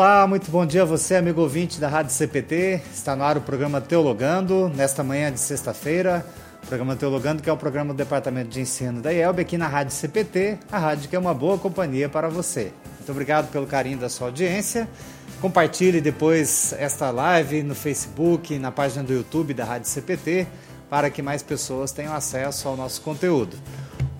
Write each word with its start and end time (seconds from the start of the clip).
Olá, 0.00 0.26
muito 0.26 0.50
bom 0.50 0.64
dia 0.64 0.80
a 0.80 0.84
você, 0.86 1.16
amigo 1.16 1.42
ouvinte 1.42 1.78
da 1.78 1.86
Rádio 1.86 2.10
CPT. 2.14 2.80
Está 2.90 3.14
no 3.14 3.22
ar 3.22 3.36
o 3.36 3.42
programa 3.42 3.82
Teologando, 3.82 4.72
nesta 4.74 5.04
manhã 5.04 5.30
de 5.30 5.38
sexta-feira. 5.38 6.24
O 6.64 6.66
programa 6.66 6.96
Teologando, 6.96 7.42
que 7.42 7.50
é 7.50 7.52
o 7.52 7.56
programa 7.58 7.92
do 7.92 7.98
Departamento 7.98 8.48
de 8.48 8.62
Ensino 8.62 9.02
da 9.02 9.12
IELB, 9.12 9.42
aqui 9.42 9.58
na 9.58 9.68
Rádio 9.68 9.92
CPT, 9.92 10.56
a 10.72 10.78
rádio 10.78 11.06
que 11.06 11.14
é 11.14 11.18
uma 11.18 11.34
boa 11.34 11.58
companhia 11.58 12.08
para 12.08 12.30
você. 12.30 12.72
Muito 12.96 13.12
obrigado 13.12 13.50
pelo 13.50 13.66
carinho 13.66 13.98
da 13.98 14.08
sua 14.08 14.28
audiência. 14.28 14.88
Compartilhe 15.38 16.00
depois 16.00 16.74
esta 16.78 17.10
live 17.10 17.62
no 17.62 17.74
Facebook, 17.74 18.58
na 18.58 18.72
página 18.72 19.04
do 19.04 19.12
YouTube 19.12 19.52
da 19.52 19.66
Rádio 19.66 19.90
CPT, 19.90 20.46
para 20.88 21.10
que 21.10 21.20
mais 21.20 21.42
pessoas 21.42 21.92
tenham 21.92 22.14
acesso 22.14 22.68
ao 22.68 22.74
nosso 22.74 23.02
conteúdo. 23.02 23.54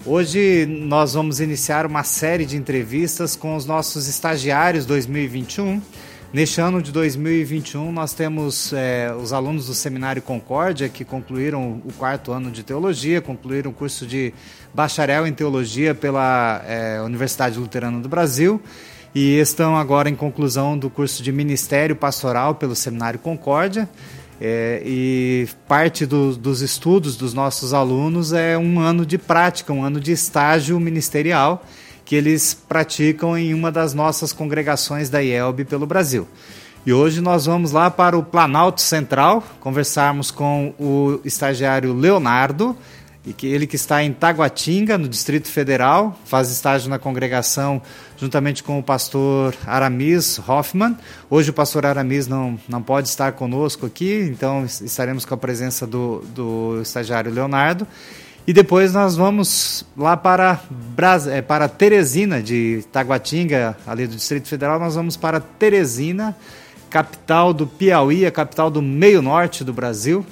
Hoje 0.07 0.65
nós 0.65 1.13
vamos 1.13 1.41
iniciar 1.41 1.85
uma 1.85 2.03
série 2.03 2.47
de 2.47 2.57
entrevistas 2.57 3.37
com 3.37 3.55
os 3.55 3.67
nossos 3.67 4.09
estagiários 4.09 4.87
2021. 4.87 5.79
Neste 6.33 6.59
ano 6.59 6.81
de 6.81 6.91
2021, 6.91 7.93
nós 7.93 8.15
temos 8.15 8.73
é, 8.73 9.13
os 9.13 9.31
alunos 9.31 9.67
do 9.67 9.75
Seminário 9.75 10.23
Concórdia 10.23 10.89
que 10.89 11.05
concluíram 11.05 11.83
o 11.85 11.93
quarto 11.93 12.33
ano 12.33 12.51
de 12.51 12.63
teologia, 12.63 13.21
concluíram 13.21 13.73
o 13.73 13.75
curso 13.75 14.07
de 14.07 14.33
bacharel 14.73 15.27
em 15.27 15.35
teologia 15.35 15.95
pela 15.95 16.65
é, 16.67 17.03
Universidade 17.03 17.59
Luterana 17.59 18.01
do 18.01 18.09
Brasil 18.09 18.59
e 19.15 19.39
estão 19.39 19.77
agora 19.77 20.09
em 20.09 20.15
conclusão 20.15 20.79
do 20.79 20.89
curso 20.89 21.23
de 21.23 21.31
ministério 21.31 21.95
pastoral 21.95 22.55
pelo 22.55 22.75
Seminário 22.75 23.19
Concórdia. 23.19 23.87
É, 24.41 24.81
e 24.87 25.47
parte 25.69 26.07
do, 26.07 26.35
dos 26.35 26.63
estudos 26.63 27.15
dos 27.15 27.35
nossos 27.35 27.75
alunos 27.75 28.33
é 28.33 28.57
um 28.57 28.81
ano 28.81 29.05
de 29.05 29.19
prática, 29.19 29.71
um 29.71 29.85
ano 29.85 30.01
de 30.01 30.13
estágio 30.13 30.81
ministerial 30.81 31.63
que 32.07 32.17
eles 32.17 32.55
praticam 32.55 33.37
em 33.37 33.53
uma 33.53 33.71
das 33.71 33.93
nossas 33.95 34.33
congregações 34.33 35.11
da 35.11 35.23
IELB 35.23 35.65
pelo 35.65 35.87
Brasil. 35.87 36.27
E 36.85 36.93
hoje 36.93 37.21
nós 37.21 37.45
vamos 37.45 37.73
lá 37.73 37.91
para 37.91 38.17
o 38.17 38.23
Planalto 38.25 38.81
Central 38.81 39.45
conversarmos 39.61 40.31
com 40.31 40.75
o 40.81 41.21
estagiário 41.25 41.93
Leonardo, 41.93 42.75
ele 43.43 43.67
que 43.67 43.77
está 43.77 44.03
em 44.03 44.13
Taguatinga, 44.13 44.97
no 44.97 45.07
Distrito 45.07 45.47
Federal, 45.49 46.19
faz 46.25 46.51
estágio 46.51 46.89
na 46.89 46.99
congregação 46.99 47.83
juntamente 48.21 48.63
com 48.63 48.79
o 48.79 48.83
pastor 48.83 49.55
Aramis 49.67 50.39
Hoffman. 50.47 50.95
Hoje 51.31 51.49
o 51.49 51.55
pastor 51.55 51.87
Aramis 51.87 52.27
não, 52.27 52.61
não 52.69 52.83
pode 52.83 53.09
estar 53.09 53.33
conosco 53.33 53.87
aqui, 53.87 54.29
então 54.31 54.67
estaremos 54.67 55.25
com 55.25 55.33
a 55.33 55.39
presença 55.39 55.87
do, 55.87 56.23
do 56.35 56.83
estagiário 56.83 57.33
Leonardo. 57.33 57.87
E 58.47 58.53
depois 58.53 58.93
nós 58.93 59.17
vamos 59.17 59.87
lá 59.97 60.19
para, 60.19 60.61
é, 61.31 61.41
para 61.41 61.67
Teresina, 61.67 62.43
de 62.43 62.85
Taguatinga, 62.93 63.75
ali 63.87 64.07
do 64.07 64.17
Distrito 64.17 64.49
Federal, 64.49 64.79
nós 64.79 64.95
vamos 64.95 65.17
para 65.17 65.41
Teresina, 65.41 66.37
capital 66.91 67.55
do 67.55 67.67
Piauí, 67.67 68.27
a 68.27 68.31
capital 68.31 68.71
do 68.71 68.83
meio 68.83 69.23
norte 69.23 69.65
do 69.65 69.73
Brasil, 69.73 70.27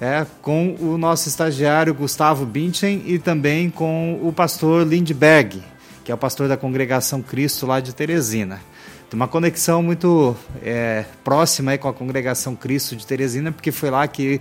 é, 0.00 0.24
com 0.40 0.76
o 0.78 0.96
nosso 0.96 1.28
estagiário 1.28 1.94
Gustavo 1.94 2.44
Binchen 2.46 3.02
e 3.06 3.18
também 3.18 3.70
com 3.70 4.20
o 4.22 4.32
pastor 4.32 4.86
Lindberg, 4.86 5.62
que 6.04 6.12
é 6.12 6.14
o 6.14 6.18
pastor 6.18 6.46
da 6.46 6.56
congregação 6.56 7.22
Cristo 7.22 7.66
lá 7.66 7.80
de 7.80 7.94
Teresina. 7.94 8.60
Tem 9.08 9.18
uma 9.18 9.26
conexão 9.26 9.82
muito 9.82 10.36
é, 10.62 11.06
próxima 11.24 11.70
aí 11.70 11.78
com 11.78 11.88
a 11.88 11.94
congregação 11.94 12.54
Cristo 12.54 12.94
de 12.94 13.06
Teresina, 13.06 13.50
porque 13.50 13.72
foi 13.72 13.90
lá 13.90 14.06
que 14.06 14.38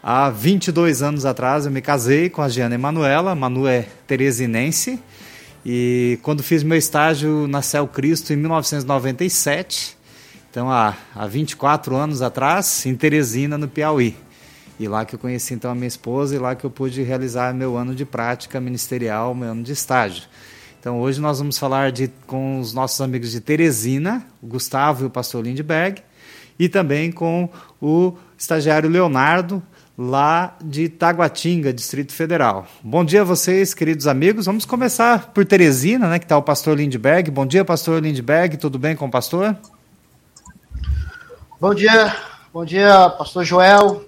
há 0.00 0.30
22 0.30 1.02
anos 1.02 1.26
atrás 1.26 1.66
eu 1.66 1.72
me 1.72 1.80
casei 1.82 2.30
com 2.30 2.40
a 2.40 2.48
Giana 2.48 2.76
Emanuela, 2.76 3.34
Manu 3.34 3.66
é 3.66 3.86
teresinense, 4.06 5.00
e 5.66 6.18
quando 6.22 6.42
fiz 6.42 6.62
meu 6.62 6.78
estágio 6.78 7.48
na 7.48 7.62
Céu 7.62 7.88
Cristo 7.88 8.32
em 8.32 8.36
1997, 8.36 9.96
então 10.50 10.70
há, 10.70 10.94
há 11.14 11.26
24 11.26 11.96
anos 11.96 12.22
atrás, 12.22 12.86
em 12.86 12.94
Teresina, 12.94 13.58
no 13.58 13.66
Piauí. 13.66 14.16
E 14.78 14.86
lá 14.86 15.04
que 15.04 15.14
eu 15.14 15.18
conheci 15.18 15.54
então 15.54 15.70
a 15.70 15.74
minha 15.74 15.86
esposa 15.86 16.34
e 16.34 16.38
lá 16.38 16.54
que 16.54 16.64
eu 16.64 16.70
pude 16.70 17.02
realizar 17.02 17.54
meu 17.54 17.76
ano 17.76 17.94
de 17.94 18.04
prática 18.04 18.60
ministerial, 18.60 19.34
meu 19.34 19.50
ano 19.50 19.62
de 19.62 19.72
estágio. 19.72 20.24
Então 20.82 21.00
hoje 21.00 21.20
nós 21.20 21.38
vamos 21.38 21.58
falar 21.58 21.92
de, 21.92 22.08
com 22.26 22.58
os 22.58 22.74
nossos 22.74 23.00
amigos 23.00 23.30
de 23.30 23.40
Teresina, 23.40 24.26
o 24.42 24.48
Gustavo 24.48 25.04
e 25.04 25.06
o 25.06 25.10
pastor 25.10 25.44
Lindberg, 25.44 26.02
e 26.58 26.68
também 26.68 27.12
com 27.12 27.48
o 27.80 28.14
estagiário 28.36 28.90
Leonardo, 28.90 29.62
lá 29.96 30.56
de 30.60 30.88
Taguatinga, 30.88 31.72
Distrito 31.72 32.12
Federal. 32.12 32.66
Bom 32.82 33.04
dia 33.04 33.20
a 33.20 33.24
vocês, 33.24 33.72
queridos 33.72 34.08
amigos. 34.08 34.46
Vamos 34.46 34.64
começar 34.64 35.30
por 35.32 35.46
Teresina, 35.46 36.08
né, 36.08 36.18
que 36.18 36.24
está 36.24 36.36
o 36.36 36.42
pastor 36.42 36.76
Lindberg. 36.76 37.30
Bom 37.30 37.46
dia, 37.46 37.64
pastor 37.64 38.02
Lindberg. 38.02 38.56
Tudo 38.56 38.76
bem 38.76 38.96
com 38.96 39.06
o 39.06 39.10
pastor? 39.10 39.56
Bom 41.60 41.72
dia, 41.76 42.16
bom 42.52 42.64
dia, 42.64 43.08
pastor 43.10 43.44
Joel. 43.44 44.04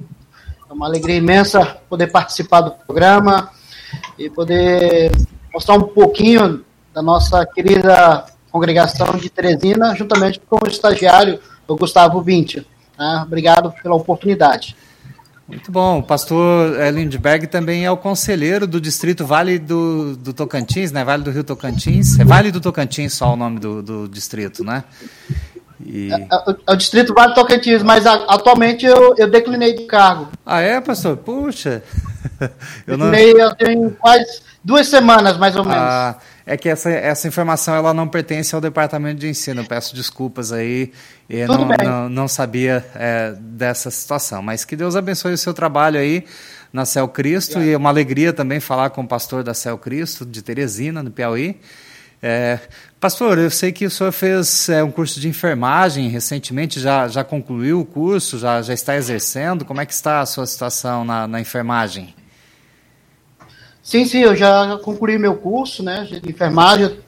É 0.69 0.73
uma 0.73 0.87
alegria 0.87 1.19
imensa 1.19 1.79
poder 1.89 2.09
participar 2.09 2.62
do 2.62 2.73
programa 2.73 3.49
e 4.19 4.29
poder 4.29 5.12
mostrar 5.54 5.76
um 5.76 5.82
pouquinho 5.82 6.65
da 6.92 7.00
nossa 7.00 7.47
querida 7.47 8.26
congregação 8.50 9.16
de 9.16 9.31
Teresina, 9.31 9.94
juntamente 9.94 10.41
com 10.48 10.59
o 10.65 10.69
estagiário, 10.69 11.38
o 11.66 11.76
Gustavo 11.76 12.20
Vintia. 12.20 12.65
Né? 12.98 13.22
Obrigado 13.25 13.72
pela 13.82 13.94
oportunidade. 13.94 14.76
Muito 15.47 15.70
bom. 15.70 15.98
O 15.98 16.03
pastor 16.03 16.75
Lindberg 16.93 17.47
também 17.47 17.84
é 17.84 17.91
o 17.91 17.97
conselheiro 17.97 18.66
do 18.66 18.81
distrito 18.81 19.26
Vale 19.26 19.59
do, 19.59 20.16
do 20.16 20.32
Tocantins, 20.32 20.91
né? 20.91 21.04
Vale 21.04 21.22
do 21.22 21.31
Rio 21.31 21.44
Tocantins. 21.44 22.19
É 22.19 22.25
Vale 22.25 22.50
do 22.50 22.60
Tocantins 22.60 23.12
só 23.12 23.34
o 23.34 23.37
nome 23.37 23.60
do, 23.60 23.82
do 23.82 24.09
distrito, 24.09 24.64
né? 24.64 24.84
E... 25.84 26.10
É, 26.10 26.14
é, 26.14 26.28
é, 26.66 26.72
o 26.72 26.76
Distrito 26.76 27.12
Vale 27.12 27.34
Tocantins, 27.34 27.82
mas 27.82 28.06
a, 28.06 28.14
atualmente 28.28 28.87
eu, 28.87 29.14
eu 29.19 29.28
declinei 29.28 29.75
de 29.75 29.84
cargo. 29.84 30.28
Ah, 30.47 30.60
é, 30.60 30.81
pastor? 30.81 31.16
Puxa! 31.19 31.82
eu 32.87 32.97
não... 32.97 33.15
eu 33.15 33.55
tenho 33.55 33.91
quase 33.93 34.43
duas 34.62 34.89
semanas, 34.89 35.37
mais 35.37 35.55
ou 35.57 35.65
menos. 35.65 35.79
Ah, 35.79 36.17
é 36.47 36.57
que 36.57 36.69
essa, 36.69 36.91
essa 36.91 37.29
informação 37.29 37.75
ela 37.75 37.95
não 37.95 38.09
pertence 38.09 38.55
ao 38.55 38.61
departamento 38.61 39.21
de 39.21 39.29
ensino. 39.29 39.65
Peço 39.65 39.95
desculpas 39.95 40.53
aí, 40.53 40.93
eu 41.29 41.49
não, 41.49 41.69
não, 41.69 42.09
não, 42.09 42.29
sabia 42.29 42.85
é, 42.95 43.35
dessa 43.39 43.91
situação. 43.91 44.43
Mas 44.43 44.65
que 44.65 44.77
Deus 44.77 44.97
abençoe 44.97 45.33
o 45.33 45.39
seu 45.39 45.55
trabalho 45.55 45.99
aí 45.99 46.25
na 46.73 46.85
Céu 46.85 47.09
Cristo 47.09 47.59
é. 47.59 47.67
e 47.67 47.71
é 47.73 47.77
uma 47.77 47.89
alegria 47.89 48.33
também 48.33 48.61
falar 48.61 48.91
com 48.91 49.03
o 49.03 49.09
pastor 49.09 49.43
da 49.43 49.55
Céu 49.55 49.79
Cristo, 49.79 50.27
de 50.27 50.43
Teresina, 50.43 51.03
no 51.03 51.11
Piauí. 51.11 51.61
É, 52.22 52.58
pastor, 52.98 53.38
eu 53.38 53.50
sei 53.50 53.70
que 53.70 53.84
o 53.84 53.91
senhor 53.91 54.12
fez 54.12 54.69
é, 54.69 54.82
um 54.82 54.91
curso 54.91 55.20
de 55.20 55.28
enfermagem 55.28 56.08
recentemente, 56.08 56.80
já, 56.80 57.06
já 57.06 57.22
concluiu 57.22 57.80
o 57.80 57.84
curso, 57.84 58.38
já, 58.38 58.62
já 58.62 58.72
está 58.72 58.97
exercendo. 58.97 59.64
Como 59.64 59.80
é 59.80 59.86
que 59.86 59.92
está 59.92 60.20
a 60.20 60.26
sua 60.26 60.47
situação 60.47 61.04
na, 61.04 61.26
na 61.26 61.41
enfermagem? 61.41 62.14
Sim, 63.82 64.06
sim, 64.06 64.20
eu 64.20 64.34
já 64.34 64.78
concluí 64.82 65.19
meu 65.19 65.36
curso, 65.36 65.82
né, 65.82 66.08
de 66.10 66.30
enfermagem. 66.30 66.98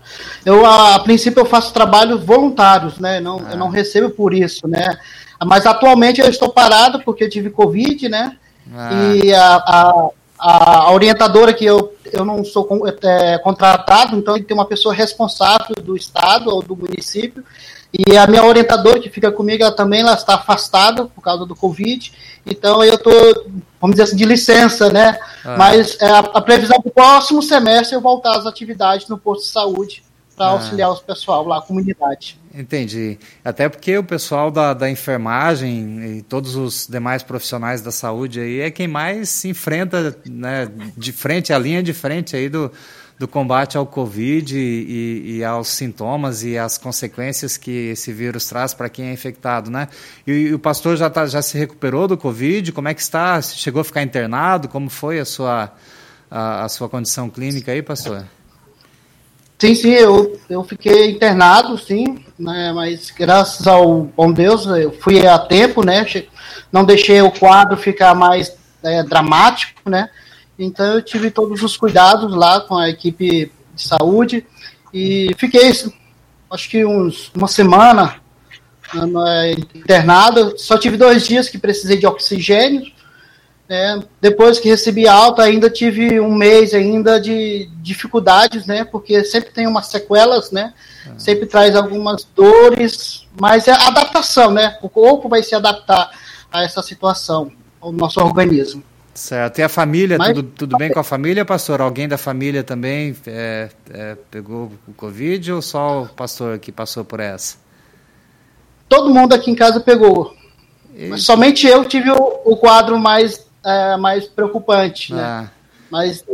Eu, 0.45 0.67
a, 0.67 0.97
a 0.97 0.99
princípio, 0.99 1.41
eu 1.41 1.47
faço 1.47 1.73
trabalhos 1.73 2.23
voluntários, 2.23 2.99
né, 2.99 3.19
não, 3.19 3.39
ah. 3.39 3.53
eu 3.53 3.57
não 3.57 3.71
recebo 3.71 4.11
por 4.11 4.35
isso, 4.35 4.69
né. 4.69 4.99
Mas 5.45 5.65
atualmente 5.65 6.21
eu 6.21 6.29
estou 6.29 6.51
parado 6.51 7.01
porque 7.03 7.29
tive 7.29 7.49
Covid, 7.49 8.11
né, 8.11 8.37
ah. 8.75 8.91
e 8.93 9.33
a, 9.33 9.55
a 9.57 10.11
a 10.39 10.93
orientadora 10.93 11.53
que 11.53 11.65
eu, 11.65 11.96
eu 12.17 12.25
não 12.25 12.45
sou 12.45 12.69
é, 13.03 13.39
contratado, 13.39 14.17
então 14.17 14.35
tem 14.35 14.43
que 14.43 14.49
ter 14.49 14.55
uma 14.55 14.67
pessoa 14.67 14.95
responsável 14.95 15.77
do 15.83 15.97
estado 15.97 16.51
ou 16.51 16.63
do 16.63 16.77
município. 16.77 17.45
E 17.93 18.17
a 18.17 18.27
minha 18.27 18.45
orientadora 18.45 19.01
que 19.01 19.09
fica 19.09 19.31
comigo, 19.31 19.63
ela 19.63 19.73
também 19.73 20.01
ela 20.01 20.13
está 20.13 20.35
afastada 20.35 21.07
por 21.07 21.23
causa 21.23 21.47
do 21.47 21.55
Covid. 21.55 22.13
Então 22.45 22.85
eu 22.85 22.95
estou, 22.95 23.13
vamos 23.81 23.97
dizer 23.97 24.03
assim, 24.03 24.17
de 24.17 24.25
licença, 24.25 24.91
né? 24.91 25.19
Ah. 25.45 25.57
Mas 25.57 25.97
é, 26.01 26.07
a, 26.07 26.19
a 26.19 26.41
previsão 26.41 26.81
para 26.81 26.89
o 26.89 26.93
próximo 26.93 27.43
semestre 27.43 27.95
é 27.95 27.97
eu 27.97 28.03
voltar 28.03 28.37
às 28.37 28.47
atividades 28.47 29.09
no 29.09 29.17
posto 29.17 29.45
de 29.45 29.51
saúde 29.51 30.05
para 30.37 30.47
ah. 30.47 30.51
auxiliar 30.51 30.91
os 30.91 31.01
pessoal 31.01 31.47
lá, 31.47 31.59
a 31.59 31.63
comunidade. 31.63 32.39
Entendi. 32.57 33.19
Até 33.45 33.69
porque 33.69 33.99
o 33.99 34.03
pessoal 34.03 34.51
da, 34.51 34.73
da 34.73 34.89
enfermagem 34.89 36.17
e 36.17 36.23
todos 36.23 36.57
os 36.57 36.87
demais 36.87 37.23
profissionais 37.23 37.83
da 37.83 37.93
saúde 37.93 38.41
aí 38.41 38.61
é 38.61 38.71
quem 38.71 38.89
mais 38.89 39.29
se 39.29 39.49
enfrenta 39.49 40.17
né, 40.25 40.67
de 40.97 41.13
frente, 41.13 41.53
a 41.53 41.59
linha 41.59 41.83
de 41.83 41.93
frente 41.93 42.35
aí 42.35 42.49
do, 42.49 42.73
do 43.19 43.29
combate 43.29 43.77
ao 43.77 43.87
Covid 43.87 44.57
e, 44.59 45.37
e, 45.37 45.45
aos 45.45 45.69
sintomas 45.69 46.45
e 46.45 46.57
as 46.57 46.79
consequências 46.79 47.59
que 47.59 47.91
esse 47.91 48.11
vírus 48.11 48.47
traz 48.47 48.73
para 48.73 48.89
quem 48.89 49.09
é 49.09 49.13
infectado, 49.13 49.71
né? 49.71 49.89
E, 50.27 50.33
e, 50.33 50.55
o 50.55 50.59
pastor 50.59 50.97
já, 50.97 51.11
tá, 51.11 51.27
já 51.27 51.43
se 51.43 51.59
recuperou 51.59 52.09
do 52.09 52.17
Covid? 52.17 52.73
Como 52.73 52.89
é 52.89 52.95
que 52.95 53.03
está? 53.03 53.41
Chegou 53.43 53.83
a 53.83 53.85
ficar 53.85 54.03
internado? 54.03 54.67
Como 54.67 54.89
foi 54.89 55.21
a 55.21 55.27
sua, 55.27 55.71
a, 56.31 56.65
a 56.65 56.69
sua 56.71 56.89
condição 56.89 57.29
clínica 57.29 57.71
aí, 57.71 57.83
pastor? 57.83 58.25
Sim, 59.59 59.75
sim, 59.75 59.91
eu, 59.91 60.39
eu 60.51 60.63
fiquei 60.65 61.11
internado, 61.11 61.79
sim, 61.79 62.23
né, 62.39 62.73
mas 62.75 63.11
graças 63.11 63.67
ao 63.67 64.03
bom 64.03 64.31
Deus 64.31 64.67
eu 64.67 64.93
fui 64.93 65.27
a 65.27 65.39
tempo, 65.39 65.83
né, 65.83 66.07
não 66.71 66.85
deixei 66.85 67.23
o 67.23 67.31
quadro 67.31 67.75
ficar 67.77 68.15
mais 68.15 68.55
é, 68.83 69.03
dramático, 69.03 69.89
né, 69.89 70.11
então 70.59 70.85
eu 70.95 71.03
tive 71.03 71.31
todos 71.31 71.63
os 71.63 71.75
cuidados 71.75 72.35
lá 72.35 72.61
com 72.61 72.77
a 72.77 72.91
equipe 72.91 73.51
de 73.75 73.83
saúde 73.83 74.47
e 74.93 75.35
fiquei, 75.37 75.71
acho 76.51 76.71
que 76.71 76.85
uns, 76.85 77.31
uma 77.35 77.49
semana 77.49 78.17
é, 78.95 79.53
internado. 79.53 80.55
Só 80.59 80.79
tive 80.79 80.97
dois 80.97 81.27
dias 81.27 81.49
que 81.49 81.59
precisei 81.59 81.99
de 81.99 82.07
oxigênio. 82.07 82.91
Né? 83.69 84.01
Depois 84.21 84.61
que 84.61 84.69
recebi 84.69 85.09
alta, 85.09 85.43
ainda 85.43 85.69
tive 85.69 86.21
um 86.21 86.35
mês 86.35 86.73
ainda 86.73 87.21
de 87.21 87.69
dificuldades, 87.83 88.65
né? 88.67 88.85
Porque 88.85 89.25
sempre 89.25 89.51
tem 89.51 89.67
umas 89.67 89.89
sequelas, 89.89 90.53
né? 90.53 90.73
Ah. 91.07 91.15
Sempre 91.19 91.47
traz 91.47 91.75
algumas 91.75 92.25
dores, 92.25 93.27
mas 93.39 93.67
é 93.67 93.73
adaptação, 93.73 94.53
né? 94.53 94.79
O 94.83 94.89
corpo 94.89 95.29
vai 95.29 95.43
se 95.43 95.55
adaptar 95.55 96.11
a 96.53 96.63
essa 96.63 96.81
situação, 96.81 97.51
o 97.81 97.91
nosso 97.91 98.21
organismo. 98.21 98.83
Certo. 99.17 99.59
E 99.59 99.63
a 99.63 99.69
família, 99.69 100.19
Mas, 100.19 100.35
tudo, 100.35 100.51
tudo 100.55 100.77
bem 100.77 100.93
com 100.93 101.01
a 101.01 101.05
família, 101.05 101.45
pastor? 101.45 101.81
Alguém 101.81 102.07
da 102.07 102.19
família 102.19 102.63
também 102.63 103.17
é, 103.27 103.71
é, 103.91 104.17
pegou 104.31 104.71
o 104.87 104.93
Covid 104.93 105.53
ou 105.53 105.63
só 105.63 106.03
o 106.03 106.09
pastor 106.09 106.59
que 106.59 106.71
passou 106.71 107.05
por 107.05 107.19
essa? 107.19 107.57
Todo 108.89 109.13
mundo 109.13 109.33
aqui 109.33 109.51
em 109.51 109.55
casa 109.55 109.81
pegou. 109.81 110.37
E... 110.95 111.17
Somente 111.19 111.67
eu 111.67 111.85
tive 111.85 112.11
o, 112.11 112.41
o 112.45 112.57
quadro 112.57 112.99
mais, 112.99 113.46
é, 113.67 113.97
mais 113.97 114.27
preocupante, 114.27 115.13
né? 115.13 115.23
ah. 115.23 115.43
né? 115.43 115.51
Mas 115.91 116.25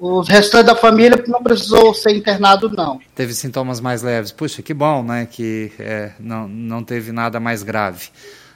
os 0.00 0.28
restantes 0.28 0.66
da 0.66 0.74
família 0.74 1.22
não 1.28 1.42
precisou 1.42 1.94
ser 1.94 2.16
internado, 2.16 2.68
não. 2.68 3.00
Teve 3.14 3.34
sintomas 3.34 3.80
mais 3.80 4.02
leves. 4.02 4.32
Puxa, 4.32 4.62
que 4.62 4.74
bom, 4.74 5.02
né? 5.02 5.28
Que 5.30 5.70
é, 5.78 6.10
não, 6.18 6.48
não 6.48 6.82
teve 6.82 7.12
nada 7.12 7.38
mais 7.38 7.62
grave. 7.62 8.08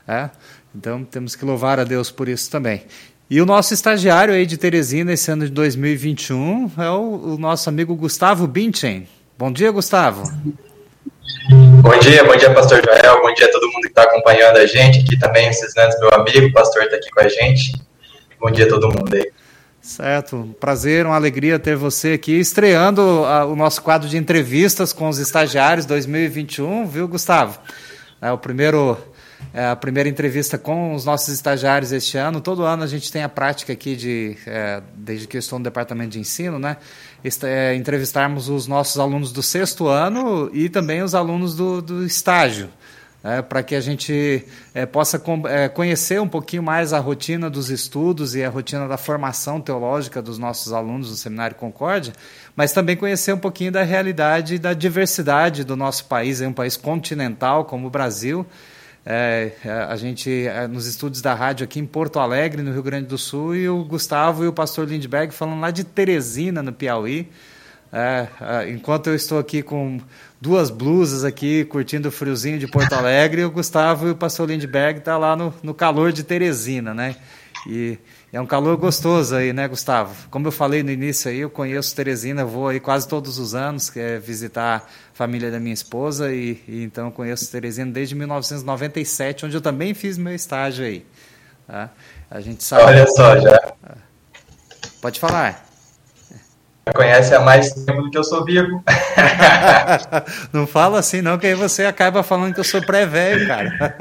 É? 0.08 0.28
Então 0.74 1.04
temos 1.04 1.36
que 1.36 1.44
louvar 1.44 1.78
a 1.78 1.84
Deus 1.84 2.10
por 2.10 2.28
isso 2.28 2.50
também. 2.50 2.82
E 3.30 3.40
o 3.40 3.46
nosso 3.46 3.72
estagiário 3.72 4.34
aí 4.34 4.44
de 4.44 4.56
Teresina 4.58 5.12
esse 5.12 5.30
ano 5.30 5.44
de 5.44 5.52
2021 5.52 6.72
é 6.78 6.90
o, 6.90 7.34
o 7.34 7.38
nosso 7.38 7.68
amigo 7.68 7.94
Gustavo 7.94 8.44
Binchen. 8.48 9.06
Bom 9.38 9.52
dia, 9.52 9.70
Gustavo. 9.70 10.24
Bom 11.80 11.98
dia, 12.00 12.24
bom 12.24 12.36
dia, 12.36 12.52
pastor 12.52 12.82
Joel, 12.84 13.22
bom 13.22 13.32
dia 13.34 13.46
a 13.46 13.52
todo 13.52 13.66
mundo 13.68 13.82
que 13.82 13.88
está 13.88 14.02
acompanhando 14.02 14.56
a 14.56 14.66
gente, 14.66 15.00
aqui 15.00 15.18
também 15.18 15.48
o 15.48 16.00
meu 16.00 16.10
amigo, 16.12 16.46
o 16.46 16.52
pastor 16.52 16.82
está 16.82 16.96
aqui 16.96 17.08
com 17.10 17.20
a 17.20 17.28
gente. 17.28 17.72
Bom 18.40 18.50
dia 18.50 18.64
a 18.64 18.68
todo 18.70 18.88
mundo 18.88 19.14
aí. 19.14 19.30
Certo, 19.82 20.56
prazer, 20.58 21.04
uma 21.04 21.14
alegria 21.14 21.58
ter 21.58 21.76
você 21.76 22.12
aqui, 22.12 22.32
estreando 22.32 23.02
a, 23.26 23.44
o 23.44 23.54
nosso 23.54 23.82
quadro 23.82 24.08
de 24.08 24.16
entrevistas 24.16 24.94
com 24.94 25.10
os 25.10 25.18
estagiários 25.18 25.84
2021, 25.84 26.86
viu, 26.86 27.06
Gustavo? 27.06 27.58
É 28.18 28.32
o 28.32 28.38
primeiro 28.38 28.96
é 29.52 29.66
a 29.66 29.76
primeira 29.76 30.08
entrevista 30.08 30.56
com 30.56 30.94
os 30.94 31.04
nossos 31.04 31.28
estagiários 31.28 31.92
este 31.92 32.16
ano. 32.16 32.40
Todo 32.40 32.62
ano 32.62 32.82
a 32.82 32.86
gente 32.86 33.12
tem 33.12 33.22
a 33.22 33.28
prática 33.28 33.74
aqui 33.74 33.94
de, 33.94 34.38
é, 34.46 34.82
desde 34.94 35.26
que 35.26 35.36
eu 35.36 35.38
estou 35.38 35.58
no 35.58 35.62
departamento 35.62 36.10
de 36.10 36.18
ensino, 36.18 36.58
né, 36.58 36.78
é, 37.42 37.74
entrevistarmos 37.74 38.48
os 38.48 38.66
nossos 38.66 38.98
alunos 38.98 39.32
do 39.32 39.42
sexto 39.42 39.86
ano 39.86 40.50
e 40.54 40.70
também 40.70 41.02
os 41.02 41.14
alunos 41.14 41.54
do, 41.54 41.82
do 41.82 42.06
estágio. 42.06 42.70
É, 43.22 43.42
para 43.42 43.62
que 43.62 43.74
a 43.74 43.80
gente 43.82 44.46
é, 44.72 44.86
possa 44.86 45.22
é, 45.50 45.68
conhecer 45.68 46.18
um 46.22 46.28
pouquinho 46.28 46.62
mais 46.62 46.94
a 46.94 46.98
rotina 46.98 47.50
dos 47.50 47.68
estudos 47.68 48.34
e 48.34 48.42
a 48.42 48.48
rotina 48.48 48.88
da 48.88 48.96
formação 48.96 49.60
teológica 49.60 50.22
dos 50.22 50.38
nossos 50.38 50.72
alunos 50.72 51.10
do 51.10 51.16
Seminário 51.16 51.54
Concórdia, 51.54 52.14
mas 52.56 52.72
também 52.72 52.96
conhecer 52.96 53.34
um 53.34 53.38
pouquinho 53.38 53.70
da 53.70 53.82
realidade 53.82 54.54
e 54.54 54.58
da 54.58 54.72
diversidade 54.72 55.64
do 55.64 55.76
nosso 55.76 56.06
país, 56.06 56.40
é 56.40 56.48
um 56.48 56.52
país 56.54 56.78
continental 56.78 57.66
como 57.66 57.88
o 57.88 57.90
Brasil, 57.90 58.46
é, 59.04 59.52
é, 59.64 59.70
a 59.70 59.96
gente, 59.96 60.46
é, 60.46 60.66
nos 60.66 60.86
estúdios 60.86 61.22
da 61.22 61.34
rádio 61.34 61.64
aqui 61.64 61.80
em 61.80 61.86
Porto 61.86 62.18
Alegre, 62.18 62.62
no 62.62 62.72
Rio 62.72 62.82
Grande 62.82 63.06
do 63.06 63.16
Sul, 63.16 63.54
e 63.54 63.68
o 63.68 63.82
Gustavo 63.84 64.44
e 64.44 64.48
o 64.48 64.52
pastor 64.52 64.88
Lindbergh 64.88 65.32
falando 65.32 65.60
lá 65.60 65.70
de 65.70 65.84
Teresina, 65.84 66.62
no 66.62 66.72
Piauí. 66.72 67.28
É, 67.92 68.28
é, 68.40 68.70
enquanto 68.70 69.08
eu 69.08 69.14
estou 69.14 69.38
aqui 69.38 69.62
com 69.62 70.00
duas 70.40 70.70
blusas 70.70 71.24
aqui, 71.24 71.64
curtindo 71.64 72.08
o 72.08 72.12
friozinho 72.12 72.58
de 72.58 72.66
Porto 72.68 72.92
Alegre, 72.92 73.42
o 73.44 73.50
Gustavo 73.50 74.06
e 74.06 74.10
o 74.10 74.16
pastor 74.16 74.48
Lindbergh 74.48 74.98
estão 74.98 75.14
tá 75.14 75.18
lá 75.18 75.36
no, 75.36 75.52
no 75.62 75.74
calor 75.74 76.12
de 76.12 76.22
Teresina, 76.22 76.94
né? 76.94 77.16
E 77.66 77.98
é 78.32 78.40
um 78.40 78.46
calor 78.46 78.76
gostoso 78.76 79.34
aí, 79.34 79.52
né, 79.52 79.66
Gustavo? 79.68 80.28
Como 80.30 80.46
eu 80.46 80.52
falei 80.52 80.82
no 80.82 80.90
início 80.90 81.30
aí, 81.30 81.40
eu 81.40 81.50
conheço 81.50 81.94
Teresina, 81.94 82.44
vou 82.44 82.68
aí 82.68 82.80
quase 82.80 83.06
todos 83.06 83.38
os 83.38 83.54
anos 83.54 83.94
é, 83.96 84.18
visitar 84.18 84.76
a 84.76 84.82
família 85.12 85.50
da 85.50 85.58
minha 85.58 85.74
esposa 85.74 86.32
e, 86.32 86.62
e 86.66 86.84
então 86.84 87.06
eu 87.06 87.12
conheço 87.12 87.50
Teresina 87.50 87.90
desde 87.90 88.14
1997, 88.14 89.46
onde 89.46 89.56
eu 89.56 89.60
também 89.60 89.92
fiz 89.94 90.16
meu 90.16 90.34
estágio 90.34 90.86
aí. 90.86 91.04
Tá? 91.66 91.90
A 92.30 92.40
gente 92.40 92.62
sabe. 92.62 92.84
Olha 92.84 93.06
só, 93.08 93.38
já. 93.38 93.72
Pode 95.02 95.18
falar. 95.18 95.69
Conhece 96.94 97.34
há 97.34 97.40
mais 97.40 97.72
tempo 97.72 98.02
do 98.02 98.10
que 98.10 98.18
eu 98.18 98.24
sou 98.24 98.44
vivo. 98.44 98.82
não 100.52 100.66
fala 100.66 100.98
assim, 100.98 101.22
não, 101.22 101.38
que 101.38 101.46
aí 101.46 101.54
você 101.54 101.84
acaba 101.84 102.22
falando 102.22 102.54
que 102.54 102.60
eu 102.60 102.64
sou 102.64 102.82
pré-velho, 102.82 103.46
cara. 103.46 103.96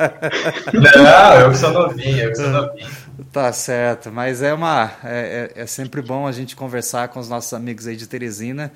não, 0.73 1.41
eu 1.41 1.51
que 1.51 1.57
sou 1.57 1.71
novinho, 1.71 2.23
eu 2.23 2.29
que 2.29 2.35
sou 2.35 2.49
novinho. 2.49 2.87
Tá 3.31 3.51
certo, 3.53 4.11
mas 4.11 4.41
é 4.41 4.53
uma 4.53 4.91
é, 5.03 5.51
é, 5.55 5.61
é, 5.61 5.65
sempre 5.67 6.01
bom 6.01 6.25
a 6.25 6.31
gente 6.31 6.55
conversar 6.55 7.09
com 7.09 7.19
os 7.19 7.29
nossos 7.29 7.53
amigos 7.53 7.85
aí 7.85 7.95
de 7.95 8.07
Teresina. 8.07 8.71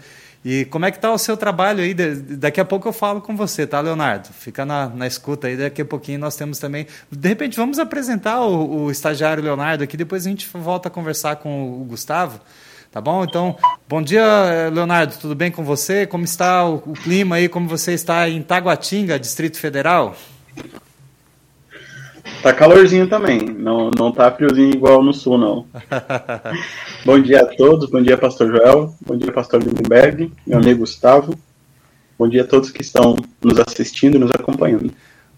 E 0.45 0.65
como 0.65 0.85
é 0.85 0.91
que 0.91 0.99
tá 0.99 1.11
o 1.11 1.17
seu 1.17 1.37
trabalho 1.37 1.81
aí? 1.81 1.93
Daqui 1.93 2.59
a 2.59 2.65
pouco 2.65 2.87
eu 2.87 2.93
falo 2.93 3.21
com 3.21 3.35
você, 3.35 3.65
tá, 3.65 3.79
Leonardo? 3.79 4.27
Fica 4.33 4.65
na, 4.65 4.89
na 4.89 5.07
escuta 5.07 5.47
aí, 5.47 5.55
daqui 5.55 5.81
a 5.81 5.85
pouquinho 5.85 6.19
nós 6.19 6.35
temos 6.35 6.59
também. 6.59 6.85
De 7.09 7.29
repente, 7.29 7.55
vamos 7.55 7.79
apresentar 7.79 8.41
o, 8.41 8.83
o 8.83 8.91
estagiário 8.91 9.41
Leonardo 9.41 9.83
aqui, 9.85 9.95
depois 9.95 10.27
a 10.27 10.29
gente 10.29 10.47
volta 10.53 10.89
a 10.89 10.91
conversar 10.91 11.37
com 11.37 11.81
o 11.81 11.85
Gustavo. 11.85 12.41
Tá 12.93 13.01
bom? 13.01 13.23
Então, 13.23 13.55
bom 13.89 14.03
dia, 14.03 14.69
Leonardo. 14.71 15.15
Tudo 15.19 15.33
bem 15.33 15.49
com 15.49 15.63
você? 15.63 16.05
Como 16.05 16.23
está 16.23 16.63
o, 16.63 16.75
o 16.75 16.93
clima 16.93 17.37
aí? 17.37 17.49
Como 17.49 17.67
você 17.67 17.93
está 17.93 18.29
em 18.29 18.43
Taguatinga, 18.43 19.17
Distrito 19.17 19.57
Federal? 19.57 20.15
Tá 22.43 22.53
calorzinho 22.53 23.09
também, 23.09 23.39
não, 23.39 23.89
não 23.97 24.11
tá 24.11 24.31
friozinho 24.31 24.75
igual 24.75 25.01
no 25.01 25.11
sul, 25.11 25.39
não. 25.39 25.65
bom 27.03 27.19
dia 27.19 27.41
a 27.41 27.45
todos, 27.47 27.89
bom 27.89 28.01
dia, 28.01 28.17
Pastor 28.17 28.49
Joel, 28.49 28.93
bom 29.03 29.17
dia, 29.17 29.31
Pastor 29.31 29.63
Lindenberg, 29.63 30.31
meu 30.45 30.59
amigo 30.59 30.81
Gustavo, 30.81 31.33
bom 32.19 32.29
dia 32.29 32.43
a 32.43 32.47
todos 32.47 32.69
que 32.69 32.81
estão 32.81 33.15
nos 33.41 33.59
assistindo 33.59 34.17
e 34.17 34.19
nos 34.19 34.31
acompanhando. 34.31 34.93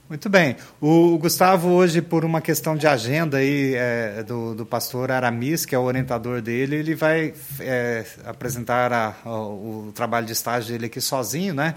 Muito 0.08 0.30
bem. 0.30 0.56
O 0.80 1.18
Gustavo, 1.18 1.70
hoje, 1.70 2.00
por 2.00 2.24
uma 2.24 2.40
questão 2.40 2.78
de 2.78 2.86
agenda 2.86 3.38
aí, 3.38 3.74
é, 3.74 4.22
do, 4.22 4.54
do 4.54 4.64
pastor 4.64 5.10
Aramis, 5.12 5.66
que 5.66 5.74
é 5.74 5.80
o 5.80 5.82
orientador 5.82 6.44
dele, 6.44 6.76
ele 6.76 6.94
vai 6.94 7.34
é, 7.60 8.06
apresentar 8.24 8.94
a, 8.94 9.16
a, 9.26 9.32
o 9.32 9.92
trabalho 9.96 10.28
de 10.28 10.34
estágio 10.34 10.74
dele 10.74 10.86
aqui 10.86 11.02
sozinho, 11.02 11.56
né? 11.56 11.74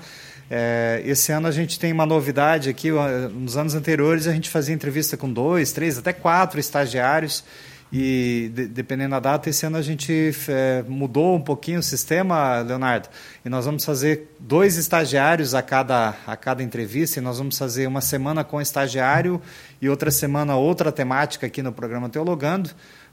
É, 0.50 1.02
esse 1.06 1.32
ano 1.32 1.46
a 1.46 1.50
gente 1.50 1.78
tem 1.78 1.90
uma 1.90 2.04
novidade 2.04 2.68
aqui. 2.68 2.90
Nos 3.32 3.56
anos 3.56 3.74
anteriores 3.74 4.26
a 4.26 4.32
gente 4.32 4.50
fazia 4.50 4.74
entrevista 4.74 5.16
com 5.16 5.32
dois, 5.32 5.72
três, 5.72 5.96
até 5.96 6.12
quatro 6.12 6.60
estagiários. 6.60 7.42
E 7.92 8.50
de, 8.52 8.66
dependendo 8.66 9.12
da 9.12 9.20
data, 9.20 9.48
esse 9.48 9.64
ano 9.64 9.78
a 9.78 9.82
gente 9.82 10.32
é, 10.48 10.84
mudou 10.86 11.36
um 11.36 11.40
pouquinho 11.40 11.80
o 11.80 11.82
sistema, 11.82 12.60
Leonardo. 12.60 13.08
E 13.44 13.48
nós 13.48 13.64
vamos 13.64 13.84
fazer 13.84 14.34
dois 14.38 14.76
estagiários 14.76 15.54
a 15.54 15.62
cada, 15.62 16.14
a 16.26 16.36
cada 16.36 16.62
entrevista. 16.62 17.18
E 17.18 17.22
nós 17.22 17.38
vamos 17.38 17.56
fazer 17.56 17.86
uma 17.86 18.00
semana 18.00 18.44
com 18.44 18.60
estagiário 18.60 19.40
e 19.80 19.88
outra 19.88 20.10
semana 20.10 20.56
outra 20.56 20.92
temática 20.92 21.46
aqui 21.46 21.62
no 21.62 21.72
programa 21.72 22.08
Teologando 22.08 22.70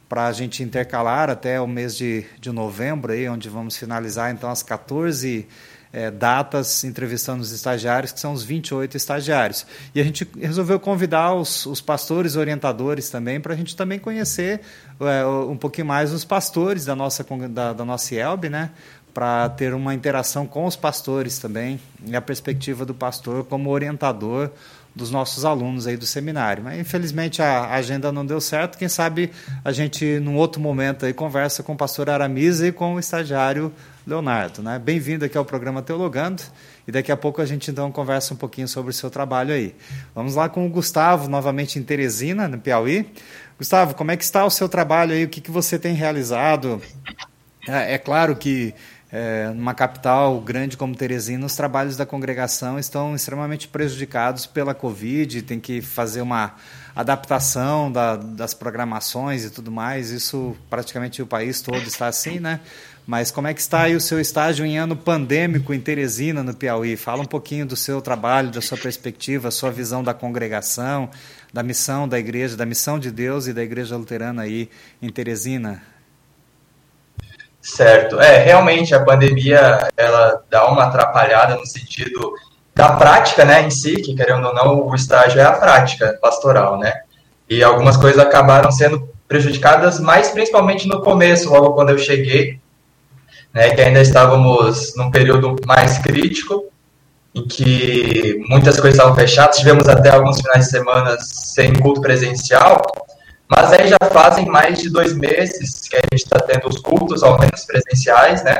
para 0.07 0.27
a 0.27 0.31
gente 0.31 0.61
intercalar 0.61 1.29
até 1.29 1.59
o 1.59 1.67
mês 1.67 1.95
de, 1.95 2.25
de 2.39 2.51
novembro, 2.51 3.11
aí, 3.11 3.27
onde 3.27 3.49
vamos 3.49 3.75
finalizar 3.75 4.31
então 4.31 4.51
as 4.51 4.61
14 4.61 5.47
é, 5.95 6.11
datas 6.11 6.83
entrevistando 6.83 7.41
os 7.41 7.53
estagiários, 7.53 8.11
que 8.11 8.19
são 8.19 8.33
os 8.33 8.43
28 8.43 8.97
estagiários. 8.97 9.65
E 9.95 10.01
a 10.01 10.03
gente 10.03 10.27
resolveu 10.37 10.77
convidar 10.77 11.33
os, 11.33 11.65
os 11.65 11.79
pastores 11.79 12.35
orientadores 12.35 13.09
também, 13.09 13.39
para 13.39 13.53
a 13.53 13.55
gente 13.55 13.77
também 13.77 13.97
conhecer 13.97 14.59
é, 14.99 15.25
um 15.25 15.55
pouquinho 15.55 15.87
mais 15.87 16.11
os 16.11 16.25
pastores 16.25 16.83
da 16.83 16.97
nossa, 16.97 17.25
da, 17.49 17.71
da 17.71 17.85
nossa 17.85 18.13
IELB, 18.13 18.49
né? 18.49 18.71
para 19.13 19.47
ter 19.47 19.73
uma 19.73 19.93
interação 19.93 20.45
com 20.45 20.65
os 20.65 20.75
pastores 20.75 21.39
também, 21.39 21.79
e 22.05 22.13
a 22.13 22.21
perspectiva 22.21 22.83
do 22.83 22.93
pastor 22.93 23.45
como 23.45 23.69
orientador 23.69 24.51
dos 24.93 25.09
nossos 25.09 25.45
alunos 25.45 25.87
aí 25.87 25.95
do 25.95 26.05
seminário. 26.05 26.61
Mas 26.61 26.77
infelizmente 26.77 27.41
a 27.41 27.73
agenda 27.73 28.11
não 28.11 28.25
deu 28.25 28.41
certo. 28.41 28.77
Quem 28.77 28.89
sabe 28.89 29.31
a 29.63 29.71
gente 29.71 30.19
num 30.19 30.35
outro 30.35 30.59
momento 30.59 31.05
aí 31.05 31.13
conversa 31.13 31.63
com 31.63 31.71
o 31.71 31.77
pastor 31.77 32.09
Aramisa 32.09 32.67
e 32.67 32.73
com 32.73 32.95
o 32.95 32.99
estagiário 32.99 33.71
Leonardo, 34.05 34.61
né? 34.61 34.77
Bem-vindo 34.77 35.25
aqui 35.25 35.35
ao 35.35 35.43
programa 35.43 35.81
Teologando 35.81 36.43
e 36.87 36.91
daqui 36.91 37.11
a 37.11 37.17
pouco 37.17 37.41
a 37.41 37.45
gente 37.45 37.71
então 37.71 37.91
conversa 37.91 38.35
um 38.35 38.37
pouquinho 38.37 38.67
sobre 38.67 38.91
o 38.91 38.93
seu 38.93 39.09
trabalho 39.09 39.51
aí. 39.51 39.75
Vamos 40.13 40.35
lá 40.35 40.47
com 40.47 40.65
o 40.65 40.69
Gustavo, 40.69 41.27
novamente 41.27 41.79
em 41.79 41.83
Teresina, 41.83 42.47
no 42.47 42.59
Piauí. 42.59 43.11
Gustavo, 43.57 43.95
como 43.95 44.11
é 44.11 44.17
que 44.17 44.23
está 44.23 44.45
o 44.45 44.51
seu 44.51 44.69
trabalho 44.69 45.13
aí? 45.13 45.23
O 45.23 45.29
que, 45.29 45.41
que 45.41 45.49
você 45.49 45.79
tem 45.79 45.95
realizado? 45.95 46.79
É, 47.67 47.95
é 47.95 47.97
claro 47.97 48.35
que 48.35 48.75
é, 49.11 49.49
numa 49.55 49.73
capital 49.73 50.39
grande 50.39 50.77
como 50.77 50.95
Teresina, 50.95 51.43
os 51.43 51.55
trabalhos 51.55 51.97
da 51.97 52.05
congregação 52.05 52.77
estão 52.77 53.15
extremamente 53.15 53.67
prejudicados 53.67 54.45
pela 54.45 54.75
Covid, 54.75 55.41
tem 55.41 55.59
que 55.59 55.81
fazer 55.81 56.21
uma 56.21 56.53
adaptação 56.95 57.91
da, 57.91 58.15
das 58.15 58.53
programações 58.53 59.45
e 59.45 59.49
tudo 59.49 59.71
mais. 59.71 60.11
Isso 60.11 60.55
praticamente 60.69 61.21
o 61.21 61.25
país 61.25 61.61
todo 61.61 61.81
está 61.83 62.07
assim, 62.07 62.39
né? 62.39 62.59
Mas 63.07 63.29
como 63.29 63.47
é 63.47 63.53
que 63.53 63.61
está 63.61 63.81
aí 63.81 63.95
o 63.95 64.01
seu 64.01 64.19
estágio 64.19 64.65
em 64.65 64.79
ano 64.79 64.95
pandêmico 64.95 65.73
em 65.73 65.79
Teresina, 65.79 66.41
no 66.41 66.55
Piauí? 66.55 66.97
Fala 66.97 67.21
um 67.21 67.25
pouquinho 67.25 67.65
do 67.65 67.75
seu 67.75 68.01
trabalho, 68.01 68.49
da 68.49 68.61
sua 68.61 68.77
perspectiva, 68.77 69.51
sua 69.51 69.69
visão 69.69 70.03
da 70.03 70.13
congregação, 70.13 71.09
da 71.53 71.61
missão 71.61 72.07
da 72.07 72.17
igreja, 72.17 72.57
da 72.57 72.65
missão 72.65 72.97
de 72.97 73.11
Deus 73.11 73.45
e 73.45 73.53
da 73.53 73.61
igreja 73.61 73.95
luterana 73.95 74.41
aí 74.41 74.69
em 74.99 75.09
Teresina. 75.09 75.83
Certo. 77.61 78.19
É, 78.19 78.43
realmente 78.43 78.95
a 78.95 79.03
pandemia 79.03 79.87
ela 79.95 80.43
dá 80.49 80.67
uma 80.67 80.85
atrapalhada 80.85 81.55
no 81.55 81.65
sentido 81.65 82.33
da 82.73 82.93
prática, 82.93 83.45
né, 83.45 83.61
em 83.63 83.69
si, 83.69 83.95
que 84.01 84.15
querendo 84.15 84.47
ou 84.47 84.53
não, 84.53 84.87
o 84.87 84.95
estágio 84.95 85.39
é 85.39 85.43
a 85.43 85.53
prática 85.53 86.17
pastoral, 86.21 86.77
né? 86.77 86.93
E 87.49 87.63
algumas 87.63 87.95
coisas 87.95 88.19
acabaram 88.19 88.71
sendo 88.71 89.07
prejudicadas, 89.27 89.99
mais 89.99 90.29
principalmente 90.29 90.87
no 90.87 91.01
começo, 91.01 91.49
logo 91.49 91.73
quando 91.73 91.91
eu 91.91 91.97
cheguei, 91.97 92.59
né, 93.55 93.69
que 93.69 93.79
ainda 93.79 94.01
estávamos 94.01 94.93
num 94.97 95.09
período 95.09 95.55
mais 95.65 95.97
crítico, 95.99 96.65
em 97.33 97.47
que 97.47 98.43
muitas 98.49 98.75
coisas 98.75 98.95
estavam 98.95 99.15
fechadas, 99.15 99.57
tivemos 99.57 99.87
até 99.87 100.09
alguns 100.09 100.41
finais 100.41 100.65
de 100.65 100.71
semana 100.71 101.17
sem 101.19 101.73
culto 101.73 102.01
presencial, 102.01 102.81
mas 103.47 103.71
aí 103.71 103.87
já 103.87 103.97
fazem 104.11 104.45
mais 104.45 104.79
de 104.79 104.89
dois 104.89 105.15
meses 105.15 105.87
que 105.87 105.95
a 105.95 106.01
gente 106.01 106.23
está 106.23 106.39
tendo 106.39 106.67
os 106.67 106.79
cultos, 106.79 107.23
ao 107.23 107.39
menos 107.39 107.63
presenciais, 107.63 108.43
né? 108.43 108.57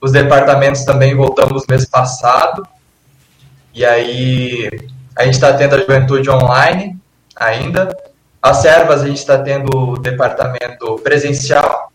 Os 0.00 0.12
departamentos 0.12 0.84
também 0.84 1.14
voltamos 1.14 1.64
mês 1.68 1.86
passado. 1.86 2.66
E 3.72 3.84
aí 3.84 4.68
a 5.16 5.24
gente 5.24 5.34
está 5.34 5.52
tendo 5.52 5.76
a 5.76 5.78
juventude 5.78 6.28
online 6.28 6.98
ainda. 7.36 7.96
As 8.42 8.58
servas 8.58 9.02
a 9.02 9.06
gente 9.06 9.18
está 9.18 9.38
tendo 9.38 9.76
o 9.76 9.98
departamento 9.98 10.96
presencial, 11.04 11.92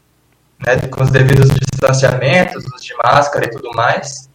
né, 0.66 0.78
com 0.90 1.04
os 1.04 1.10
devidos 1.10 1.50
distanciamentos, 1.50 2.64
os 2.66 2.84
de 2.84 2.94
máscara 3.04 3.46
e 3.46 3.50
tudo 3.50 3.72
mais. 3.74 4.30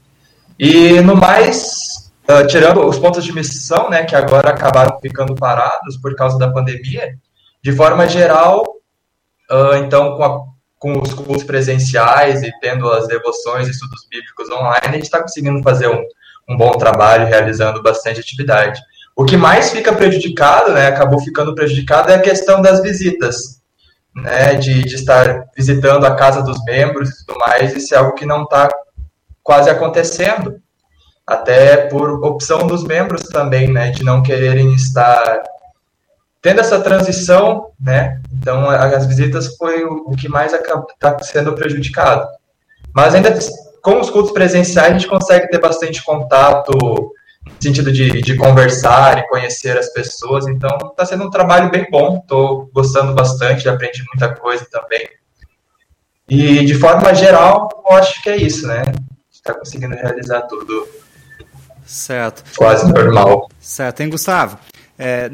E 0.59 1.01
no 1.01 1.17
mais, 1.17 2.11
uh, 2.29 2.47
tirando 2.47 2.85
os 2.87 2.99
pontos 2.99 3.25
de 3.25 3.33
missão, 3.33 3.91
né, 3.91 4.05
que 4.05 4.17
agora 4.17 4.51
acabaram 4.51 4.99
ficando 5.01 5.35
parados 5.35 5.97
por 5.99 6.15
causa 6.17 6.39
da 6.39 6.51
pandemia, 6.51 7.15
de 7.63 7.73
forma 7.73 8.09
geral, 8.09 8.63
uh, 9.51 9.77
então, 9.77 10.17
com, 10.17 10.25
a, 10.25 10.41
com, 10.79 11.01
os 11.01 11.13
cursos 11.13 11.45
presenciais 11.45 12.43
e 12.43 12.51
tendo 12.61 12.91
as 12.91 13.07
devoções 13.07 13.69
e 13.69 13.71
estudos 13.71 14.07
bíblicos 14.11 14.51
online, 14.51 14.81
a 14.83 14.93
gente 14.93 15.03
está 15.03 15.21
conseguindo 15.21 15.63
fazer 15.63 15.89
um, 15.89 16.03
um 16.49 16.57
bom 16.57 16.73
trabalho, 16.73 17.27
realizando 17.27 17.83
bastante 17.83 18.21
atividade. 18.21 18.81
O 19.15 19.25
que 19.25 19.37
mais 19.37 19.71
fica 19.71 19.95
prejudicado, 19.95 20.73
né, 20.73 20.89
acabou 20.89 21.21
ficando 21.21 21.55
prejudicado, 21.55 22.11
é 22.11 22.15
a 22.15 22.21
questão 22.21 22.61
das 22.61 22.83
visitas, 22.83 23.56
né, 24.17 24.55
de, 24.55 24.83
de 24.83 24.95
estar 24.95 25.45
visitando 25.55 26.07
a 26.07 26.15
casa 26.15 26.43
dos 26.43 26.63
membros 26.65 27.11
e 27.11 27.27
tudo 27.27 27.39
mais, 27.39 27.75
isso 27.75 27.95
é 27.95 27.99
algo 27.99 28.15
que 28.15 28.25
não 28.25 28.45
está 28.45 28.69
quase 29.43 29.69
acontecendo, 29.69 30.61
até 31.27 31.89
por 31.89 32.25
opção 32.25 32.67
dos 32.67 32.83
membros 32.83 33.23
também, 33.25 33.71
né, 33.71 33.91
de 33.91 34.03
não 34.03 34.23
quererem 34.23 34.73
estar 34.75 35.43
tendo 36.41 36.61
essa 36.61 36.81
transição, 36.81 37.71
né? 37.81 38.21
Então, 38.33 38.71
as 38.71 39.05
visitas 39.05 39.57
foi 39.57 39.85
o, 39.85 40.13
que 40.13 40.29
mais 40.29 40.53
está 40.53 41.19
sendo 41.21 41.53
prejudicado. 41.55 42.25
Mas 42.95 43.17
ainda 43.17 43.37
com 43.83 44.01
os 44.01 44.11
cultos 44.11 44.31
presenciais, 44.31 44.91
a 44.91 44.93
gente 44.93 45.09
consegue 45.09 45.49
ter 45.49 45.61
bastante 45.61 46.05
contato 46.05 47.13
sentido 47.61 47.93
de, 47.93 48.21
de 48.21 48.37
conversar 48.37 49.19
e 49.19 49.29
conhecer 49.29 49.77
as 49.77 49.93
pessoas. 49.93 50.47
Então, 50.47 50.77
está 50.91 51.05
sendo 51.05 51.25
um 51.25 51.31
trabalho 51.31 51.71
bem 51.71 51.87
bom. 51.91 52.19
Estou 52.23 52.71
gostando 52.73 53.15
bastante, 53.15 53.69
aprendi 53.69 54.05
muita 54.13 54.35
coisa 54.35 54.67
também. 54.71 55.09
E, 56.29 56.65
de 56.65 56.75
forma 56.75 57.15
geral, 57.15 57.69
eu 57.89 57.97
acho 57.97 58.23
que 58.23 58.29
é 58.29 58.37
isso, 58.37 58.67
né? 58.67 58.83
Está 59.31 59.55
conseguindo 59.55 59.95
realizar 59.95 60.43
tudo. 60.43 60.89
Certo. 61.85 62.43
Quase 62.57 62.93
normal. 62.93 63.49
Certo, 63.61 64.01
hein, 64.01 64.11
Gustavo? 64.11 64.59
É, 64.99 65.31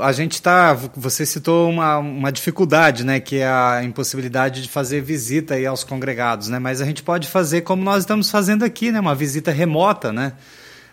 a 0.00 0.10
gente 0.10 0.32
está. 0.32 0.72
Você 0.96 1.26
citou 1.26 1.68
uma, 1.68 1.98
uma 1.98 2.32
dificuldade, 2.32 3.04
né, 3.04 3.20
que 3.20 3.36
é 3.36 3.46
a 3.46 3.82
impossibilidade 3.84 4.62
de 4.62 4.68
fazer 4.68 5.02
visita 5.02 5.54
aí 5.54 5.66
aos 5.66 5.84
congregados, 5.84 6.48
né? 6.48 6.58
Mas 6.58 6.80
a 6.80 6.84
gente 6.84 7.02
pode 7.02 7.28
fazer 7.28 7.60
como 7.60 7.84
nós 7.84 8.02
estamos 8.02 8.30
fazendo 8.30 8.64
aqui, 8.64 8.90
né? 8.90 8.98
Uma 8.98 9.14
visita 9.14 9.50
remota, 9.50 10.12
né? 10.12 10.32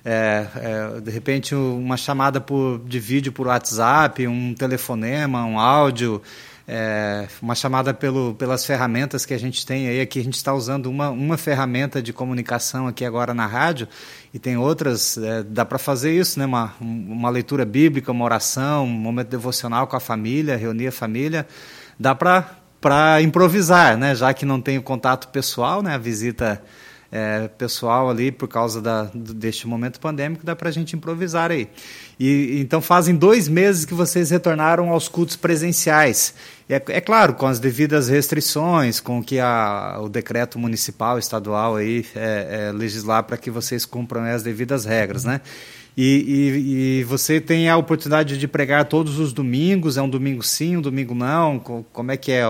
É, 0.03 0.47
é, 0.55 1.01
de 1.01 1.11
repente 1.11 1.53
uma 1.53 1.97
chamada 1.97 2.39
por, 2.39 2.79
de 2.85 2.99
vídeo 2.99 3.31
por 3.31 3.47
WhatsApp, 3.47 4.25
um 4.27 4.53
telefonema, 4.53 5.45
um 5.45 5.59
áudio, 5.59 6.21
é, 6.71 7.27
uma 7.41 7.55
chamada 7.55 7.95
pelo, 7.95 8.35
pelas 8.35 8.63
ferramentas 8.63 9.25
que 9.25 9.33
a 9.33 9.39
gente 9.39 9.65
tem 9.65 9.87
aí. 9.87 9.99
Aqui 9.99 10.19
a 10.19 10.23
gente 10.23 10.35
está 10.35 10.53
usando 10.53 10.85
uma, 10.85 11.09
uma 11.09 11.35
ferramenta 11.35 11.99
de 11.99 12.13
comunicação 12.13 12.87
aqui 12.87 13.03
agora 13.03 13.33
na 13.33 13.47
rádio 13.47 13.87
e 14.31 14.37
tem 14.37 14.55
outras. 14.55 15.17
É, 15.17 15.41
dá 15.41 15.65
para 15.65 15.79
fazer 15.79 16.11
isso, 16.11 16.37
né? 16.37 16.45
Uma, 16.45 16.75
uma 16.79 17.29
leitura 17.31 17.65
bíblica, 17.65 18.11
uma 18.11 18.23
oração, 18.23 18.85
um 18.85 18.87
momento 18.87 19.29
devocional 19.29 19.87
com 19.87 19.95
a 19.95 19.99
família, 19.99 20.55
reunir 20.55 20.87
a 20.87 20.91
família. 20.91 21.47
Dá 21.99 22.13
para 22.13 23.19
improvisar, 23.23 23.97
né? 23.97 24.13
Já 24.13 24.31
que 24.31 24.45
não 24.45 24.61
tem 24.61 24.77
o 24.77 24.83
contato 24.83 25.29
pessoal, 25.29 25.81
né? 25.81 25.95
A 25.95 25.97
visita 25.97 26.61
é, 27.11 27.47
pessoal 27.47 28.09
ali 28.09 28.31
por 28.31 28.47
causa 28.47 28.81
da, 28.81 29.09
deste 29.13 29.67
momento 29.67 29.99
pandêmico, 29.99 30.45
dá 30.45 30.55
para 30.55 30.69
a 30.69 30.71
gente 30.71 30.95
improvisar 30.95 31.51
aí. 31.51 31.67
E, 32.19 32.59
então 32.59 32.81
fazem 32.81 33.15
dois 33.15 33.47
meses 33.47 33.85
que 33.85 33.93
vocês 33.93 34.29
retornaram 34.29 34.89
aos 34.89 35.07
cultos 35.07 35.35
presenciais. 35.35 36.33
É, 36.69 36.75
é 36.89 37.01
claro, 37.01 37.33
com 37.33 37.47
as 37.47 37.59
devidas 37.59 38.09
restrições, 38.09 38.99
com 38.99 39.23
que 39.23 39.39
a, 39.39 39.97
o 40.01 40.07
decreto 40.07 40.59
municipal, 40.59 41.17
estadual 41.17 41.75
aí 41.75 42.05
é, 42.15 42.67
é 42.69 42.71
legislar 42.71 43.23
para 43.23 43.37
que 43.37 43.49
vocês 43.49 43.85
cumpram 43.85 44.23
as 44.23 44.43
devidas 44.43 44.85
regras, 44.85 45.25
né? 45.25 45.41
E, 46.01 46.01
e, 46.01 46.99
e, 46.99 47.03
você 47.03 47.41
tem 47.41 47.67
a 47.67 47.75
oportunidade 47.75 48.37
de 48.37 48.47
pregar 48.47 48.85
todos 48.85 49.19
os 49.19 49.33
domingos, 49.33 49.97
é 49.97 50.01
um 50.01 50.07
domingo 50.07 50.41
sim, 50.41 50.77
um 50.77 50.81
domingo 50.81 51.13
não, 51.13 51.59
como 51.59 52.09
é 52.09 52.15
que 52.15 52.31
é? 52.31 52.43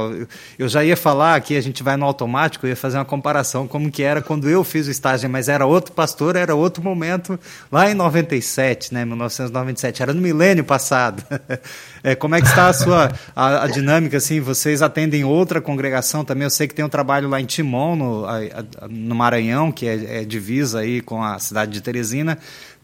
Eu 0.55 0.69
já 0.69 0.83
ia 0.85 0.95
falar 0.95 1.33
aqui, 1.33 1.57
a 1.57 1.61
gente 1.61 1.81
vai 1.81 1.97
no 1.97 2.05
automático, 2.05 2.67
eu 2.67 2.69
ia 2.69 2.75
fazer 2.75 2.99
uma 2.99 3.05
comparação 3.05 3.67
como 3.67 3.89
que 3.89 4.03
era 4.03 4.21
quando 4.21 4.47
eu 4.47 4.63
fiz 4.63 4.85
o 4.85 4.91
estágio, 4.91 5.27
mas 5.31 5.49
era 5.49 5.65
outro 5.65 5.93
pastor, 5.93 6.35
era 6.35 6.53
outro 6.53 6.83
momento, 6.83 7.39
lá 7.71 7.89
em 7.89 7.95
97, 7.95 8.93
né, 8.93 9.03
1997, 9.03 10.03
era 10.03 10.13
no 10.13 10.21
milênio 10.21 10.63
passado. 10.63 11.23
É, 12.01 12.15
como 12.15 12.33
é 12.33 12.39
que 12.39 12.47
está 12.47 12.69
a 12.69 12.73
sua 12.73 13.11
a, 13.35 13.65
a, 13.65 13.67
dinâmica, 13.67 14.15
assim, 14.15 14.39
vocês 14.39 14.81
atendem 14.81 15.25
outra 15.25 15.59
congregação 15.59 16.23
também, 16.23 16.45
eu 16.45 16.49
sei 16.49 16.65
que 16.65 16.73
tem 16.73 16.85
um 16.85 16.87
trabalho 16.87 17.27
lá 17.27 17.41
em 17.41 17.45
Timon, 17.45 17.97
no, 17.97 18.25
no 18.89 19.15
Maranhão, 19.15 19.69
que 19.69 19.85
é, 19.85 20.21
é 20.21 20.23
divisa 20.23 20.79
aí 20.79 21.01
com 21.01 21.21
a 21.21 21.37
cidade 21.39 21.73
de 21.73 21.81
Teresina, 21.81 22.37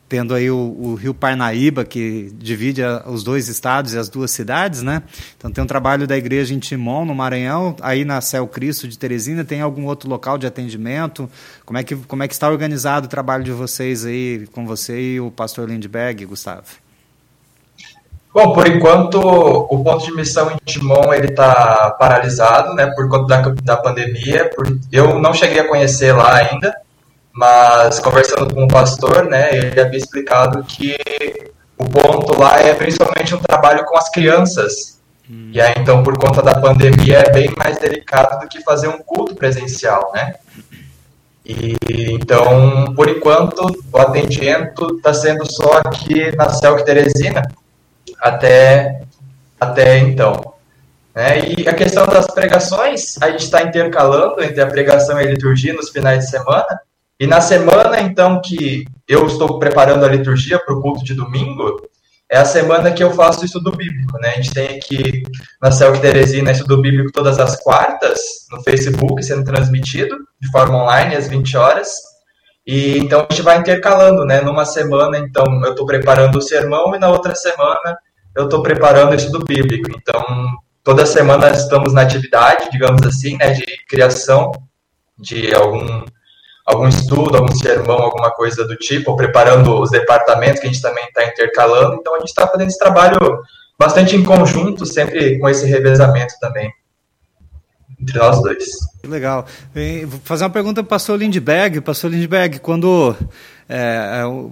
tendo 0.08 0.34
aí 0.34 0.50
o, 0.52 0.56
o, 0.56 0.96
Rio 0.96 1.14
Parnaíba, 1.14 1.84
que 1.84 2.32
divide 2.38 2.84
a, 2.84 3.04
os 3.08 3.24
dois 3.24 3.48
estados 3.48 3.94
e 3.94 3.98
as 3.98 4.08
duas 4.08 4.32
cidades, 4.32 4.82
né? 4.82 5.02
Então 5.38 5.52
tem 5.52 5.64
um 5.64 5.68
trabalho 5.68 6.06
da 6.08 6.16
igreja 6.16 6.54
em 6.54 6.60
Timon, 6.60 7.06
no 7.06 7.16
Maranhão, 7.16 7.76
aí 7.82 8.06
na 8.06 8.22
Céu 8.22 8.48
Cristo 8.48 8.88
de 8.88 8.98
Teresina, 8.98 9.44
tem 9.44 9.62
algum 9.62 9.86
outro 9.86 10.10
local 10.10 10.38
de 10.38 10.46
atendimento? 10.46 11.30
Como 11.66 11.78
é 11.80 11.84
que, 11.84 11.96
como 11.96 12.24
é 12.24 12.28
que 12.28 12.34
está 12.34 12.48
organizado 12.50 13.08
o 13.08 13.10
trabalho 13.10 13.44
de 13.44 13.52
vocês 13.52 14.06
aí, 14.06 14.48
com 14.52 14.66
você 14.66 15.14
e 15.14 15.20
o 15.20 15.32
pastor 15.32 15.70
Lindbergh, 15.70 16.26
Gustavo? 16.26 16.86
Bom, 18.36 18.52
por 18.52 18.68
enquanto, 18.68 19.18
o 19.18 19.82
ponto 19.82 20.04
de 20.04 20.14
missão 20.14 20.52
em 20.52 20.58
Timon 20.66 21.14
ele 21.14 21.28
está 21.28 21.96
paralisado, 21.98 22.76
né, 22.76 22.86
por 22.88 23.08
conta 23.08 23.42
da, 23.42 23.50
da 23.64 23.78
pandemia. 23.78 24.52
Por, 24.54 24.78
eu 24.92 25.22
não 25.22 25.34
cheguei 25.34 25.62
a 25.62 25.68
conhecer 25.68 26.12
lá 26.12 26.36
ainda, 26.36 26.76
mas 27.36 28.00
conversando 28.00 28.54
com 28.54 28.64
o 28.64 28.68
pastor, 28.68 29.26
né, 29.26 29.54
ele 29.54 29.80
havia 29.80 29.98
explicado 29.98 30.64
que 30.64 30.98
o 31.78 31.84
ponto 31.84 32.40
lá 32.40 32.62
é 32.62 32.74
principalmente 32.74 33.36
um 33.36 33.40
trabalho 33.40 33.84
com 33.84 33.98
as 33.98 34.10
crianças. 34.10 35.02
Hum. 35.30 35.50
E 35.52 35.60
aí, 35.60 35.74
então, 35.78 36.02
por 36.02 36.18
conta 36.18 36.42
da 36.42 36.60
pandemia, 36.62 37.18
é 37.20 37.32
bem 37.32 37.54
mais 37.58 37.78
delicado 37.78 38.40
do 38.40 38.48
que 38.48 38.64
fazer 38.64 38.88
um 38.88 39.00
culto 39.00 39.36
presencial, 39.36 40.14
né? 40.16 40.36
E, 41.46 41.76
então, 42.14 42.94
por 42.96 43.10
enquanto, 43.10 43.66
o 43.92 43.98
atendimento 43.98 44.96
está 44.96 45.14
sendo 45.14 45.50
só 45.52 45.80
aqui 45.86 46.34
na 46.38 46.50
Celc 46.50 46.86
Teresina, 46.86 47.42
até, 48.22 49.02
até 49.60 50.00
então. 50.00 50.54
Né? 51.14 51.54
E 51.58 51.68
a 51.68 51.74
questão 51.74 52.08
das 52.08 52.28
pregações, 52.28 53.22
a 53.22 53.30
gente 53.30 53.44
está 53.44 53.62
intercalando 53.62 54.42
entre 54.42 54.62
a 54.62 54.68
pregação 54.68 55.20
e 55.20 55.24
a 55.26 55.30
liturgia 55.30 55.74
nos 55.74 55.90
finais 55.90 56.26
de 56.26 56.32
semana, 56.32 56.80
e 57.20 57.26
na 57.26 57.40
semana, 57.40 58.02
então, 58.02 58.42
que 58.42 58.86
eu 59.08 59.26
estou 59.28 59.58
preparando 59.58 60.04
a 60.04 60.10
liturgia 60.10 60.60
para 60.60 60.76
o 60.76 60.82
culto 60.82 61.04
de 61.04 61.14
domingo, 61.14 61.82
é 62.30 62.38
a 62.38 62.46
semana 62.46 62.92
que 62.92 63.04
eu 63.04 63.12
faço 63.12 63.46
estudo 63.46 63.72
bíblico, 63.72 64.18
né? 64.20 64.30
A 64.30 64.36
gente 64.36 64.54
tem 64.54 64.78
aqui 64.78 65.24
na 65.62 65.72
Celc 65.72 66.02
Teresina 66.02 66.52
estudo 66.52 66.82
bíblico 66.82 67.12
todas 67.14 67.40
as 67.40 67.62
quartas, 67.62 68.20
no 68.52 68.62
Facebook, 68.64 69.24
sendo 69.24 69.46
transmitido 69.46 70.18
de 70.42 70.52
forma 70.52 70.84
online 70.84 71.16
às 71.16 71.28
20 71.28 71.56
horas. 71.56 71.90
E 72.66 72.98
então 72.98 73.22
a 73.22 73.32
gente 73.32 73.44
vai 73.44 73.60
intercalando, 73.60 74.26
né? 74.26 74.42
Numa 74.42 74.66
semana, 74.66 75.20
então, 75.20 75.46
eu 75.64 75.72
estou 75.72 75.86
preparando 75.86 76.38
o 76.38 76.42
sermão 76.42 76.96
e 76.96 77.00
na 77.00 77.10
outra 77.10 77.36
semana 77.36 77.98
eu 78.36 78.46
estou 78.46 78.62
preparando 78.62 79.12
o 79.12 79.16
estudo 79.16 79.46
bíblico. 79.46 79.90
Então, 79.96 80.22
toda 80.84 81.06
semana 81.06 81.52
estamos 81.52 81.94
na 81.94 82.02
atividade, 82.02 82.70
digamos 82.72 83.04
assim, 83.04 83.38
né? 83.38 83.52
De 83.54 83.64
criação 83.88 84.52
de 85.18 85.54
algum 85.54 86.04
algum 86.66 86.88
estudo, 86.88 87.38
algum 87.38 87.54
sermão, 87.56 87.98
alguma 87.98 88.32
coisa 88.32 88.66
do 88.66 88.76
tipo, 88.76 89.12
ou 89.12 89.18
preparando 89.18 89.80
os 89.80 89.92
departamentos 89.92 90.60
que 90.60 90.68
a 90.68 90.72
gente 90.72 90.82
também 90.82 91.06
está 91.06 91.24
intercalando. 91.26 91.96
Então 91.96 92.16
a 92.16 92.20
gente 92.20 92.30
está 92.30 92.48
fazendo 92.48 92.68
esse 92.68 92.80
trabalho 92.80 93.18
bastante 93.78 94.16
em 94.16 94.24
conjunto, 94.24 94.86
sempre 94.86 95.38
com 95.38 95.48
esse 95.48 95.66
revezamento 95.68 96.34
também 96.40 96.72
entre 98.02 98.18
nós 98.18 98.42
dois. 98.42 98.66
Que 99.02 99.08
legal. 99.08 99.46
Vou 100.08 100.20
fazer 100.24 100.44
uma 100.44 100.50
pergunta 100.50 100.82
para 100.84 100.88
o 100.88 100.90
pastor 100.90 101.20
Lindbergh. 101.20 101.82
Pastor 101.82 102.12
Lindbergh, 102.12 102.60
quando 102.60 103.16
é, 103.70 104.22
eu 104.24 104.52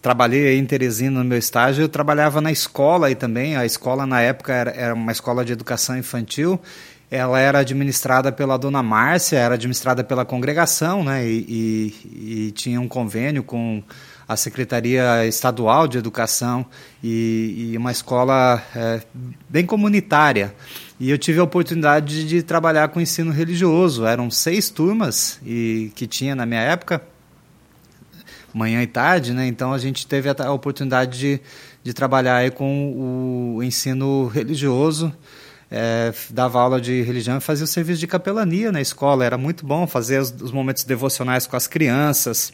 trabalhei 0.00 0.58
em 0.58 0.64
Teresina 0.64 1.22
no 1.22 1.24
meu 1.24 1.38
estágio, 1.38 1.82
eu 1.82 1.88
trabalhava 1.88 2.40
na 2.40 2.52
escola 2.52 3.08
aí 3.08 3.14
também. 3.14 3.56
A 3.56 3.64
escola, 3.64 4.06
na 4.06 4.20
época, 4.20 4.52
era, 4.52 4.70
era 4.70 4.94
uma 4.94 5.12
escola 5.12 5.44
de 5.44 5.52
educação 5.52 5.96
infantil 5.96 6.60
ela 7.14 7.38
era 7.38 7.60
administrada 7.60 8.32
pela 8.32 8.56
dona 8.56 8.82
Márcia, 8.82 9.38
era 9.38 9.54
administrada 9.54 10.02
pela 10.02 10.24
congregação, 10.24 11.04
né, 11.04 11.24
e, 11.24 11.94
e, 12.04 12.46
e 12.46 12.50
tinha 12.50 12.80
um 12.80 12.88
convênio 12.88 13.44
com 13.44 13.80
a 14.26 14.36
Secretaria 14.36 15.24
Estadual 15.24 15.86
de 15.86 15.96
Educação 15.96 16.66
e, 17.00 17.70
e 17.70 17.78
uma 17.78 17.92
escola 17.92 18.60
é, 18.74 19.00
bem 19.48 19.64
comunitária. 19.64 20.56
E 20.98 21.08
eu 21.08 21.16
tive 21.16 21.38
a 21.38 21.44
oportunidade 21.44 22.22
de, 22.22 22.28
de 22.28 22.42
trabalhar 22.42 22.88
com 22.88 23.00
ensino 23.00 23.30
religioso. 23.30 24.04
Eram 24.06 24.28
seis 24.28 24.68
turmas 24.68 25.38
e 25.46 25.92
que 25.94 26.08
tinha 26.08 26.34
na 26.34 26.44
minha 26.44 26.62
época, 26.62 27.00
manhã 28.52 28.82
e 28.82 28.86
tarde, 28.88 29.32
né? 29.32 29.46
Então 29.46 29.72
a 29.72 29.78
gente 29.78 30.04
teve 30.04 30.28
a, 30.28 30.34
a 30.38 30.52
oportunidade 30.52 31.18
de, 31.18 31.40
de 31.82 31.92
trabalhar 31.92 32.50
com 32.52 33.54
o 33.56 33.62
ensino 33.62 34.26
religioso 34.26 35.12
é, 35.76 36.14
dava 36.30 36.60
aula 36.60 36.80
de 36.80 37.02
religião 37.02 37.36
e 37.36 37.40
fazia 37.40 37.64
o 37.64 37.66
serviço 37.66 37.98
de 37.98 38.06
capelania 38.06 38.70
na 38.70 38.80
escola. 38.80 39.24
Era 39.24 39.36
muito 39.36 39.66
bom 39.66 39.88
fazer 39.88 40.20
os, 40.20 40.30
os 40.40 40.52
momentos 40.52 40.84
devocionais 40.84 41.48
com 41.48 41.56
as 41.56 41.66
crianças. 41.66 42.52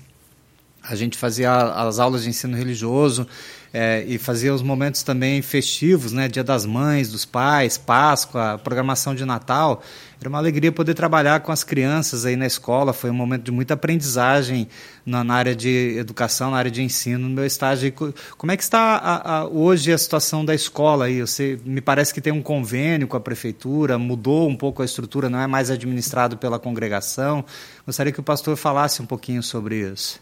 A 0.83 0.95
gente 0.95 1.19
fazia 1.19 1.53
as 1.53 1.99
aulas 1.99 2.23
de 2.23 2.31
ensino 2.31 2.57
religioso 2.57 3.27
é, 3.73 4.05
e 4.07 4.19
fazia 4.19 4.53
os 4.53 4.63
momentos 4.63 5.03
também 5.03 5.41
festivos, 5.43 6.13
né? 6.13 6.29
Dia 6.29 6.43
das 6.43 6.67
Mães, 6.67 7.11
dos 7.11 7.25
Pais, 7.25 7.79
Páscoa, 7.79 8.59
programação 8.59 9.15
de 9.15 9.25
Natal. 9.25 9.83
Era 10.19 10.29
uma 10.29 10.39
alegria 10.39 10.73
poder 10.73 10.93
trabalhar 10.95 11.41
com 11.41 11.53
as 11.53 11.63
crianças 11.63 12.27
aí 12.27 12.35
na 12.35 12.47
escola. 12.47 12.93
Foi 12.93 13.11
um 13.11 13.15
momento 13.15 13.45
de 13.45 13.53
muita 13.53 13.75
aprendizagem 13.75 14.69
na, 15.07 15.23
na 15.23 15.35
área 15.35 15.55
de 15.55 15.97
educação, 15.99 16.51
na 16.51 16.59
área 16.59 16.71
de 16.71 16.83
ensino, 16.83 17.29
no 17.29 17.35
meu 17.35 17.47
estágio. 17.47 17.93
Como 18.37 18.51
é 18.51 18.57
que 18.57 18.63
está 18.63 18.97
a, 18.97 19.39
a, 19.39 19.47
hoje 19.47 19.93
a 19.93 19.99
situação 19.99 20.45
da 20.45 20.55
escola 20.55 21.05
aí? 21.07 21.21
Você 21.21 21.59
me 21.65 21.81
parece 21.81 22.13
que 22.13 22.21
tem 22.21 22.33
um 22.33 22.43
convênio 22.43 23.07
com 23.07 23.17
a 23.17 23.21
prefeitura, 23.21 23.97
mudou 23.99 24.49
um 24.49 24.57
pouco 24.57 24.83
a 24.83 24.85
estrutura, 24.85 25.31
não 25.31 25.41
é 25.41 25.47
mais 25.47 25.71
administrado 25.71 26.37
pela 26.37 26.59
congregação. 26.59 27.45
Gostaria 27.87 28.13
que 28.13 28.21
o 28.21 28.25
pastor 28.25 28.57
falasse 28.57 29.01
um 29.01 29.07
pouquinho 29.07 29.43
sobre 29.43 29.77
isso. 29.77 30.21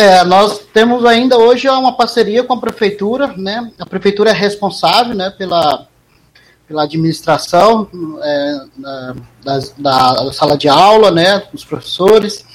É, 0.00 0.24
nós 0.24 0.60
temos 0.72 1.04
ainda 1.04 1.36
hoje 1.36 1.68
uma 1.68 1.94
parceria 1.94 2.42
com 2.42 2.54
a 2.54 2.58
prefeitura, 2.58 3.34
né? 3.36 3.70
A 3.78 3.84
prefeitura 3.84 4.30
é 4.30 4.32
responsável, 4.32 5.14
né, 5.14 5.28
pela 5.28 5.86
pela 6.66 6.84
administração 6.84 7.86
é, 8.22 8.60
da, 9.76 10.14
da, 10.14 10.32
sala 10.32 10.56
de 10.56 10.68
aula, 10.68 11.10
né, 11.10 11.42
dos 11.52 11.64
professores. 11.64 12.46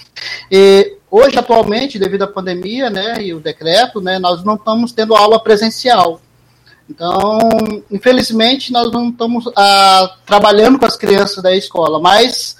E 0.50 0.98
hoje, 1.12 1.38
atualmente, 1.38 2.00
devido 2.00 2.24
à 2.24 2.28
pandemia, 2.28 2.90
né, 2.90 3.22
e 3.22 3.34
o 3.34 3.42
decreto, 3.42 4.00
né, 4.00 4.18
nós 4.18 4.42
não 4.44 4.56
estamos 4.56 4.94
tendo 4.94 5.14
aula 5.14 5.38
presencial. 5.38 6.22
Então, 6.90 7.38
infelizmente, 7.92 8.72
nós 8.72 8.90
não 8.90 9.10
estamos 9.10 9.52
ah, 9.56 10.16
trabalhando 10.26 10.80
com 10.80 10.86
as 10.86 10.96
crianças 10.96 11.44
da 11.44 11.54
escola, 11.54 12.00
mas 12.00 12.56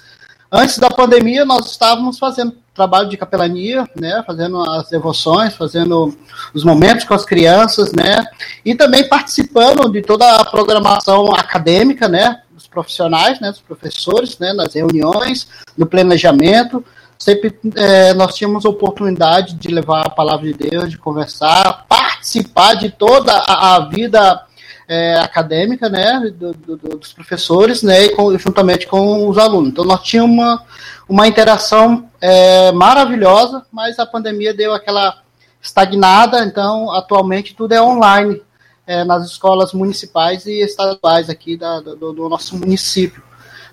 antes 0.52 0.78
da 0.78 0.90
pandemia 0.90 1.44
nós 1.44 1.70
estávamos 1.70 2.18
fazendo 2.18 2.54
trabalho 2.76 3.08
de 3.08 3.16
capelania, 3.16 3.88
né, 3.98 4.22
fazendo 4.26 4.60
as 4.62 4.88
devoções, 4.88 5.56
fazendo 5.56 6.16
os 6.54 6.62
momentos 6.62 7.04
com 7.04 7.14
as 7.14 7.24
crianças, 7.24 7.92
né, 7.92 8.24
e 8.64 8.74
também 8.74 9.08
participando 9.08 9.90
de 9.90 10.02
toda 10.02 10.36
a 10.36 10.44
programação 10.44 11.32
acadêmica, 11.32 12.06
né, 12.06 12.42
dos 12.52 12.66
profissionais, 12.66 13.40
né, 13.40 13.50
dos 13.50 13.60
professores, 13.60 14.38
né, 14.38 14.52
nas 14.52 14.74
reuniões, 14.74 15.48
no 15.76 15.86
planejamento. 15.86 16.84
Sempre 17.18 17.58
é, 17.74 18.12
nós 18.12 18.34
tínhamos 18.34 18.66
oportunidade 18.66 19.54
de 19.54 19.68
levar 19.68 20.06
a 20.06 20.10
palavra 20.10 20.52
de 20.52 20.68
Deus, 20.68 20.90
de 20.90 20.98
conversar, 20.98 21.86
participar 21.88 22.74
de 22.74 22.90
toda 22.90 23.32
a, 23.32 23.76
a 23.76 23.88
vida 23.88 24.42
é, 24.88 25.18
acadêmica, 25.18 25.88
né, 25.88 26.30
do, 26.38 26.52
do, 26.52 26.76
dos 26.76 27.12
professores, 27.12 27.82
né, 27.82 28.04
e 28.04 28.08
com, 28.10 28.36
juntamente 28.38 28.86
com 28.86 29.28
os 29.28 29.38
alunos. 29.38 29.70
Então 29.70 29.84
nós 29.84 30.02
tínhamos 30.02 30.36
uma, 30.36 30.62
uma 31.08 31.28
interação 31.28 32.08
é, 32.20 32.72
maravilhosa, 32.72 33.64
mas 33.70 33.98
a 33.98 34.06
pandemia 34.06 34.52
deu 34.52 34.74
aquela 34.74 35.22
estagnada, 35.60 36.44
então 36.44 36.92
atualmente 36.92 37.54
tudo 37.54 37.72
é 37.72 37.82
online 37.82 38.42
é, 38.86 39.04
nas 39.04 39.26
escolas 39.26 39.72
municipais 39.72 40.46
e 40.46 40.60
estaduais 40.60 41.28
aqui 41.28 41.56
da, 41.56 41.80
do, 41.80 42.12
do, 42.12 42.28
nosso 42.28 42.56
município. 42.56 43.22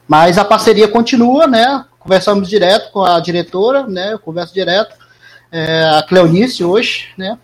Mas 0.08 0.38
a 0.38 0.44
parceria 0.44 0.88
continua, 0.88 1.48
né? 1.48 1.86
Conversamos 2.00 2.50
direto 2.50 2.92
com 2.92 3.04
a 3.04 3.20
diretora, 3.20 3.88
né? 3.88 4.14
Eu 4.14 4.20
converso 4.20 4.54
direto, 4.54 4.96
é, 5.52 5.86
a 5.86 6.04
Cleonice 6.04 6.64
hoje, 6.64 7.10
né? 7.18 7.38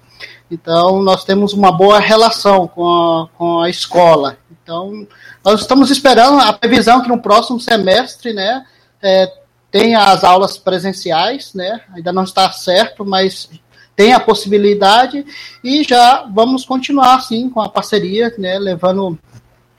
Então, 0.51 1.01
nós 1.03 1.23
temos 1.23 1.53
uma 1.53 1.71
boa 1.71 1.99
relação 1.99 2.67
com 2.67 2.87
a, 2.87 3.27
com 3.37 3.59
a 3.61 3.69
escola. 3.69 4.37
Então, 4.63 5.07
nós 5.45 5.61
estamos 5.61 5.91
esperando 5.91 6.39
a 6.39 6.51
previsão 6.51 7.01
que 7.01 7.07
no 7.07 7.21
próximo 7.21 7.59
semestre, 7.59 8.33
né, 8.33 8.65
é, 9.01 9.31
tenha 9.71 9.99
as 10.05 10.23
aulas 10.23 10.57
presenciais, 10.57 11.53
né, 11.53 11.81
ainda 11.93 12.11
não 12.11 12.23
está 12.23 12.51
certo, 12.51 13.05
mas 13.05 13.49
tem 13.95 14.13
a 14.13 14.19
possibilidade 14.19 15.25
e 15.63 15.83
já 15.83 16.25
vamos 16.33 16.65
continuar, 16.65 17.15
assim, 17.15 17.49
com 17.49 17.61
a 17.61 17.69
parceria, 17.69 18.33
né, 18.37 18.57
levando 18.57 19.19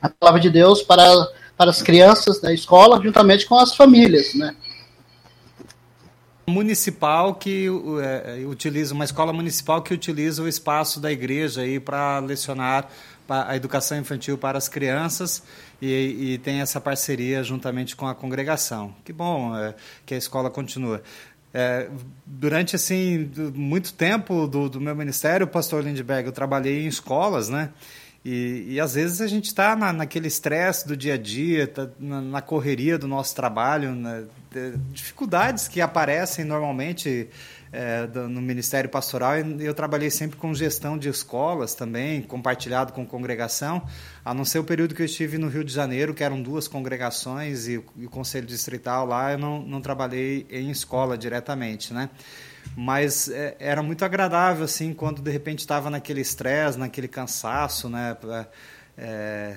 a 0.01 0.09
palavra 0.09 0.41
de 0.41 0.51
Deus 0.51 0.83
para, 0.83 1.05
para 1.57 1.71
as 1.71 1.83
crianças 1.83 2.41
da 2.41 2.53
escola, 2.53 3.01
juntamente 3.03 3.47
com 3.47 3.57
as 3.57 3.75
famílias, 3.75 4.35
né? 4.35 4.55
Municipal 6.47 7.35
que 7.35 7.69
é, 8.03 8.45
utiliza 8.45 8.93
uma 8.93 9.05
escola 9.05 9.33
municipal 9.33 9.83
que 9.83 9.95
utiliza 9.95 10.43
o 10.43 10.49
espaço 10.49 10.99
da 10.99 11.13
igreja 11.13 11.61
aí 11.61 11.79
para 11.79 12.19
lecionar 12.19 12.89
a 13.29 13.55
educação 13.55 13.97
infantil 13.97 14.37
para 14.37 14.59
as 14.59 14.69
crianças 14.69 15.45
e, 15.81 16.35
e, 16.35 16.39
tem 16.39 16.61
essa 16.61 16.81
parceria 16.81 17.43
juntamente 17.43 17.97
com 17.97 18.07
a 18.07 18.15
congregação. 18.15 18.95
Que 19.05 19.13
bom 19.13 19.57
é, 19.57 19.75
que 20.05 20.15
a 20.15 20.19
escola 20.19 20.51
continua. 20.51 21.03
É, 21.53 21.89
durante 22.25 22.77
assim 22.77 23.31
muito 23.55 23.93
tempo 23.93 24.47
do, 24.47 24.69
do 24.69 24.81
meu 24.81 24.95
ministério, 24.95 25.47
pastor 25.47 25.83
Lindbergh, 25.83 26.27
eu 26.27 26.33
trabalhei 26.33 26.85
em 26.85 26.87
escolas, 26.87 27.49
né? 27.49 27.71
E, 28.25 28.67
e 28.69 28.81
às 28.81 28.95
vezes 28.95 29.21
a 29.21 29.27
gente 29.27 29.47
está 29.47 29.75
na, 29.75 29.93
naquele 29.93 30.29
estresse 30.29 30.87
do 30.87 30.95
dia 30.97 31.15
a 31.15 31.17
dia, 31.17 31.67
tá 31.67 31.89
na, 31.99 32.21
na, 32.21 32.43
correria 32.43 32.99
do 32.99 33.09
nosso 33.09 33.35
trabalho, 33.35 33.95
né, 33.95 34.25
dificuldades 34.93 35.69
que 35.69 35.81
aparecem 35.81 36.45
normalmente 36.45 37.29
é, 37.73 38.07
do, 38.07 38.29
no 38.29 38.41
Ministério 38.41 38.91
Pastoral. 38.91 39.39
E 39.39 39.65
eu 39.65 39.75
trabalhei 39.75 40.11
sempre 40.11 40.37
com 40.37 40.53
gestão 40.55 40.99
de 40.99 41.09
escolas 41.09 41.75
também, 41.75 42.23
compartilhado 42.23 42.93
com 42.93 43.07
congregação, 43.07 43.83
a 44.25 44.35
não 44.35 44.45
ser 44.45 44.59
o 44.59 44.65
período 44.65 44.95
que 44.95 45.03
eu 45.03 45.07
estive 45.07 45.39
no 45.39 45.49
Rio 45.49 45.65
de 45.65 45.73
Janeiro, 45.73 46.15
que 46.15 46.25
eram 46.25 46.41
duas 46.43 46.67
congregações 46.69 47.67
e, 47.67 47.83
e 47.97 48.07
o 48.07 48.11
Conselho 48.11 48.47
Distrital 48.47 49.07
lá, 49.07 49.33
eu 49.33 49.39
não, 49.39 49.63
não 49.63 49.81
trabalhei 49.81 50.47
em 50.51 50.71
escola 50.71 51.17
diretamente, 51.17 51.93
né? 51.93 52.11
mas 52.77 53.29
é, 53.29 53.57
era 53.59 53.83
muito 53.83 54.05
agradável 54.05 54.65
assim 54.65 54.93
quando 54.93 55.23
de 55.23 55.31
repente 55.31 55.61
estava 55.61 55.91
naquele 55.91 56.21
estresse, 56.21 56.79
naquele 56.79 57.09
cansaço, 57.09 57.89
né? 57.89 58.17
É, 59.03 59.57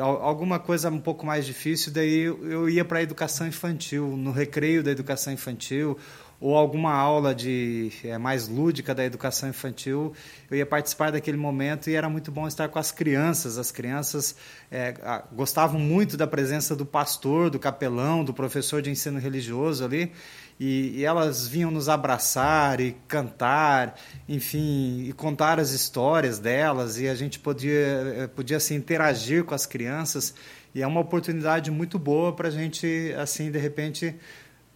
alguma 0.00 0.60
coisa 0.60 0.88
um 0.90 1.00
pouco 1.00 1.26
mais 1.26 1.44
difícil, 1.44 1.92
daí 1.92 2.20
eu 2.20 2.68
ia 2.68 2.84
para 2.84 3.00
a 3.00 3.02
educação 3.02 3.48
infantil, 3.48 4.16
no 4.16 4.30
recreio 4.30 4.80
da 4.80 4.92
educação 4.92 5.32
infantil, 5.32 5.98
ou 6.40 6.56
alguma 6.56 6.92
aula 6.92 7.34
de 7.34 7.90
é, 8.04 8.16
mais 8.16 8.48
lúdica 8.48 8.94
da 8.94 9.04
educação 9.04 9.48
infantil, 9.48 10.12
eu 10.50 10.56
ia 10.56 10.66
participar 10.66 11.10
daquele 11.10 11.36
momento 11.36 11.90
e 11.90 11.94
era 11.94 12.08
muito 12.08 12.30
bom 12.30 12.46
estar 12.46 12.68
com 12.68 12.78
as 12.78 12.92
crianças. 12.92 13.58
As 13.58 13.72
crianças 13.72 14.36
é, 14.70 14.94
gostavam 15.32 15.80
muito 15.80 16.16
da 16.16 16.26
presença 16.26 16.76
do 16.76 16.86
pastor, 16.86 17.50
do 17.50 17.58
capelão, 17.58 18.24
do 18.24 18.32
professor 18.32 18.80
de 18.80 18.90
ensino 18.90 19.18
religioso 19.18 19.84
ali. 19.84 20.12
E, 20.60 20.98
e, 20.98 21.04
elas 21.04 21.46
vinham 21.46 21.70
nos 21.70 21.88
abraçar 21.88 22.80
e 22.80 22.96
cantar, 23.06 23.96
enfim, 24.28 25.04
e 25.08 25.12
contar 25.12 25.60
as 25.60 25.70
histórias 25.70 26.40
delas, 26.40 26.98
e 26.98 27.08
a 27.08 27.14
gente 27.14 27.38
podia, 27.38 27.76
eh, 28.16 28.26
podia 28.26 28.56
assim, 28.56 28.74
interagir 28.74 29.44
com 29.44 29.54
as 29.54 29.66
crianças, 29.66 30.34
e 30.74 30.82
é 30.82 30.86
uma 30.86 30.98
oportunidade 31.00 31.70
muito 31.70 31.96
boa 31.96 32.32
para 32.32 32.48
a 32.48 32.50
gente, 32.50 33.14
assim, 33.16 33.52
de 33.52 33.58
repente, 33.58 34.16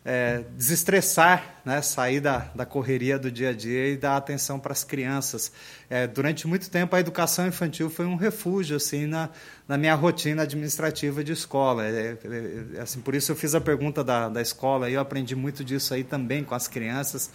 é, 0.04 0.42
desestressar, 0.56 1.60
né? 1.64 1.80
sair 1.80 2.20
da, 2.20 2.50
da 2.54 2.66
correria 2.66 3.18
do 3.18 3.30
dia 3.30 3.50
a 3.50 3.52
dia 3.52 3.88
e 3.88 3.96
dar 3.96 4.16
atenção 4.16 4.58
para 4.58 4.72
as 4.72 4.82
crianças. 4.82 5.52
É, 5.88 6.06
durante 6.06 6.46
muito 6.46 6.68
tempo, 6.68 6.96
a 6.96 7.00
educação 7.00 7.46
infantil 7.46 7.88
foi 7.88 8.06
um 8.06 8.16
refúgio 8.16 8.76
assim 8.76 9.06
na, 9.06 9.28
na 9.68 9.78
minha 9.78 9.94
rotina 9.94 10.42
administrativa 10.42 11.22
de 11.22 11.32
escola. 11.32 11.86
É, 11.86 12.18
é, 12.24 12.78
é 12.78 12.80
assim, 12.80 13.00
por 13.00 13.14
isso 13.14 13.30
eu 13.30 13.36
fiz 13.36 13.54
a 13.54 13.60
pergunta 13.60 14.02
da, 14.02 14.28
da 14.28 14.42
escola 14.42 14.90
e 14.90 14.94
eu 14.94 15.00
aprendi 15.00 15.36
muito 15.36 15.64
disso 15.64 15.94
aí 15.94 16.02
também 16.02 16.42
com 16.42 16.54
as 16.54 16.66
crianças. 16.66 17.30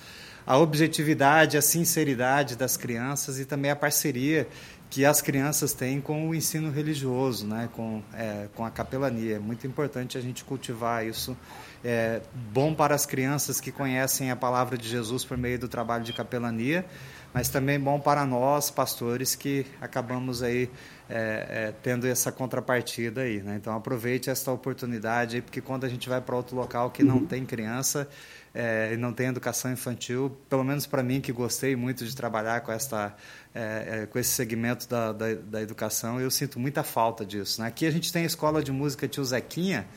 A 0.45 0.57
objetividade, 0.57 1.57
a 1.57 1.61
sinceridade 1.61 2.55
das 2.55 2.77
crianças 2.77 3.39
e 3.39 3.45
também 3.45 3.71
a 3.71 3.75
parceria 3.75 4.47
que 4.89 5.03
as 5.03 5.21
crianças 5.21 5.73
têm 5.73 5.99
com 5.99 6.29
o 6.29 6.33
ensino 6.33 6.71
religioso, 6.71 7.45
né? 7.45 7.69
com, 7.73 8.01
é, 8.13 8.47
com 8.55 8.65
a 8.65 8.71
capelania. 8.71 9.35
É 9.35 9.39
muito 9.39 9.67
importante 9.67 10.17
a 10.17 10.21
gente 10.21 10.45
cultivar 10.45 11.05
isso 11.05 11.35
é, 11.83 12.21
bom 12.53 12.73
para 12.73 12.95
as 12.95 13.05
crianças 13.05 13.59
que 13.59 13.71
conhecem 13.71 14.31
a 14.31 14.35
palavra 14.35 14.77
de 14.77 14.87
Jesus 14.87 15.23
por 15.23 15.37
meio 15.37 15.59
do 15.59 15.67
trabalho 15.67 16.03
de 16.03 16.13
capelania, 16.13 16.85
mas 17.33 17.49
também 17.49 17.79
bom 17.79 17.99
para 17.99 18.25
nós, 18.25 18.71
pastores, 18.71 19.35
que 19.35 19.65
acabamos 19.79 20.41
aí 20.41 20.69
é, 21.09 21.47
é, 21.49 21.73
tendo 21.83 22.07
essa 22.07 22.31
contrapartida 22.31 23.21
aí. 23.21 23.41
Né? 23.41 23.55
Então 23.57 23.75
aproveite 23.75 24.29
esta 24.29 24.51
oportunidade, 24.51 25.35
aí, 25.37 25.41
porque 25.41 25.61
quando 25.61 25.85
a 25.85 25.89
gente 25.89 26.09
vai 26.09 26.19
para 26.19 26.35
outro 26.35 26.55
local 26.55 26.89
que 26.89 27.03
não 27.03 27.25
tem 27.25 27.45
criança 27.45 28.07
é, 28.53 28.91
e 28.93 28.97
não 28.97 29.13
tem 29.13 29.27
educação 29.27 29.71
infantil, 29.71 30.35
pelo 30.49 30.63
menos 30.63 30.87
para 30.87 31.03
mim 31.03 31.21
que 31.21 31.31
gostei 31.31 31.75
muito 31.75 32.05
de 32.05 32.15
trabalhar 32.15 32.61
com 32.61 32.71
esta 32.71 33.15
é, 33.53 34.01
é, 34.03 34.05
com 34.05 34.19
esse 34.19 34.31
segmento 34.31 34.87
da, 34.87 35.11
da, 35.11 35.33
da, 35.33 35.61
educação, 35.61 36.19
eu 36.19 36.29
sinto 36.29 36.59
muita 36.59 36.83
falta 36.83 37.25
disso. 37.25 37.61
Né? 37.61 37.67
Aqui 37.67 37.85
a 37.85 37.91
gente 37.91 38.11
tem 38.13 38.23
a 38.23 38.25
escola 38.25 38.61
de 38.61 38.71
música 38.71 39.07
Tio 39.07 39.23
Zequinha, 39.23 39.87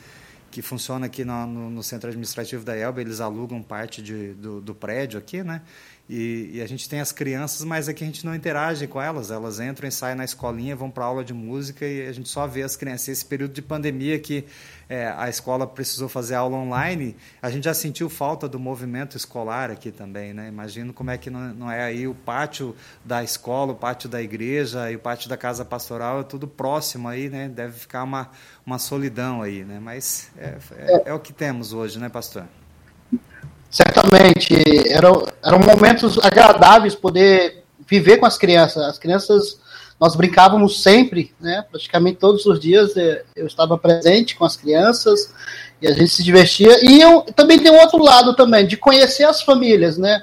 que 0.51 0.61
funciona 0.61 1.05
aqui 1.05 1.23
no, 1.23 1.47
no, 1.47 1.69
no, 1.69 1.81
centro 1.81 2.09
administrativo 2.09 2.63
da 2.65 2.75
Elba, 2.75 2.99
eles 2.99 3.21
alugam 3.21 3.63
parte 3.63 4.01
de, 4.01 4.33
do, 4.33 4.59
do 4.59 4.75
prédio 4.75 5.17
aqui, 5.17 5.41
né? 5.43 5.61
E, 6.09 6.51
e, 6.55 6.61
a 6.61 6.67
gente 6.67 6.89
tem 6.89 6.99
as 6.99 7.13
crianças, 7.13 7.63
mas 7.63 7.87
aqui 7.87 8.03
a 8.03 8.07
gente 8.07 8.25
não 8.25 8.35
interage 8.35 8.85
com 8.85 9.01
elas. 9.01 9.31
Elas 9.31 9.61
entram 9.61 9.87
e 9.87 9.91
saem 9.91 10.13
na 10.13 10.25
escolinha, 10.25 10.75
vão 10.75 10.91
para 10.91 11.05
aula 11.05 11.23
de 11.23 11.33
música 11.33 11.87
e 11.87 12.05
a 12.05 12.11
gente 12.11 12.27
só 12.27 12.45
vê 12.45 12.63
as 12.63 12.75
crianças. 12.75 13.07
Esse 13.07 13.25
período 13.25 13.53
de 13.53 13.61
pandemia 13.61 14.19
que 14.19 14.43
é, 14.91 15.13
a 15.17 15.29
escola 15.29 15.65
precisou 15.65 16.09
fazer 16.09 16.35
aula 16.35 16.57
online, 16.57 17.15
a 17.41 17.49
gente 17.49 17.63
já 17.63 17.73
sentiu 17.73 18.09
falta 18.09 18.45
do 18.45 18.59
movimento 18.59 19.15
escolar 19.15 19.71
aqui 19.71 19.89
também. 19.89 20.33
Né? 20.33 20.49
Imagino 20.49 20.91
como 20.91 21.09
é 21.11 21.17
que 21.17 21.29
não, 21.29 21.39
não 21.53 21.71
é 21.71 21.81
aí 21.81 22.09
o 22.09 22.13
pátio 22.13 22.75
da 23.05 23.23
escola, 23.23 23.71
o 23.71 23.75
pátio 23.75 24.09
da 24.09 24.21
igreja 24.21 24.91
e 24.91 24.97
o 24.97 24.99
pátio 24.99 25.29
da 25.29 25.37
casa 25.37 25.63
pastoral, 25.63 26.19
é 26.19 26.23
tudo 26.23 26.45
próximo 26.45 27.07
aí, 27.07 27.29
né? 27.29 27.47
Deve 27.47 27.71
ficar 27.71 28.03
uma, 28.03 28.31
uma 28.65 28.77
solidão 28.77 29.41
aí, 29.41 29.63
né? 29.63 29.79
Mas 29.81 30.29
é, 30.37 30.57
é, 30.75 31.03
é 31.05 31.13
o 31.13 31.19
que 31.19 31.31
temos 31.31 31.71
hoje, 31.71 31.97
né, 31.97 32.09
pastor? 32.09 32.43
certamente 33.69 34.53
eram, 34.89 35.25
eram 35.41 35.59
momentos 35.59 36.19
agradáveis 36.19 36.93
poder 36.93 37.63
viver 37.87 38.17
com 38.17 38.25
as 38.25 38.37
crianças. 38.37 38.83
As 38.83 38.99
crianças, 38.99 39.57
nós 40.01 40.15
brincávamos 40.15 40.81
sempre, 40.81 41.31
né? 41.39 41.63
praticamente 41.69 42.17
todos 42.17 42.43
os 42.47 42.59
dias 42.59 42.97
eh, 42.97 43.23
eu 43.35 43.45
estava 43.45 43.77
presente 43.77 44.35
com 44.35 44.43
as 44.43 44.57
crianças 44.57 45.31
e 45.79 45.87
a 45.87 45.91
gente 45.91 46.09
se 46.09 46.23
divertia. 46.23 46.83
E 46.83 46.99
eu 46.99 47.21
também 47.35 47.59
tem 47.59 47.71
um 47.71 47.79
outro 47.79 48.01
lado 48.01 48.35
também, 48.35 48.65
de 48.65 48.75
conhecer 48.75 49.25
as 49.25 49.43
famílias, 49.43 49.99
né? 49.99 50.19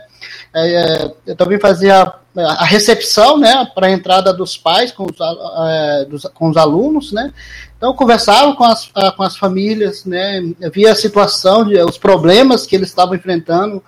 É, 0.54 1.11
eu 1.26 1.37
também 1.37 1.61
fazia 1.61 2.12
a 2.37 2.64
recepção, 2.64 3.37
né, 3.37 3.66
para 3.74 3.88
a 3.88 3.90
entrada 3.90 4.32
dos 4.32 4.56
pais 4.56 4.92
com 4.92 5.04
os, 5.04 5.16
é, 5.20 6.04
dos, 6.04 6.22
com 6.34 6.48
os 6.48 6.56
alunos, 6.56 7.12
né, 7.12 7.32
então, 7.76 7.94
conversava 7.94 8.54
com 8.56 8.64
as, 8.64 8.90
ah, 8.94 9.12
com 9.12 9.22
as 9.22 9.37
famílias, 9.37 10.04
né, 10.04 10.40
via 10.72 10.92
a 10.92 10.96
situação, 10.96 11.66
os 11.87 11.96
problemas 11.98 12.66
que 12.66 12.74
eles 12.74 12.88
estavam 12.88 13.14
enfrentando, 13.14 13.82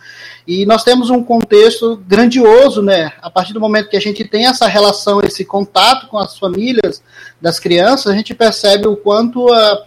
e 0.46 0.64
nós 0.64 0.84
temos 0.84 1.10
um 1.10 1.22
contexto 1.22 1.96
grandioso, 2.06 2.82
né, 2.82 3.12
a 3.20 3.30
partir 3.30 3.52
do 3.52 3.60
momento 3.60 3.88
que 3.88 3.96
a 3.96 4.00
gente 4.00 4.24
tem 4.24 4.46
essa 4.46 4.66
relação, 4.66 5.20
esse 5.20 5.44
contato 5.44 6.08
com 6.08 6.18
as 6.18 6.38
famílias 6.38 7.02
das 7.40 7.58
crianças, 7.58 8.12
a 8.12 8.16
gente 8.16 8.34
percebe 8.34 8.86
o 8.86 8.96
quanto 8.96 9.46
uh, 9.46 9.78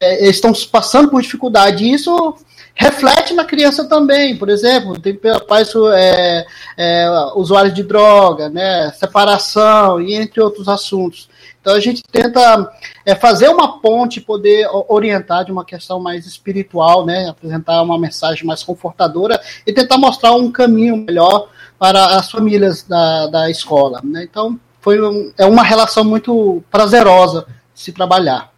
eles 0.00 0.36
estão 0.36 0.52
passando 0.70 1.10
por 1.10 1.20
dificuldade, 1.22 1.84
e 1.84 1.92
isso 1.92 2.36
reflete 2.74 3.34
na 3.34 3.44
criança 3.44 3.84
também, 3.84 4.36
por 4.36 4.48
exemplo, 4.48 4.98
tem 4.98 5.18
pais 5.46 5.72
é, 5.94 6.46
é, 6.76 7.08
usuários 7.36 7.74
de 7.74 7.82
droga, 7.82 8.48
né, 8.48 8.92
separação, 8.98 10.00
e 10.00 10.14
entre 10.14 10.40
outros 10.40 10.68
assuntos. 10.68 11.28
Então 11.60 11.74
a 11.74 11.80
gente 11.80 12.02
tenta 12.02 12.70
é, 13.06 13.14
fazer 13.14 13.48
uma 13.48 13.80
ponte, 13.80 14.20
poder 14.20 14.68
orientar 14.86 15.46
de 15.46 15.52
uma 15.52 15.64
questão 15.64 15.98
mais 15.98 16.26
espiritual, 16.26 17.06
né? 17.06 17.28
Apresentar 17.30 17.80
uma 17.80 17.98
mensagem 17.98 18.44
mais 18.44 18.62
confortadora 18.62 19.40
e 19.66 19.72
tentar 19.72 19.96
mostrar 19.96 20.32
um 20.32 20.52
caminho 20.52 20.94
melhor 20.98 21.48
para 21.78 22.18
as 22.18 22.30
famílias 22.30 22.82
da, 22.82 23.28
da 23.28 23.50
escola. 23.50 24.02
Né? 24.04 24.24
Então 24.24 24.60
foi 24.80 25.00
um, 25.00 25.32
é 25.38 25.46
uma 25.46 25.62
relação 25.62 26.04
muito 26.04 26.62
prazerosa 26.70 27.46
se 27.74 27.92
trabalhar. 27.92 28.53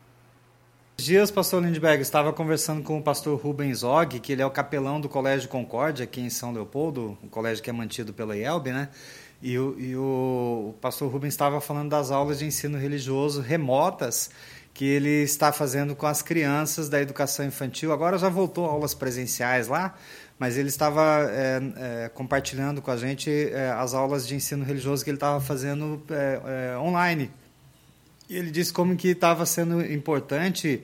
Dias, 1.05 1.31
pastor 1.31 1.63
Lindbergh, 1.63 2.01
estava 2.01 2.33
conversando 2.33 2.83
com 2.83 2.99
o 2.99 3.03
pastor 3.03 3.39
Rubens 3.39 3.83
Og, 3.83 4.19
que 4.19 4.33
ele 4.33 4.43
é 4.43 4.47
o 4.47 4.51
capelão 4.51 5.01
do 5.01 5.09
Colégio 5.09 5.49
Concórdia, 5.49 6.05
aqui 6.05 6.21
em 6.21 6.31
São 6.31 6.53
Leopoldo, 6.53 7.17
um 7.23 7.29
colégio 7.29 7.63
que 7.63 7.69
é 7.69 7.73
mantido 7.73 8.13
pela 8.13 8.37
IELB, 8.37 8.73
né? 8.73 8.89
E 9.43 9.59
o, 9.59 9.79
e 9.79 9.95
o, 9.95 10.71
o 10.71 10.75
pastor 10.81 11.13
Rubens 11.13 11.35
estava 11.35 11.61
falando 11.61 11.91
das 11.91 12.11
aulas 12.11 12.39
de 12.39 12.47
ensino 12.47 12.79
religioso 12.79 13.41
remotas 13.41 14.31
que 14.73 14.85
ele 14.85 15.23
está 15.23 15.53
fazendo 15.53 15.95
com 15.95 16.07
as 16.07 16.23
crianças 16.23 16.89
da 16.89 17.01
educação 17.01 17.47
infantil. 17.47 17.93
Agora 17.93 18.19
já 18.19 18.29
voltou 18.29 18.67
aulas 18.67 18.95
presenciais 18.95 19.69
lá, 19.69 19.95
mas 20.39 20.57
ele 20.57 20.69
estava 20.69 21.27
é, 21.31 21.61
é, 21.77 22.09
compartilhando 22.09 22.83
com 22.83 22.91
a 22.91 22.97
gente 22.97 23.31
é, 23.31 23.71
as 23.71 23.95
aulas 23.95 24.27
de 24.27 24.35
ensino 24.35 24.65
religioso 24.65 25.05
que 25.05 25.11
ele 25.11 25.17
estava 25.17 25.41
fazendo 25.41 26.03
é, 26.11 26.73
é, 26.75 26.79
online. 26.79 27.31
E 28.29 28.37
ele 28.37 28.51
disse 28.51 28.73
como 28.73 28.97
que 28.97 29.09
estava 29.09 29.47
sendo 29.47 29.85
importante 29.85 30.83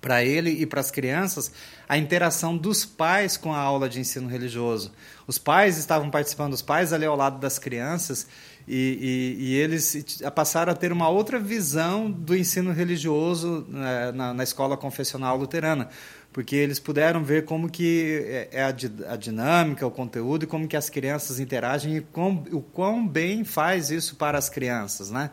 para 0.00 0.24
ele 0.24 0.50
e 0.50 0.66
para 0.66 0.80
as 0.80 0.90
crianças 0.90 1.50
a 1.88 1.98
interação 1.98 2.56
dos 2.56 2.84
pais 2.84 3.36
com 3.36 3.52
a 3.52 3.58
aula 3.58 3.88
de 3.88 4.00
ensino 4.00 4.28
religioso. 4.28 4.92
Os 5.26 5.38
pais 5.38 5.78
estavam 5.78 6.10
participando, 6.10 6.52
os 6.52 6.62
pais 6.62 6.92
ali 6.92 7.04
ao 7.04 7.16
lado 7.16 7.40
das 7.40 7.58
crianças, 7.58 8.26
e, 8.68 9.36
e, 9.38 9.44
e 9.44 9.54
eles 9.54 10.22
passaram 10.34 10.72
a 10.72 10.76
ter 10.76 10.92
uma 10.92 11.08
outra 11.08 11.38
visão 11.38 12.10
do 12.10 12.36
ensino 12.36 12.72
religioso 12.72 13.64
né, 13.68 14.12
na, 14.12 14.34
na, 14.34 14.42
escola 14.42 14.76
confessional 14.76 15.36
luterana, 15.36 15.88
porque 16.32 16.56
eles 16.56 16.80
puderam 16.80 17.22
ver 17.22 17.44
como 17.44 17.70
que 17.70 18.24
é, 18.26 18.48
é 18.52 18.62
a, 18.64 19.12
a 19.12 19.16
dinâmica, 19.16 19.86
o 19.86 19.90
conteúdo 19.90 20.44
e 20.44 20.46
como 20.46 20.66
que 20.66 20.76
as 20.76 20.90
crianças 20.90 21.38
interagem 21.38 21.96
e 21.96 22.00
com, 22.00 22.44
o 22.50 22.60
quão 22.60 23.06
bem 23.06 23.44
faz 23.44 23.90
isso 23.90 24.16
para 24.16 24.36
as 24.36 24.48
crianças, 24.48 25.10
né? 25.10 25.30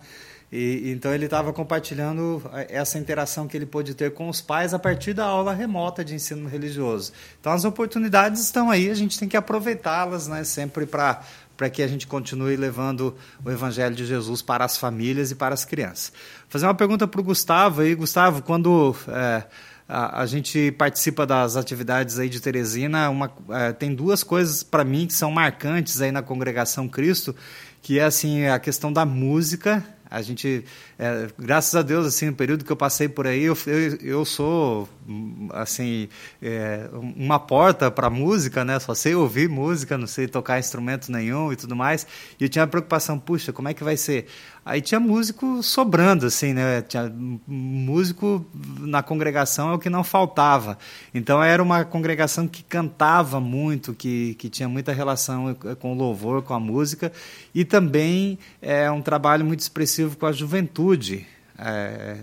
E, 0.55 0.91
então 0.91 1.11
ele 1.11 1.25
estava 1.25 1.51
compartilhando 1.51 2.39
eh, 2.53 2.67
essa 2.69 2.99
interação 2.99 3.47
que 3.47 3.57
ele 3.57 3.65
pôde 3.65 3.95
ter 3.95 4.13
com 4.13 4.29
os 4.29 4.39
pais 4.39 4.71
a 4.71 4.77
partir 4.77 5.11
da 5.11 5.25
aula 5.25 5.51
remota 5.51 6.05
de 6.05 6.13
ensino 6.13 6.47
religioso. 6.47 7.11
Então 7.39 7.51
as 7.51 7.65
oportunidades 7.65 8.39
estão 8.39 8.69
aí, 8.69 8.87
a 8.87 8.93
gente 8.93 9.17
tem 9.17 9.27
que 9.27 9.35
aproveitá-las, 9.35 10.27
né, 10.27 10.43
sempre 10.43 10.85
para 10.85 11.21
para 11.57 11.69
que 11.69 11.81
a 11.83 11.87
gente 11.87 12.07
continue 12.07 12.55
levando 12.55 13.15
o 13.45 13.49
Evangelho 13.49 13.95
de 13.95 14.05
Jesus 14.05 14.41
para 14.41 14.65
as 14.65 14.75
famílias 14.75 15.31
e 15.31 15.35
para 15.35 15.53
as 15.53 15.63
crianças. 15.63 16.11
Vou 16.41 16.49
fazer 16.49 16.65
uma 16.65 16.73
pergunta 16.73 17.07
para 17.07 17.21
o 17.21 17.23
Gustavo 17.23 17.81
aí, 17.81 17.93
Gustavo, 17.93 18.41
quando 18.41 18.95
é, 19.07 19.43
a, 19.87 20.21
a, 20.21 20.25
gente 20.25 20.71
participa 20.71 21.27
das 21.27 21.55
atividades 21.55 22.17
aí 22.17 22.27
de 22.27 22.39
Teresina, 22.39 23.07
uma, 23.09 23.31
é, 23.51 23.71
tem 23.71 23.93
duas 23.93 24.23
coisas 24.23 24.63
para 24.63 24.83
mim 24.83 25.05
que 25.05 25.13
são 25.13 25.29
marcantes 25.31 26.01
aí 26.01 26.11
na 26.11 26.23
congregação 26.23 26.87
Cristo, 26.87 27.35
que 27.83 27.99
é 27.99 28.03
assim 28.03 28.47
a 28.47 28.57
questão 28.57 28.91
da 28.91 29.05
música 29.05 29.85
A 30.13 30.21
gente, 30.21 30.63
é, 30.99 31.27
graças 31.39 31.73
a 31.73 31.81
Deus, 31.81 32.05
assim, 32.05 32.27
no 32.27 32.35
período 32.35 32.63
que 32.63 32.71
eu 32.71 32.75
passei 32.75 33.09
por 33.09 33.25
aí, 33.25 33.45
eu, 33.45 33.57
eu, 33.65 33.97
eu 33.99 34.25
sou, 34.25 34.87
assim, 35.49 36.07
é, 36.39 36.87
uma 36.93 37.39
porta 37.39 37.89
para 37.89 38.11
música, 38.11 38.63
né? 38.63 38.79
Só 38.79 38.93
sei 38.93 39.15
ouvir 39.15 39.49
música, 39.49 39.97
não 39.97 40.05
sei 40.05 40.27
tocar 40.27 40.59
instrumento 40.59 41.11
nenhum 41.11 41.51
e 41.51 41.55
tudo 41.55 41.75
mais. 41.75 42.05
E 42.39 42.43
eu 42.43 42.49
tinha 42.49 42.63
a 42.63 42.67
preocupação, 42.67 43.17
puxa, 43.17 43.51
como 43.51 43.69
é 43.69 43.73
que 43.73 43.83
vai 43.83 43.97
ser? 43.97 44.27
Aí 44.65 44.79
tinha 44.81 44.99
músico 44.99 45.61
sobrando, 45.61 46.25
assim, 46.25 46.53
né? 46.53 46.81
Tinha 46.81 47.11
músico 47.45 48.45
na 48.79 49.03
congregação 49.03 49.71
é 49.71 49.73
o 49.73 49.79
que 49.79 49.89
não 49.89 50.03
faltava. 50.03 50.77
Então 51.13 51.43
era 51.43 51.61
uma 51.61 51.83
congregação 51.83 52.47
que 52.47 52.63
cantava 52.63 53.41
muito, 53.41 53.93
que, 53.93 54.35
que 54.35 54.49
tinha 54.49 54.69
muita 54.69 54.93
relação 54.93 55.53
com 55.79 55.91
o 55.91 55.95
louvor, 55.95 56.41
com 56.43 56.53
a 56.53 56.59
música, 56.59 57.11
e 57.53 57.65
também 57.65 58.39
é 58.61 58.89
um 58.89 59.01
trabalho 59.01 59.45
muito 59.45 59.59
expressivo 59.59 60.15
com 60.15 60.25
a 60.25 60.31
juventude. 60.31 61.27
É, 61.57 62.17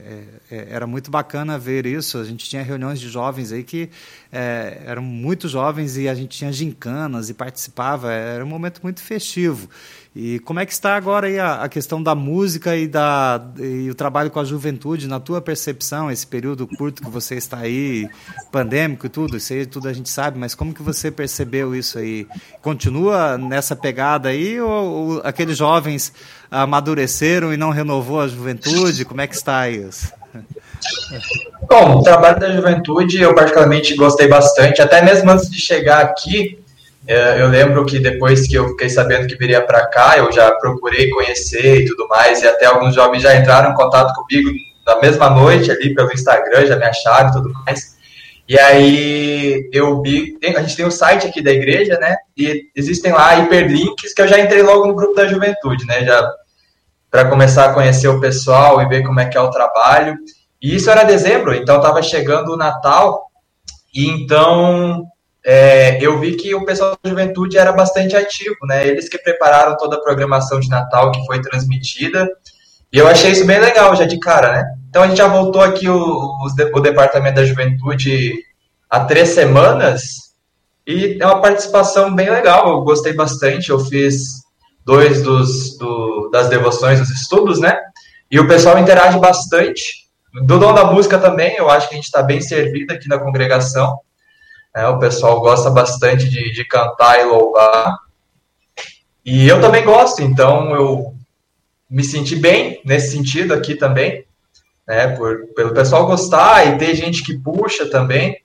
é, 0.51 0.57
é, 0.57 0.67
era 0.71 0.87
muito 0.87 1.11
bacana 1.11 1.59
ver 1.59 1.87
isso. 1.87 2.19
A 2.19 2.25
gente 2.25 2.49
tinha 2.49 2.63
reuniões 2.63 2.99
de 2.99 3.09
jovens 3.09 3.53
aí 3.53 3.63
que 3.63 3.91
é, 4.33 4.83
eram 4.87 5.03
muito 5.03 5.49
jovens 5.49 5.97
e 5.97 6.09
a 6.09 6.15
gente 6.15 6.39
tinha 6.39 6.53
gincanas 6.53 7.29
e 7.29 7.35
participava. 7.35 8.13
Era 8.13 8.45
um 8.45 8.49
momento 8.49 8.81
muito 8.83 9.01
festivo. 9.01 9.69
E 10.15 10.41
como 10.41 10.59
é 10.59 10.67
que 10.67 10.73
está 10.73 10.97
agora 10.97 11.29
aí 11.29 11.39
a, 11.39 11.63
a 11.63 11.69
questão 11.69 12.03
da 12.03 12.17
música 12.17 12.77
e, 12.77 12.89
da, 12.89 13.41
e 13.59 13.89
o 13.89 13.95
trabalho 13.95 14.31
com 14.31 14.41
a 14.41 14.45
juventude, 14.45 15.07
na 15.07 15.21
tua 15.21 15.41
percepção, 15.41 16.11
esse 16.11 16.27
período 16.27 16.67
curto 16.67 17.01
que 17.01 17.09
você 17.09 17.37
está 17.37 17.59
aí, 17.59 18.09
pandêmico 18.51 19.07
e 19.07 19.09
tudo, 19.09 19.37
isso 19.37 19.53
aí 19.53 19.65
tudo 19.67 19.89
a 19.89 19.93
gente 19.93 20.11
sabe, 20.11 20.37
mas 20.37 20.53
como 20.53 20.75
que 20.75 20.83
você 20.83 21.13
percebeu 21.13 21.77
isso 21.77 21.97
aí? 21.97 22.27
Continua 22.61 23.39
nessa 23.39 23.77
pegada 23.77 24.31
aí 24.31 24.61
ou, 24.61 24.71
ou 24.71 25.21
aqueles 25.23 25.57
jovens 25.57 26.13
amadureceram 26.51 27.55
e 27.55 27.57
não 27.57 27.71
renovou 27.71 28.21
a 28.21 28.27
juventude? 28.27 29.05
Como 29.05 29.21
é 29.21 29.29
que 29.29 29.37
está 29.37 29.69
isso? 29.69 30.13
Bom, 31.71 31.99
o 31.99 32.03
trabalho 32.03 32.41
da 32.41 32.51
juventude 32.51 33.23
eu 33.23 33.33
particularmente 33.33 33.95
gostei 33.95 34.27
bastante, 34.27 34.83
até 34.83 35.01
mesmo 35.03 35.31
antes 35.31 35.49
de 35.49 35.61
chegar 35.61 36.01
aqui, 36.01 36.59
é, 37.07 37.41
eu 37.41 37.47
lembro 37.47 37.87
que 37.87 38.01
depois 38.01 38.49
que 38.49 38.57
eu 38.57 38.71
fiquei 38.71 38.89
sabendo 38.89 39.29
que 39.29 39.37
viria 39.37 39.65
para 39.65 39.87
cá, 39.87 40.19
eu 40.19 40.33
já 40.33 40.51
procurei 40.51 41.09
conhecer 41.11 41.83
e 41.83 41.85
tudo 41.85 42.09
mais, 42.09 42.43
e 42.43 42.49
até 42.49 42.67
alguns 42.67 42.93
jovens 42.93 43.23
já 43.23 43.37
entraram 43.37 43.71
em 43.71 43.75
contato 43.75 44.13
comigo 44.15 44.51
na 44.85 44.99
mesma 45.01 45.31
noite 45.31 45.71
ali 45.71 45.95
pelo 45.95 46.13
Instagram, 46.13 46.67
já 46.67 46.75
me 46.75 46.87
acharam 46.87 47.31
e 47.31 47.33
tudo 47.35 47.53
mais. 47.65 47.97
E 48.49 48.59
aí 48.59 49.71
eu 49.73 50.03
vi, 50.03 50.37
a 50.57 50.63
gente 50.63 50.75
tem 50.75 50.85
o 50.85 50.89
um 50.89 50.91
site 50.91 51.29
aqui 51.29 51.41
da 51.41 51.53
igreja, 51.53 51.97
né? 52.01 52.17
E 52.37 52.65
existem 52.75 53.13
lá 53.13 53.39
hiperlinks 53.39 54.13
que 54.13 54.21
eu 54.21 54.27
já 54.27 54.41
entrei 54.41 54.65
logo 54.65 54.89
no 54.89 54.95
grupo 54.97 55.15
da 55.15 55.29
juventude, 55.29 55.87
né? 55.87 56.05
Já 56.05 56.29
para 57.09 57.29
começar 57.29 57.67
a 57.67 57.73
conhecer 57.73 58.09
o 58.09 58.21
pessoal 58.21 58.83
e 58.83 58.89
ver 58.89 59.05
como 59.05 59.21
é 59.21 59.27
que 59.27 59.39
é 59.39 59.41
o 59.41 59.51
trabalho. 59.51 60.17
E 60.63 60.75
isso 60.75 60.91
era 60.91 61.05
dezembro, 61.05 61.55
então 61.55 61.77
estava 61.77 62.03
chegando 62.03 62.53
o 62.53 62.57
Natal, 62.57 63.27
e 63.95 64.09
então 64.09 65.07
é, 65.45 66.03
eu 66.05 66.19
vi 66.19 66.37
que 66.37 66.55
o 66.55 66.65
pessoal 66.65 66.97
da 67.03 67.11
juventude 67.11 67.57
era 67.57 67.73
bastante 67.73 68.15
ativo, 68.15 68.57
né? 68.65 68.87
Eles 68.87 69.09
que 69.09 69.19
prepararam 69.19 69.77
toda 69.77 69.97
a 69.97 70.01
programação 70.01 70.61
de 70.61 70.69
Natal 70.69 71.11
que 71.13 71.25
foi 71.27 71.41
transmitida. 71.41 72.29
E 72.93 72.99
eu 72.99 73.07
achei 73.09 73.31
isso 73.31 73.47
bem 73.47 73.59
legal 73.59 73.95
já 73.97 74.05
de 74.05 74.19
cara, 74.19 74.53
né? 74.53 74.65
Então 74.89 75.03
a 75.03 75.09
gente 75.09 75.19
já 75.19 75.29
voltou 75.29 75.63
aqui 75.63 75.89
o, 75.89 75.97
o, 75.97 76.47
o 76.75 76.81
departamento 76.81 77.37
da 77.37 77.45
juventude 77.45 78.35
há 78.89 79.05
três 79.05 79.31
semanas 79.31 80.31
e 80.87 81.19
é 81.21 81.27
uma 81.27 81.41
participação 81.41 82.15
bem 82.15 82.29
legal. 82.29 82.69
Eu 82.69 82.83
gostei 82.83 83.13
bastante. 83.13 83.71
Eu 83.71 83.79
fiz 83.79 84.43
dois 84.85 85.23
dos 85.23 85.79
do, 85.79 86.29
das 86.31 86.49
devoções, 86.49 86.99
dos 86.99 87.11
estudos, 87.11 87.61
né? 87.61 87.79
E 88.31 88.39
o 88.39 88.47
pessoal 88.47 88.79
interage 88.79 89.19
bastante. 89.19 90.00
Do 90.33 90.59
dom 90.59 90.73
da 90.73 90.85
música 90.85 91.19
também, 91.19 91.57
eu 91.57 91.69
acho 91.69 91.89
que 91.89 91.95
a 91.95 91.97
gente 91.97 92.05
está 92.05 92.23
bem 92.23 92.41
servido 92.41 92.93
aqui 92.93 93.09
na 93.09 93.19
congregação. 93.19 93.99
É, 94.75 94.87
o 94.87 94.99
pessoal 94.99 95.41
gosta 95.41 95.71
bastante 95.71 96.29
de, 96.29 96.53
de 96.53 96.65
cantar 96.65 97.21
e 97.21 97.25
louvar. 97.25 97.97
E 99.25 99.49
eu 99.49 99.61
também 99.61 99.85
gosto, 99.85 100.23
então 100.23 100.75
eu 100.75 101.15
me 101.89 102.05
senti 102.05 102.37
bem 102.37 102.81
nesse 102.85 103.11
sentido 103.11 103.53
aqui 103.53 103.75
também, 103.75 104.25
né? 104.87 105.09
Por, 105.17 105.47
pelo 105.57 105.75
pessoal 105.75 106.07
gostar 106.07 106.67
e 106.67 106.79
ter 106.79 106.95
gente 106.95 107.25
que 107.25 107.37
puxa 107.37 107.91
também. 107.91 108.41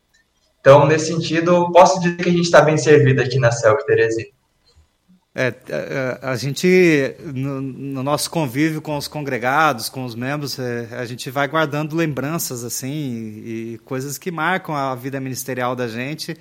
Então, 0.59 0.87
nesse 0.87 1.13
sentido, 1.13 1.71
posso 1.71 1.99
dizer 1.99 2.17
que 2.17 2.29
a 2.29 2.31
gente 2.31 2.41
está 2.41 2.61
bem 2.61 2.75
servido 2.75 3.21
aqui 3.21 3.37
na 3.37 3.51
Celc 3.51 3.85
Teresina. 3.85 4.34
É, 5.37 5.47
a, 5.47 5.75
é, 5.75 6.19
a, 6.21 6.35
gente, 6.37 7.13
no, 7.21 7.59
no, 7.59 8.01
nosso 8.01 8.31
convívio 8.31 8.81
com 8.81 8.95
os 8.95 9.05
congregados, 9.05 9.89
com 9.89 10.05
os 10.05 10.15
membros, 10.15 10.57
é, 10.57 10.87
a 10.93 11.03
gente 11.03 11.29
vai 11.29 11.45
guardando 11.45 11.93
lembranças 11.93 12.63
assim 12.63 12.89
e, 12.89 13.73
e, 13.73 13.77
coisas 13.79 14.17
que 14.17 14.31
marcam 14.31 14.73
a 14.73 14.95
vida 14.95 15.19
ministerial 15.19 15.75
da 15.75 15.89
gente. 15.89 16.37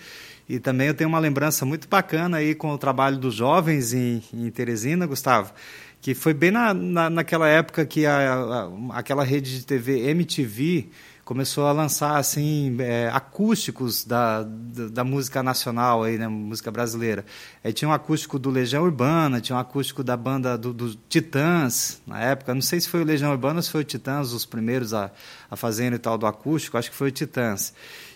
E 0.48 0.60
também 0.60 0.86
eu 0.86 0.94
tenho 0.94 1.08
uma 1.08 1.18
lembrança 1.18 1.64
muito 1.66 1.88
bacana 1.88 2.36
aí 2.36 2.54
com 2.54 2.70
o 2.70 2.78
trabalho 2.78 3.18
dos 3.18 3.34
jovens 3.34 3.92
em, 3.92 4.22
em 4.32 4.48
Teresina, 4.50 5.06
Gustavo, 5.06 5.52
que 6.00 6.14
foi 6.14 6.32
bem 6.32 6.52
na, 6.52 6.72
na, 6.72 7.10
naquela 7.10 7.48
época 7.48 7.84
que 7.84 8.06
a, 8.06 8.68
aquela 8.90 9.24
rede 9.24 9.58
de 9.58 9.66
TV 9.66 10.08
MTV 10.10 10.88
começou 11.24 11.66
a 11.66 11.72
lançar 11.72 12.16
assim 12.16 12.76
é, 12.80 13.08
acústicos 13.12 14.04
da, 14.04 14.42
da, 14.42 14.88
da, 14.88 15.04
música 15.04 15.42
nacional 15.42 16.02
aí, 16.02 16.18
né, 16.18 16.28
música 16.28 16.70
brasileira. 16.70 17.24
Aí 17.62 17.72
tinha 17.72 17.88
um 17.88 17.92
acústico 17.92 18.38
do 18.38 18.50
Legião 18.50 18.82
Urbana, 18.84 19.40
tinha 19.40 19.56
um 19.56 19.58
acústico 19.58 20.04
da 20.04 20.16
banda 20.16 20.58
do, 20.58 20.72
do 20.72 20.94
Titãs 21.08 22.00
na 22.06 22.20
época. 22.20 22.54
Não 22.54 22.62
sei 22.62 22.80
se 22.80 22.88
foi 22.88 23.00
o 23.00 23.04
Legião 23.04 23.30
Urbana 23.30 23.56
ou 23.56 23.62
se 23.62 23.70
foi 23.70 23.80
o 23.80 23.84
Titãs 23.84 24.32
os 24.32 24.44
primeiros 24.44 24.92
a, 24.92 25.10
a 25.50 25.56
fazerem 25.56 25.98
tal 25.98 26.18
do 26.18 26.26
acústico. 26.26 26.76
Acho 26.76 26.90
que 26.90 26.96
foi 26.96 27.08
o 27.08 27.12
Titãs. 27.12 27.72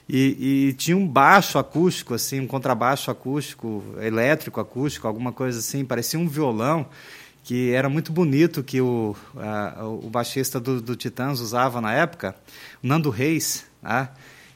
E, 0.08 0.68
e, 0.68 0.72
tinha 0.72 0.96
um 0.96 1.06
baixo 1.06 1.58
acústico, 1.58 2.14
assim, 2.14 2.40
um 2.40 2.46
contrabaixo 2.46 3.10
acústico, 3.10 3.84
elétrico 4.00 4.58
acústico, 4.58 5.06
alguma 5.06 5.32
coisa 5.32 5.58
assim, 5.58 5.84
parecia 5.84 6.18
um 6.18 6.26
violão 6.26 6.86
que 7.48 7.72
era 7.72 7.88
muito 7.88 8.12
bonito 8.12 8.62
que 8.62 8.78
o, 8.78 9.16
a, 9.34 9.82
o 9.82 10.10
baixista 10.10 10.60
do, 10.60 10.82
do, 10.82 10.94
Titãs 10.94 11.40
usava 11.40 11.80
na 11.80 11.94
época, 11.94 12.36
Nando 12.82 13.08
Reis, 13.08 13.64
né? 13.82 14.10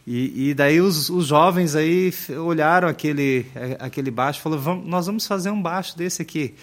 E, 0.07 0.51
e, 0.51 0.55
daí 0.55 0.79
os, 0.79 1.09
os, 1.09 1.29
jovens 1.29 1.75
aí 1.75 2.13
olharam 2.45 2.87
aquele, 2.87 3.47
aquele 3.79 4.11
baixo 4.11 4.41
e 4.41 4.43
falaram, 4.43 4.63
vamos, 4.63 4.87
nós 4.87 5.07
vamos 5.07 5.27
fazer 5.27 5.49
um 5.49 5.63
baixo 5.63 5.97
desse 5.97 6.21
aqui. 6.21 6.55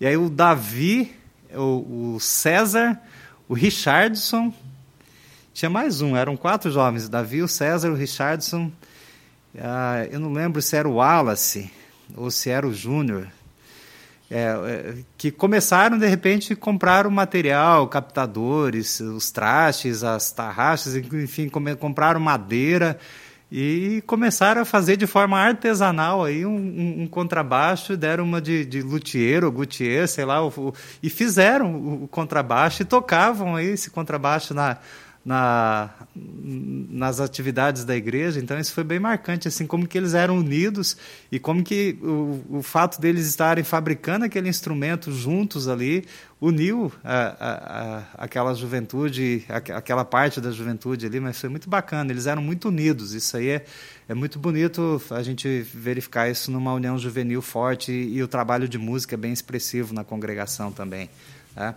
E 0.00 0.06
aí 0.06 0.16
o 0.16 0.30
Davi, 0.30 1.14
o, 1.52 2.14
o 2.14 2.18
César, 2.18 2.98
o 3.46 3.52
Richardson, 3.52 4.54
tinha 5.52 5.68
mais 5.68 6.00
um, 6.00 6.16
eram 6.16 6.34
quatro 6.34 6.70
jovens, 6.70 7.10
Davi, 7.10 7.42
o 7.42 7.48
César, 7.48 7.90
o 7.90 7.94
Richardson, 7.94 8.72
ah, 9.58 10.06
eu 10.10 10.18
não 10.18 10.32
lembro 10.32 10.62
se 10.62 10.76
era 10.76 10.88
o 10.88 10.94
Wallace 10.94 11.70
ou 12.16 12.30
se 12.30 12.48
era 12.48 12.66
o 12.66 12.72
Júnior, 12.72 13.28
é, 14.36 14.40
é, 14.40 14.94
que 15.16 15.30
começaram 15.30 15.96
de 15.96 16.08
repente 16.08 16.54
a 16.54 16.56
comprar 16.56 17.06
o 17.06 17.10
material, 17.10 17.86
captadores, 17.86 18.98
os 18.98 19.30
trastes, 19.30 20.02
as 20.02 20.32
tarraxas, 20.32 20.96
enfim, 20.96 21.48
compraram 21.48 22.18
madeira 22.18 22.98
e 23.52 24.02
começaram 24.08 24.62
a 24.62 24.64
fazer 24.64 24.96
de 24.96 25.06
forma 25.06 25.38
artesanal 25.38 26.24
aí 26.24 26.44
um, 26.44 26.56
um, 26.56 27.02
um 27.02 27.06
contrabaixo, 27.06 27.96
deram 27.96 28.24
uma 28.24 28.40
de, 28.40 28.64
de 28.64 28.82
luthier 28.82 29.44
ou 29.44 29.52
guthier, 29.52 30.08
sei 30.08 30.24
lá, 30.24 30.44
o, 30.44 30.48
o, 30.48 30.74
e 31.00 31.08
fizeram 31.08 31.72
o, 31.72 32.02
o 32.02 32.08
contrabaixo 32.08 32.82
e 32.82 32.84
tocavam 32.84 33.54
aí 33.54 33.66
esse 33.66 33.88
contrabaixo 33.88 34.52
na, 34.52 34.78
na, 35.24 35.90
nas 36.14 37.18
atividades 37.18 37.84
da 37.84 37.96
igreja, 37.96 38.38
então 38.38 38.58
isso 38.58 38.74
foi 38.74 38.84
bem 38.84 38.98
marcante, 38.98 39.48
assim, 39.48 39.66
como 39.66 39.86
que 39.86 39.96
eles 39.96 40.12
eram 40.12 40.36
unidos 40.36 40.98
e 41.32 41.38
como 41.38 41.64
que 41.64 41.98
o, 42.02 42.58
o 42.58 42.62
fato 42.62 43.00
deles 43.00 43.26
estarem 43.26 43.64
fabricando 43.64 44.26
aquele 44.26 44.50
instrumento 44.50 45.10
juntos 45.10 45.66
ali 45.66 46.04
uniu 46.38 46.92
a, 47.02 47.14
a, 47.14 47.52
a, 48.18 48.24
aquela 48.24 48.52
juventude, 48.52 49.46
aquela 49.48 50.04
parte 50.04 50.42
da 50.42 50.50
juventude 50.50 51.06
ali, 51.06 51.18
mas 51.18 51.40
foi 51.40 51.48
muito 51.48 51.70
bacana, 51.70 52.12
eles 52.12 52.26
eram 52.26 52.42
muito 52.42 52.68
unidos, 52.68 53.14
isso 53.14 53.34
aí 53.38 53.48
é, 53.48 53.64
é 54.06 54.12
muito 54.12 54.38
bonito 54.38 55.00
a 55.10 55.22
gente 55.22 55.62
verificar 55.72 56.28
isso 56.30 56.50
numa 56.50 56.74
união 56.74 56.98
juvenil 56.98 57.40
forte 57.40 57.90
e, 57.90 58.16
e 58.16 58.22
o 58.22 58.28
trabalho 58.28 58.68
de 58.68 58.76
música 58.76 59.14
é 59.14 59.16
bem 59.16 59.32
expressivo 59.32 59.94
na 59.94 60.04
congregação 60.04 60.70
também. 60.70 61.08
Tá? 61.54 61.74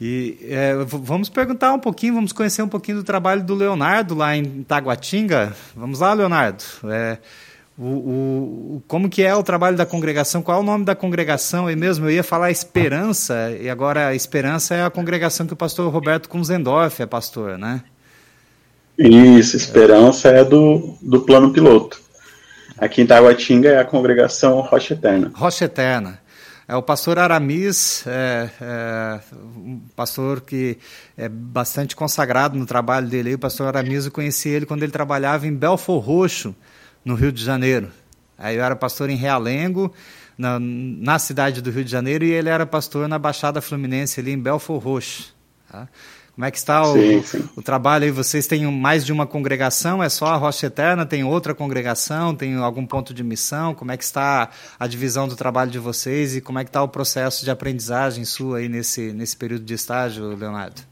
E 0.00 0.38
é, 0.42 0.74
vamos 0.84 1.28
perguntar 1.28 1.72
um 1.72 1.78
pouquinho, 1.78 2.14
vamos 2.14 2.32
conhecer 2.32 2.62
um 2.62 2.68
pouquinho 2.68 2.98
do 2.98 3.04
trabalho 3.04 3.42
do 3.42 3.54
Leonardo 3.54 4.14
lá 4.14 4.36
em 4.36 4.62
Taguatinga. 4.62 5.54
Vamos 5.74 6.00
lá, 6.00 6.12
Leonardo. 6.12 6.62
É, 6.84 7.18
o, 7.78 7.84
o, 7.84 8.82
como 8.86 9.08
que 9.08 9.22
é 9.22 9.34
o 9.34 9.42
trabalho 9.42 9.76
da 9.76 9.86
congregação? 9.86 10.42
Qual 10.42 10.58
é 10.58 10.60
o 10.60 10.64
nome 10.64 10.84
da 10.84 10.94
congregação? 10.94 11.70
E 11.70 11.76
mesmo 11.76 12.06
eu 12.06 12.10
ia 12.10 12.22
falar 12.22 12.50
Esperança, 12.50 13.56
e 13.60 13.70
agora 13.70 14.08
a 14.08 14.14
Esperança 14.14 14.74
é 14.74 14.84
a 14.84 14.90
congregação 14.90 15.46
que 15.46 15.54
o 15.54 15.56
pastor 15.56 15.90
Roberto 15.90 16.28
Kunzendorf 16.28 17.02
é 17.02 17.06
pastor, 17.06 17.56
né? 17.56 17.82
Isso, 18.98 19.56
Esperança 19.56 20.28
é, 20.28 20.44
do, 20.44 20.96
do 21.00 21.20
plano 21.20 21.52
piloto. 21.52 22.00
Aqui 22.78 23.00
em 23.00 23.06
Taguatinga 23.06 23.70
é 23.70 23.78
a 23.78 23.84
congregação 23.84 24.60
Rocha 24.60 24.92
Eterna. 24.92 25.32
Rocha 25.34 25.64
Eterna. 25.64 26.18
É 26.68 26.74
o 26.74 26.82
pastor 26.82 27.16
Aramis, 27.16 28.04
é, 28.08 28.50
é, 28.60 29.20
um 29.56 29.80
pastor 29.94 30.40
que 30.40 30.76
é 31.16 31.28
bastante 31.28 31.94
consagrado 31.94 32.58
no 32.58 32.66
trabalho 32.66 33.06
dele. 33.06 33.34
O 33.34 33.38
pastor 33.38 33.68
Aramis, 33.68 34.06
eu 34.06 34.10
conheci 34.10 34.48
ele 34.48 34.66
quando 34.66 34.82
ele 34.82 34.90
trabalhava 34.90 35.46
em 35.46 35.54
Belfor 35.54 36.00
Roxo, 36.00 36.56
no 37.04 37.14
Rio 37.14 37.30
de 37.30 37.44
Janeiro. 37.44 37.92
Aí 38.36 38.56
eu 38.56 38.64
era 38.64 38.74
pastor 38.74 39.08
em 39.08 39.14
Realengo, 39.14 39.94
na, 40.36 40.58
na 40.58 41.20
cidade 41.20 41.62
do 41.62 41.70
Rio 41.70 41.84
de 41.84 41.90
Janeiro, 41.90 42.24
e 42.24 42.32
ele 42.32 42.48
era 42.48 42.66
pastor 42.66 43.06
na 43.06 43.18
Baixada 43.18 43.60
Fluminense, 43.60 44.18
ali 44.18 44.32
em 44.32 44.38
Belfor 44.38 44.78
Roxo. 44.78 45.32
Tá? 45.70 45.86
Como 46.36 46.44
é 46.44 46.50
que 46.50 46.58
está 46.58 46.84
sim, 46.84 47.16
o, 47.16 47.22
sim. 47.22 47.48
o, 47.56 47.62
trabalho 47.62 48.04
aí? 48.04 48.10
Vocês 48.10 48.46
têm 48.46 48.70
mais 48.70 49.06
de 49.06 49.10
uma 49.10 49.26
congregação? 49.26 50.02
É 50.02 50.08
só 50.10 50.26
a 50.26 50.36
Rocha 50.36 50.66
Eterna? 50.66 51.06
Tem 51.06 51.24
outra 51.24 51.54
congregação? 51.54 52.34
Tem 52.34 52.56
algum 52.56 52.84
ponto 52.84 53.14
de 53.14 53.24
missão? 53.24 53.74
Como 53.74 53.90
é 53.90 53.96
que 53.96 54.04
está 54.04 54.50
a 54.78 54.86
divisão 54.86 55.26
do 55.26 55.34
trabalho 55.34 55.70
de 55.70 55.78
vocês 55.78 56.36
e 56.36 56.42
como 56.42 56.58
é 56.58 56.64
que 56.64 56.68
está 56.68 56.82
o 56.82 56.88
processo 56.88 57.42
de 57.42 57.50
aprendizagem 57.50 58.26
sua 58.26 58.58
aí 58.58 58.68
nesse, 58.68 59.14
nesse 59.14 59.34
período 59.34 59.64
de 59.64 59.72
estágio, 59.72 60.36
Leonardo? 60.36 60.82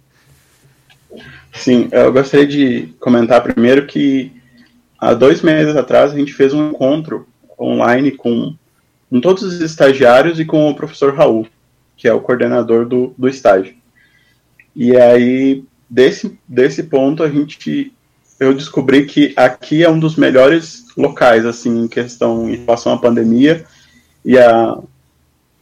Sim, 1.53 1.91
eu 1.93 2.11
gostaria 2.11 2.47
de 2.47 2.95
comentar 2.99 3.43
primeiro 3.43 3.87
que 3.87 4.33
há 4.99 5.13
dois 5.13 5.43
meses 5.43 5.77
atrás 5.77 6.13
a 6.13 6.17
gente 6.17 6.33
fez 6.33 6.55
um 6.55 6.71
encontro 6.71 7.29
online 7.61 8.13
com, 8.13 8.55
com 9.11 9.21
todos 9.21 9.43
os 9.43 9.61
estagiários 9.61 10.41
e 10.41 10.47
com 10.47 10.71
o 10.71 10.75
professor 10.75 11.15
Raul, 11.15 11.47
que 11.99 12.09
é 12.09 12.15
o 12.15 12.21
coordenador 12.23 12.87
do, 12.87 13.15
do 13.19 13.29
estágio. 13.29 13.84
E 14.75 14.97
aí, 14.97 15.65
desse, 15.89 16.39
desse 16.49 16.83
ponto, 16.83 17.23
a 17.23 17.29
gente. 17.29 17.93
Eu 18.41 18.53
descobri 18.53 19.07
que 19.07 19.33
aqui 19.37 19.85
é 19.85 19.89
um 19.89 19.99
dos 19.99 20.17
melhores 20.17 20.87
locais, 20.97 21.47
assim, 21.47 21.85
em 21.85 21.89
questão 21.89 22.51
em 22.51 22.57
relação 22.57 22.93
à 22.93 22.99
pandemia 22.99 23.65
e 24.25 24.37
a, 24.37 24.77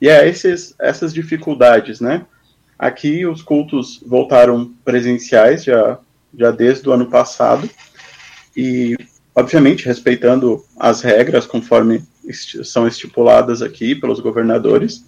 e 0.01 0.09
a 0.09 0.27
esses, 0.27 0.75
essas 0.81 1.13
dificuldades, 1.13 2.01
né? 2.01 2.25
Aqui 2.79 3.27
os 3.27 3.43
cultos 3.43 4.03
voltaram 4.05 4.73
presenciais 4.85 5.65
já, 5.65 5.99
já 6.37 6.51
desde 6.51 6.89
o 6.89 6.93
ano 6.93 7.07
passado 7.07 7.69
e, 8.57 8.97
obviamente, 9.35 9.87
respeitando 9.87 10.65
as 10.79 11.03
regras 11.03 11.47
conforme 11.47 12.03
são 12.65 12.89
estipuladas 12.89 13.61
aqui 13.63 13.95
pelos 13.95 14.19
governadores. 14.19 15.05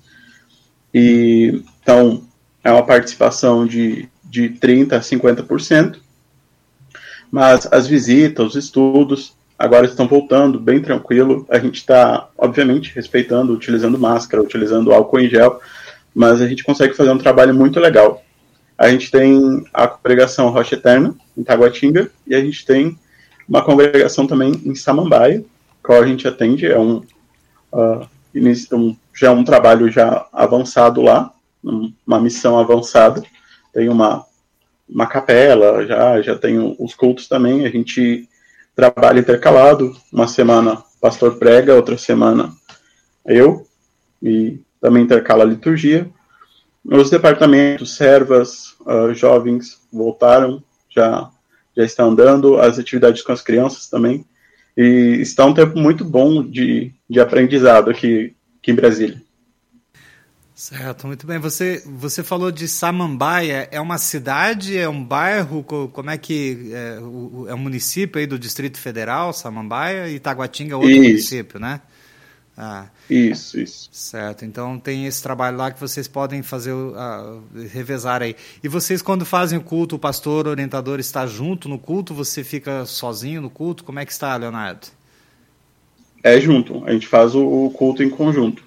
E 0.93 1.63
então 1.83 2.23
é 2.65 2.73
uma 2.73 2.85
participação 2.85 3.67
de, 3.67 4.09
de 4.25 4.49
30% 4.49 4.95
a 4.95 5.01
50%, 5.01 5.99
mas 7.31 7.69
as 7.71 7.87
visitas, 7.87 8.47
os 8.47 8.57
estudos, 8.57 9.37
agora 9.59 9.87
estão 9.87 10.09
voltando 10.09 10.59
bem 10.59 10.81
tranquilo. 10.81 11.47
A 11.51 11.59
gente 11.59 11.77
está, 11.77 12.29
obviamente, 12.39 12.95
respeitando, 12.95 13.53
utilizando 13.53 13.99
máscara, 13.99 14.43
utilizando 14.43 14.93
álcool 14.93 15.21
em 15.21 15.29
gel, 15.29 15.61
mas 16.15 16.41
a 16.41 16.49
gente 16.49 16.65
consegue 16.65 16.95
fazer 16.95 17.11
um 17.11 17.19
trabalho 17.19 17.55
muito 17.55 17.79
legal. 17.79 18.23
A 18.79 18.89
gente 18.89 19.11
tem 19.11 19.65
a 19.73 19.87
congregação 19.87 20.49
Rocha 20.51 20.75
Eterna, 20.75 21.15
em 21.37 21.45
Taguatinga, 21.45 22.11
e 22.27 22.35
a 22.35 22.41
gente 22.41 22.65
tem 22.65 22.99
uma 23.49 23.63
congregação 23.63 24.27
também 24.27 24.53
em 24.65 24.75
Samambaia, 24.75 25.45
qual 25.83 26.03
a 26.03 26.07
gente 26.07 26.27
atende, 26.27 26.67
é 26.67 26.79
um, 26.79 27.03
uh, 27.73 28.09
um, 28.73 28.97
já 29.15 29.29
é 29.29 29.31
um 29.31 29.45
trabalho 29.45 29.91
já 29.91 30.27
avançado 30.33 31.03
lá, 31.03 31.34
uma 32.07 32.21
missão 32.21 32.59
avançada. 32.59 33.23
Tem 33.73 33.89
uma, 33.89 34.25
uma 34.89 35.07
capela, 35.07 35.87
já, 35.87 36.23
já 36.23 36.37
tem 36.37 36.59
os 36.79 36.95
cultos 36.95 37.27
também. 37.27 37.65
A 37.65 37.71
gente 37.71 38.29
trabalha 38.75 39.21
intercalado. 39.21 39.97
Uma 40.13 40.29
semana 40.29 40.83
pastor 41.01 41.37
prega, 41.37 41.75
outra 41.75 41.99
semana 41.99 42.51
eu, 43.27 43.67
e 44.23 44.59
também 44.81 45.03
intercala 45.03 45.45
a 45.45 45.47
liturgia. 45.47 46.09
Os 46.85 47.11
departamentos, 47.11 47.97
servas, 47.97 48.75
uh, 48.87 49.15
jovens 49.15 49.81
voltaram, 49.93 50.63
já, 50.91 51.31
já 51.77 51.85
estão 51.85 52.11
andando, 52.11 52.61
as 52.61 52.79
atividades 52.79 53.23
com 53.23 53.33
as 53.33 53.41
crianças 53.41 53.89
também. 53.89 54.25
E 54.77 55.19
está 55.21 55.45
um 55.47 55.55
tempo 55.55 55.79
muito 55.79 56.05
bom 56.05 56.43
de, 56.43 56.93
de 57.09 57.21
aprendizado 57.21 57.91
aqui, 57.91 58.35
aqui 58.59 58.73
em 58.73 58.75
Brasília. 58.75 59.23
Certo, 60.55 61.09
muito 61.09 61.27
bem. 61.27 61.39
Você, 61.41 61.83
você 61.85 62.23
falou 62.23 62.53
de 62.53 62.69
Samambaia, 62.69 63.69
é 63.73 63.81
uma 63.81 63.99
cidade, 63.99 64.79
é 64.79 64.89
um 64.89 65.03
bairro, 65.03 65.65
como 65.65 66.11
é 66.11 66.17
que 66.17 66.71
é, 66.73 67.01
o, 67.01 67.47
é 67.49 67.55
um 67.55 67.59
município 67.59 68.21
aí 68.21 68.27
do 68.27 68.39
Distrito 68.39 68.79
Federal, 68.79 69.33
Samambaia, 69.33 70.09
e 70.09 70.15
Itaguatinga 70.15 70.75
é 70.75 70.77
outro 70.77 70.91
isso. 70.91 71.03
município, 71.03 71.59
né? 71.59 71.81
Ah, 72.57 72.87
isso, 73.11 73.59
isso. 73.59 73.89
Certo, 73.91 74.45
então 74.45 74.79
tem 74.79 75.07
esse 75.07 75.21
trabalho 75.21 75.57
lá 75.57 75.73
que 75.73 75.81
vocês 75.81 76.07
podem 76.07 76.41
fazer, 76.41 76.73
uh, 76.73 77.43
revezar 77.73 78.23
aí. 78.23 78.37
E 78.63 78.69
vocês, 78.69 79.03
quando 79.03 79.27
fazem 79.27 79.59
o 79.59 79.63
culto, 79.63 79.97
o 79.97 79.99
pastor, 79.99 80.47
o 80.47 80.51
orientador 80.51 81.01
está 81.01 81.27
junto 81.27 81.69
no 81.69 81.81
culto, 81.81 82.15
você 82.15 82.45
fica 82.45 82.87
sozinho 82.87 83.41
no 83.41 83.51
culto? 83.51 83.83
Como 83.83 83.99
é 83.99 84.07
que 84.07 84.13
está, 84.13 84.37
Leonardo? 84.37 84.87
É 86.23 86.41
junto, 86.41 86.85
a 86.87 86.93
gente 86.93 87.09
faz 87.09 87.35
o, 87.35 87.71
culto 87.71 88.05
em 88.05 88.09
conjunto. 88.09 88.63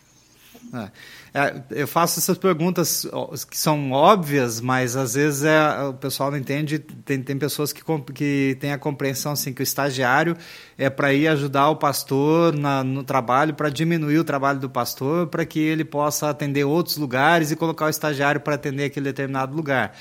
Ah. 0.74 0.92
É, 1.34 1.62
eu 1.72 1.88
faço 1.88 2.20
essas 2.20 2.38
perguntas 2.38 3.06
que 3.50 3.58
são 3.58 3.92
óbvias, 3.92 4.62
mas 4.62 4.96
às 4.96 5.14
vezes 5.14 5.44
é, 5.44 5.84
o 5.84 5.94
pessoal 5.94 6.32
não 6.32 6.38
entende. 6.38 6.80
Tem, 6.80 7.22
tem 7.22 7.38
pessoas 7.38 7.74
que, 7.74 7.82
que 8.14 8.58
têm 8.60 8.72
a 8.72 8.78
compreensão 8.78 9.32
assim, 9.32 9.54
que 9.54 9.62
o 9.62 9.64
estagiário 9.64 10.36
é 10.78 10.90
para 10.90 11.14
ir 11.14 11.28
ajudar 11.28 11.70
o 11.70 11.76
pastor 11.76 12.56
na, 12.56 12.84
no 12.84 13.04
trabalho, 13.04 13.54
para 13.54 13.70
diminuir 13.70 14.20
o 14.20 14.24
trabalho 14.24 14.60
do 14.60 14.70
pastor, 14.70 15.28
para 15.28 15.46
que 15.46 15.60
ele 15.60 15.84
possa 15.84 16.30
atender 16.30 16.64
outros 16.64 16.98
lugares 16.98 17.52
e 17.52 17.56
colocar 17.56 17.86
o 17.86 17.90
estagiário 17.90 18.42
para 18.42 18.56
atender 18.56 18.86
aquele 18.86 19.06
determinado 19.06 19.56
lugar. 19.56 19.94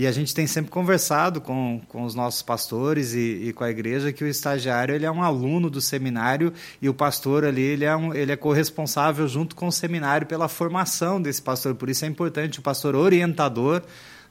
E 0.00 0.06
a 0.06 0.12
gente 0.12 0.34
tem 0.34 0.46
sempre 0.46 0.70
conversado 0.70 1.42
com, 1.42 1.78
com 1.86 2.04
os 2.04 2.14
nossos 2.14 2.40
pastores 2.40 3.12
e, 3.12 3.48
e, 3.48 3.52
com 3.52 3.64
a 3.64 3.70
igreja 3.70 4.10
que 4.10 4.24
o 4.24 4.26
estagiário 4.26 4.94
ele 4.94 5.04
é 5.04 5.10
um 5.10 5.22
aluno 5.22 5.68
do 5.68 5.78
seminário 5.78 6.54
e 6.80 6.88
o 6.88 6.94
pastor 6.94 7.44
ali 7.44 7.60
ele 7.60 7.84
é, 7.84 7.94
um, 7.94 8.14
ele 8.14 8.32
é 8.32 8.36
corresponsável 8.36 9.28
junto 9.28 9.54
com 9.54 9.66
o 9.66 9.70
seminário 9.70 10.26
pela 10.26 10.48
formação 10.48 11.20
desse 11.20 11.42
pastor. 11.42 11.74
Por 11.74 11.90
isso 11.90 12.06
é 12.06 12.08
importante 12.08 12.60
o 12.60 12.62
pastor 12.62 12.94
orientador 12.96 13.82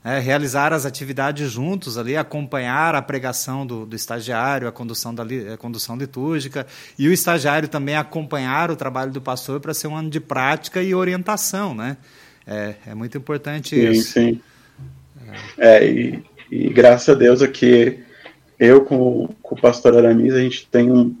é, 0.02 0.18
realizar 0.18 0.72
as 0.72 0.84
atividades 0.84 1.48
juntos 1.52 1.96
ali, 1.96 2.16
acompanhar 2.16 2.96
a 2.96 3.00
pregação 3.00 3.64
do, 3.64 3.86
do 3.86 3.94
estagiário, 3.94 4.66
a 4.66 4.72
condução, 4.72 5.14
da, 5.14 5.22
a 5.54 5.56
condução 5.56 5.96
litúrgica, 5.96 6.66
e 6.98 7.06
o 7.06 7.12
estagiário 7.12 7.68
também 7.68 7.94
acompanhar 7.94 8.72
o 8.72 8.76
trabalho 8.76 9.12
do 9.12 9.20
pastor 9.20 9.60
para 9.60 9.72
ser 9.72 9.86
um 9.86 9.94
ano 9.94 10.10
de 10.10 10.18
prática 10.18 10.82
e 10.82 10.96
orientação, 10.96 11.76
né? 11.76 11.96
É, 12.44 12.74
é 12.88 12.94
muito 12.96 13.16
importante 13.16 13.76
sim, 13.76 13.88
isso. 13.88 14.12
Sim, 14.14 14.32
sim. 14.32 14.49
É, 15.58 15.86
e, 15.86 16.24
e, 16.50 16.68
graças 16.70 17.08
a 17.08 17.18
Deus 17.18 17.42
aqui, 17.42 18.00
eu 18.58 18.84
com, 18.84 19.28
com 19.42 19.54
o 19.54 19.60
pastor 19.60 19.96
Aramis, 19.96 20.34
a 20.34 20.40
gente 20.40 20.66
tem 20.68 20.90
um 20.90 21.16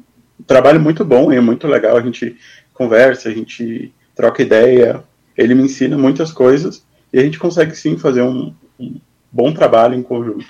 trabalho 0.46 0.80
muito 0.80 1.04
bom, 1.04 1.32
é 1.32 1.40
muito 1.40 1.66
legal, 1.66 1.96
a 1.96 2.02
gente 2.02 2.36
conversa, 2.72 3.28
a 3.28 3.32
gente 3.32 3.92
troca 4.14 4.42
ideia, 4.42 5.02
ele 5.36 5.54
me 5.54 5.62
ensina 5.62 5.96
muitas 5.96 6.32
coisas, 6.32 6.84
e 7.12 7.18
a 7.18 7.22
gente 7.22 7.38
consegue 7.38 7.74
sim 7.74 7.96
fazer 7.96 8.22
um, 8.22 8.54
um 8.78 9.00
bom 9.30 9.52
trabalho 9.52 9.94
em 9.94 10.02
conjunto. 10.02 10.46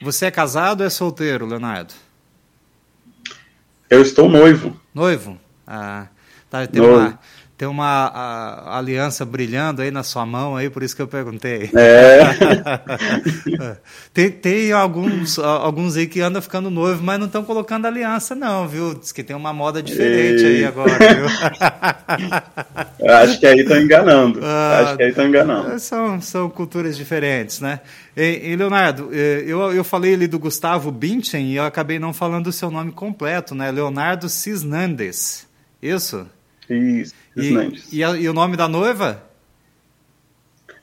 Você 0.00 0.26
é 0.26 0.30
casado 0.30 0.80
ou 0.80 0.86
é 0.86 0.90
solteiro, 0.90 1.46
Leonardo? 1.46 1.94
Eu 3.88 4.02
estou 4.02 4.28
noivo. 4.28 4.80
Noivo? 4.94 5.38
Ah, 5.66 6.08
tá, 6.50 6.66
tem 6.66 6.82
noivo. 6.82 6.98
uma 6.98 7.18
tem 7.62 7.68
uma 7.68 8.08
a, 8.08 8.78
aliança 8.78 9.24
brilhando 9.24 9.82
aí 9.82 9.90
na 9.92 10.02
sua 10.02 10.26
mão 10.26 10.56
aí, 10.56 10.68
por 10.68 10.82
isso 10.82 10.96
que 10.96 11.02
eu 11.02 11.06
perguntei. 11.06 11.70
É. 11.76 12.18
tem, 14.12 14.32
tem 14.32 14.72
alguns, 14.72 15.38
alguns 15.38 15.96
aí 15.96 16.08
que 16.08 16.20
andam 16.20 16.42
ficando 16.42 16.72
noivo, 16.72 17.04
mas 17.04 17.20
não 17.20 17.26
estão 17.26 17.44
colocando 17.44 17.86
aliança 17.86 18.34
não, 18.34 18.66
viu? 18.66 18.94
Diz 18.94 19.12
que 19.12 19.22
tem 19.22 19.36
uma 19.36 19.52
moda 19.52 19.80
diferente 19.80 20.42
e... 20.42 20.46
aí 20.46 20.64
agora, 20.64 20.90
viu? 20.98 21.26
acho 23.14 23.38
que 23.38 23.46
aí 23.46 23.60
estão 23.60 23.80
enganando. 23.80 24.40
Ah, 24.42 24.80
acho 24.80 24.96
que 24.96 25.02
aí 25.04 25.10
estão 25.10 25.28
enganando. 25.28 25.78
São, 25.78 26.20
são 26.20 26.50
culturas 26.50 26.96
diferentes, 26.96 27.60
né? 27.60 27.78
E, 28.16 28.50
e, 28.50 28.56
Leonardo, 28.56 29.10
eh, 29.12 29.44
eu, 29.46 29.72
eu 29.72 29.84
falei 29.84 30.14
ali 30.14 30.26
do 30.26 30.36
Gustavo 30.36 30.90
Binchen 30.90 31.52
e 31.52 31.54
eu 31.54 31.64
acabei 31.64 32.00
não 32.00 32.12
falando 32.12 32.48
o 32.48 32.52
seu 32.52 32.72
nome 32.72 32.90
completo, 32.90 33.54
né? 33.54 33.70
Leonardo 33.70 34.28
Cisnandes. 34.28 35.46
Isso? 35.80 36.26
Isso. 36.68 37.21
E, 37.36 37.96
e, 37.98 38.04
a, 38.04 38.16
e, 38.16 38.28
o 38.28 38.34
nome 38.34 38.56
da 38.56 38.68
noiva? 38.68 39.22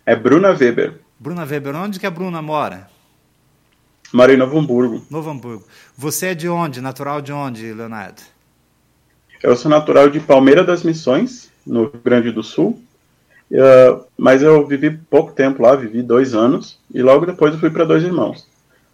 É 0.06 0.16
Bruna 0.16 0.50
Weber. 0.50 0.96
Bruna 1.20 1.46
Weber. 1.46 1.76
Onde 1.76 2.00
que 2.00 2.08
a 2.08 2.12
Bruna 2.12 2.42
mora? 2.42 2.90
Mora 4.12 4.34
em 4.34 4.38
Novo 4.38 4.58
Hamburgo. 4.58 5.06
Novo 5.10 5.30
Hamburgo. 5.30 5.64
Você 5.96 6.28
é 6.28 6.36
de 6.36 6.50
onde? 6.50 6.82
Natural 6.82 7.22
de 7.22 7.32
onde, 7.32 7.72
Leonardo? 7.74 8.22
Eu 9.42 9.56
sou 9.56 9.70
natural 9.70 10.10
de 10.10 10.20
Palmeira 10.20 10.64
das 10.64 10.84
Missões, 10.84 11.52
no 11.66 11.84
Rio 11.84 12.02
Grande 12.04 12.32
do 12.32 12.44
Sul. 12.44 12.82
Uh, 13.52 14.04
mas 14.18 14.42
eu 14.42 14.66
vivi 14.66 14.92
pouco 14.92 15.32
tempo 15.32 15.62
lá, 15.62 15.76
vivi 15.76 16.02
dois 16.02 16.34
anos. 16.34 16.80
E 16.94 17.02
logo 17.02 17.26
depois 17.26 17.54
eu 17.54 17.60
fui 17.60 17.70
para 17.70 17.86
Dois 17.86 18.04
Irmãos, 18.04 18.48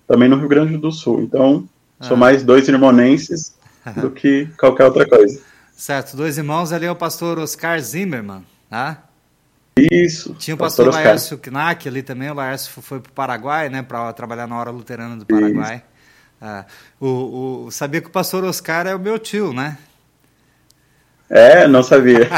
também 0.08 0.28
no 0.28 0.38
Rio 0.38 0.50
Grande 0.50 0.78
do 0.78 0.92
Sul. 0.92 1.22
Então, 1.22 1.68
sou 2.02 2.16
ah. 2.16 2.20
mais 2.20 2.44
dois 2.44 2.68
irmonenses 2.68 3.56
do 3.98 4.12
que 4.12 4.48
qualquer 4.58 4.86
outra 4.86 5.08
coisa. 5.08 5.42
Certo, 5.76 6.16
dois 6.16 6.38
irmãos 6.38 6.72
ali 6.72 6.86
é 6.86 6.92
o 6.92 6.96
pastor 6.96 7.38
Oscar 7.38 7.80
Zimmermann, 7.80 8.46
tá? 8.70 9.04
Isso. 9.78 10.34
Tinha 10.36 10.56
o 10.56 10.58
pastor, 10.58 10.86
pastor 10.86 11.04
Laércio 11.04 11.38
Knack 11.38 11.88
ali 11.88 12.02
também, 12.02 12.30
o 12.30 12.34
Laércio 12.34 12.82
foi 12.82 13.02
para 13.02 13.10
o 13.10 13.14
Paraguai, 13.14 13.70
né, 13.70 13.84
para 13.84 14.14
trabalhar 14.14 14.48
na 14.48 14.58
hora 14.58 14.72
luterana 14.72 15.18
do 15.18 15.26
Paraguai. 15.26 15.84
Ah, 16.42 16.66
o, 17.00 17.66
o, 17.66 17.72
sabia 17.72 18.00
que 18.00 18.08
o 18.08 18.12
pastor 18.12 18.44
Oscar 18.46 18.88
é 18.88 18.96
o 18.96 19.00
meu 19.00 19.20
tio, 19.20 19.54
né? 19.54 19.78
É, 21.30 21.68
não 21.68 21.82
sabia. 21.82 22.30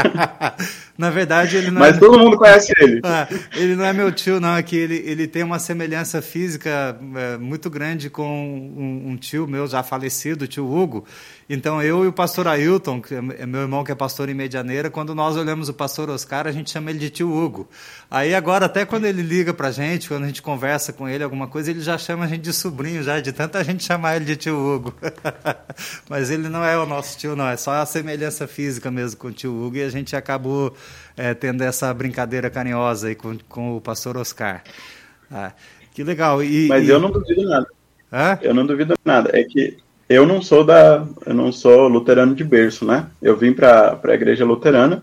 Na 0.96 1.10
verdade, 1.10 1.56
ele 1.56 1.70
não 1.70 1.80
Mas 1.80 1.96
é... 1.96 2.00
todo 2.00 2.18
mundo 2.18 2.36
conhece 2.36 2.72
ele. 2.80 3.00
Ah, 3.04 3.28
ele 3.54 3.76
não 3.76 3.84
é 3.84 3.92
meu 3.92 4.10
tio, 4.10 4.40
não. 4.40 4.56
É 4.56 4.62
que 4.62 4.74
ele, 4.74 4.96
ele 5.06 5.28
tem 5.28 5.42
uma 5.42 5.58
semelhança 5.58 6.20
física 6.20 6.98
é, 7.16 7.36
muito 7.36 7.70
grande 7.70 8.10
com 8.10 8.26
um, 8.26 9.10
um, 9.10 9.16
tio 9.16 9.46
meu 9.46 9.66
já 9.66 9.82
falecido, 9.82 10.44
o 10.44 10.48
tio 10.48 10.66
Hugo. 10.66 11.04
Então, 11.50 11.82
eu 11.82 12.04
e 12.04 12.08
o 12.08 12.12
pastor 12.12 12.46
Ailton, 12.46 13.00
que 13.00 13.14
é 13.14 13.46
meu 13.46 13.62
irmão 13.62 13.82
que 13.82 13.90
é 13.90 13.94
pastor 13.94 14.28
em 14.28 14.34
Medianeira, 14.34 14.90
quando 14.90 15.14
nós 15.14 15.34
olhamos 15.34 15.70
o 15.70 15.72
pastor 15.72 16.10
Oscar, 16.10 16.46
a 16.46 16.52
gente 16.52 16.70
chama 16.70 16.90
ele 16.90 16.98
de 16.98 17.08
tio 17.08 17.32
Hugo. 17.34 17.66
Aí 18.10 18.34
agora, 18.34 18.66
até 18.66 18.84
quando 18.84 19.06
ele 19.06 19.22
liga 19.22 19.54
pra 19.54 19.70
gente, 19.70 20.08
quando 20.08 20.24
a 20.24 20.26
gente 20.26 20.42
conversa 20.42 20.92
com 20.92 21.08
ele 21.08 21.24
alguma 21.24 21.48
coisa, 21.48 21.70
ele 21.70 21.80
já 21.80 21.96
chama 21.96 22.26
a 22.26 22.28
gente 22.28 22.42
de 22.42 22.52
sobrinho, 22.52 23.02
já, 23.02 23.18
de 23.18 23.32
tanta 23.32 23.64
gente 23.64 23.82
chamar 23.82 24.16
ele 24.16 24.26
de 24.26 24.36
tio 24.36 24.58
Hugo. 24.58 24.94
Mas 26.06 26.30
ele 26.30 26.50
não 26.50 26.62
é 26.62 26.76
o 26.76 26.84
nosso 26.84 27.16
tio, 27.16 27.34
não. 27.34 27.48
É 27.48 27.56
só 27.56 27.72
a 27.72 27.86
semelhança 27.86 28.46
física 28.46 28.90
mesmo 28.90 29.18
com 29.18 29.28
o 29.28 29.32
tio 29.32 29.50
Hugo 29.50 29.78
e 29.78 29.82
a 29.82 29.88
gente 29.88 30.14
acabou 30.14 30.76
é, 31.16 31.32
tendo 31.32 31.62
essa 31.62 31.92
brincadeira 31.94 32.50
carinhosa 32.50 33.08
aí 33.08 33.14
com, 33.14 33.38
com 33.48 33.74
o 33.74 33.80
pastor 33.80 34.18
Oscar. 34.18 34.62
Ah, 35.30 35.52
que 35.94 36.04
legal. 36.04 36.42
E, 36.44 36.68
Mas 36.68 36.86
e... 36.86 36.90
eu 36.90 37.00
não 37.00 37.10
duvido 37.10 37.42
nada. 37.48 37.66
Hã? 38.12 38.38
Eu 38.42 38.52
não 38.52 38.66
duvido 38.66 38.94
nada. 39.02 39.30
É 39.32 39.44
que 39.44 39.78
eu 40.08 40.26
não 40.26 40.40
sou 40.40 40.64
da, 40.64 41.06
eu 41.26 41.34
não 41.34 41.52
sou 41.52 41.86
luterano 41.86 42.34
de 42.34 42.42
berço, 42.42 42.84
né? 42.84 43.06
Eu 43.20 43.36
vim 43.36 43.52
para 43.52 43.98
a 44.02 44.14
igreja 44.14 44.44
luterana 44.44 45.02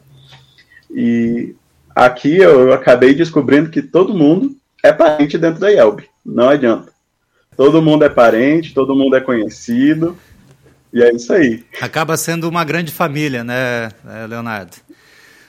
e 0.89 1.56
aqui 1.95 2.38
eu 2.38 2.74
acabei 2.74 3.14
descobrindo 3.14 3.70
que 3.70 3.82
todo 3.82 4.18
mundo 4.18 4.56
é 4.84 4.91
parente 4.91 5.38
dentro 5.38 5.60
da 5.60 5.72
IELB. 5.72 6.06
Não 6.26 6.49
adianta. 6.49 6.91
Todo 7.56 7.82
mundo 7.82 8.03
é 8.03 8.10
parente, 8.10 8.74
todo 8.74 8.95
mundo 8.95 9.16
é 9.16 9.22
conhecido. 9.22 10.18
E 10.91 11.03
é 11.03 11.14
isso 11.14 11.34
aí. 11.34 11.64
Acaba 11.82 12.16
sendo 12.16 12.47
uma 12.47 12.64
grande 12.64 12.91
família, 12.91 13.43
né, 13.43 13.91
Leonardo? 14.30 14.78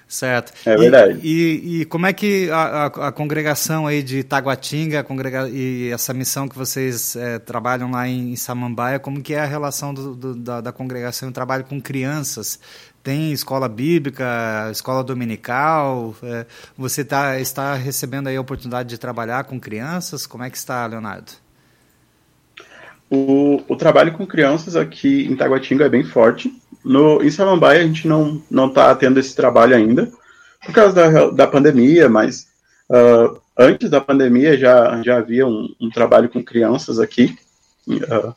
Certo. 0.09 0.53
É 0.65 0.77
verdade. 0.77 1.19
E, 1.23 1.31
e, 1.65 1.81
e 1.81 1.85
como 1.85 2.07
é 2.07 2.13
que 2.13 2.49
a, 2.51 2.57
a, 2.57 2.87
a, 3.09 3.13
congregação 3.13 3.89
aí 3.89 4.05
de 4.05 4.23
Taguatinga 4.23 5.03
congrega, 5.03 5.49
e 5.49 5.91
essa 5.91 6.15
missão 6.15 6.47
que 6.47 6.57
vocês 6.57 7.17
é, 7.17 7.41
trabalham 7.41 7.91
lá 7.91 8.07
em, 8.07 8.31
em, 8.31 8.37
Samambaia, 8.37 9.01
como 9.01 9.21
que 9.21 9.35
é 9.35 9.41
a 9.41 9.45
relação 9.45 9.93
do, 9.93 10.15
do, 10.15 10.35
da, 10.37 10.61
da 10.61 10.73
congregação 10.73 11.29
e 11.29 11.33
trabalho 11.33 11.65
com 11.65 11.81
crianças? 11.81 12.61
Tem 13.03 13.33
escola 13.33 13.69
bíblica, 13.69 14.69
escola 14.71 15.03
dominical? 15.03 16.15
É, 16.23 16.47
você 16.79 17.05
tá, 17.05 17.41
está 17.41 17.75
recebendo 17.75 18.29
aí 18.29 18.37
a 18.37 18.41
oportunidade 18.41 18.89
de 18.89 18.99
trabalhar 18.99 19.43
com 19.45 19.59
crianças? 19.59 20.25
Como 20.25 20.45
é 20.45 20.51
que 20.51 20.57
está, 20.57 20.87
Leonardo? 20.87 21.33
O, 23.11 23.63
o 23.69 23.77
trabalho 23.77 24.13
com 24.13 24.27
crianças 24.27 24.75
aqui 24.75 25.27
em 25.27 25.37
Taguatinga 25.37 25.85
é 25.85 25.89
bem 25.89 26.05
forte. 26.05 26.53
No, 26.87 27.21
em 27.21 27.31
Samambaia 27.33 27.81
a 27.81 27.85
gente 27.85 28.07
não 28.07 28.41
não 28.49 28.69
está 28.69 28.95
tendo 28.95 29.19
esse 29.19 29.35
trabalho 29.35 29.75
ainda 29.75 30.09
por 30.65 30.73
causa 30.73 30.95
da, 30.95 31.31
da 31.31 31.47
pandemia, 31.47 32.09
mas 32.09 32.47
uh, 32.89 33.41
antes 33.59 33.91
da 33.91 34.01
pandemia 34.01 34.57
já, 34.57 35.03
já 35.03 35.19
havia 35.19 35.47
um, 35.49 35.69
um 35.81 35.91
trabalho 35.91 36.29
com 36.29 36.45
crianças 36.45 37.01
aqui 37.01 37.37
uh, 37.89 38.33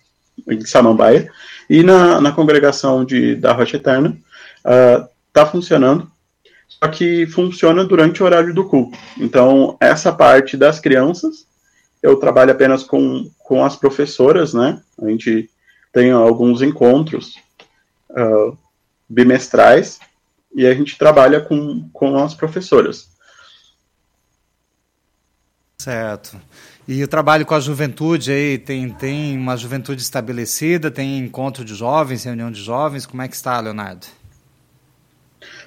em 0.51 0.65
Samambaia 0.65 1.31
e 1.69 1.83
na, 1.83 2.19
na 2.19 2.31
congregação 2.31 3.05
de, 3.05 3.35
da 3.35 3.53
Rocha 3.53 3.77
Eterna 3.77 4.17
está 5.27 5.43
uh, 5.43 5.51
funcionando, 5.51 6.09
só 6.67 6.87
que 6.89 7.27
funciona 7.27 7.85
durante 7.85 8.23
o 8.23 8.25
horário 8.25 8.51
do 8.51 8.65
culto. 8.65 8.97
Então 9.19 9.77
essa 9.79 10.11
parte 10.11 10.57
das 10.57 10.79
crianças 10.79 11.47
eu 12.01 12.15
trabalho 12.15 12.51
apenas 12.51 12.83
com, 12.83 13.29
com 13.37 13.63
as 13.63 13.75
professoras, 13.75 14.55
né? 14.55 14.81
A 14.99 15.07
gente 15.07 15.49
tem 15.93 16.11
alguns 16.11 16.63
encontros 16.63 17.35
uh, 18.11 18.57
bimestrais 19.07 19.99
e 20.53 20.65
a 20.65 20.73
gente 20.73 20.97
trabalha 20.97 21.41
com, 21.41 21.87
com 21.93 22.17
as 22.17 22.33
professoras. 22.33 23.09
Certo. 25.77 26.39
E 26.87 27.03
o 27.03 27.07
trabalho 27.07 27.45
com 27.45 27.53
a 27.53 27.59
juventude 27.59 28.31
aí, 28.31 28.57
tem, 28.57 28.89
tem 28.89 29.37
uma 29.37 29.55
juventude 29.55 30.01
estabelecida, 30.01 30.89
tem 30.89 31.19
encontro 31.19 31.63
de 31.63 31.75
jovens, 31.75 32.23
reunião 32.23 32.51
de 32.51 32.61
jovens, 32.61 33.05
como 33.05 33.21
é 33.21 33.27
que 33.27 33.35
está, 33.35 33.59
Leonardo? 33.59 34.07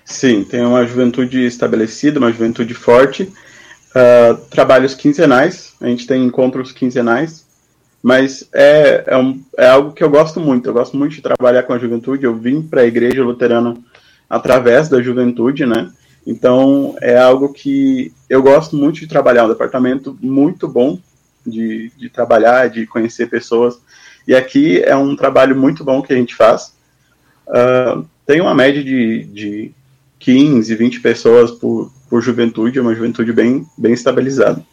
Sim, 0.04 0.44
tem 0.44 0.64
uma 0.66 0.84
juventude 0.84 1.46
estabelecida, 1.46 2.18
uma 2.18 2.32
juventude 2.32 2.74
forte, 2.74 3.22
uh, 3.22 4.36
trabalhos 4.50 4.94
quinzenais, 4.94 5.74
a 5.80 5.86
gente 5.86 6.06
tem 6.06 6.24
encontros 6.24 6.72
quinzenais, 6.72 7.46
mas 8.02 8.48
é, 8.52 9.04
é, 9.06 9.16
um, 9.16 9.40
é, 9.56 9.68
algo 9.68 9.92
que 9.92 10.02
eu 10.02 10.10
gosto 10.10 10.40
muito. 10.40 10.68
Eu 10.68 10.72
gosto 10.72 10.96
muito 10.96 11.14
de 11.14 11.22
trabalhar 11.22 11.62
com 11.62 11.72
a 11.72 11.78
juventude. 11.78 12.24
Eu 12.24 12.34
vim 12.34 12.60
para 12.60 12.80
a 12.80 12.86
igreja 12.86 13.22
luterana 13.22 13.76
através 14.28 14.88
da 14.88 15.00
juventude, 15.00 15.64
né? 15.64 15.90
Então 16.26 16.96
é 17.00 17.16
algo 17.16 17.52
que 17.52 18.12
eu 18.28 18.42
gosto 18.42 18.74
muito 18.76 18.98
de 18.98 19.06
trabalhar. 19.06 19.44
Um 19.44 19.50
departamento 19.50 20.18
muito 20.20 20.66
bom 20.66 20.98
de, 21.46 21.92
de 21.96 22.10
trabalhar, 22.10 22.68
de 22.68 22.86
conhecer 22.86 23.30
pessoas. 23.30 23.78
E 24.26 24.34
aqui 24.34 24.82
é 24.82 24.96
um 24.96 25.14
trabalho 25.14 25.54
muito 25.56 25.84
bom 25.84 26.02
que 26.02 26.12
a 26.12 26.16
gente 26.16 26.34
faz. 26.34 26.74
Uh, 27.46 28.04
tem 28.26 28.40
uma 28.40 28.54
média 28.54 28.82
de, 28.82 29.24
de 29.24 29.74
15, 30.18 30.74
20 30.74 31.00
pessoas 31.00 31.50
por, 31.50 31.92
por 32.08 32.20
juventude, 32.20 32.78
é 32.78 32.82
uma 32.82 32.94
juventude 32.94 33.32
bem, 33.32 33.66
bem 33.76 33.92
estabilizada. 33.92 34.64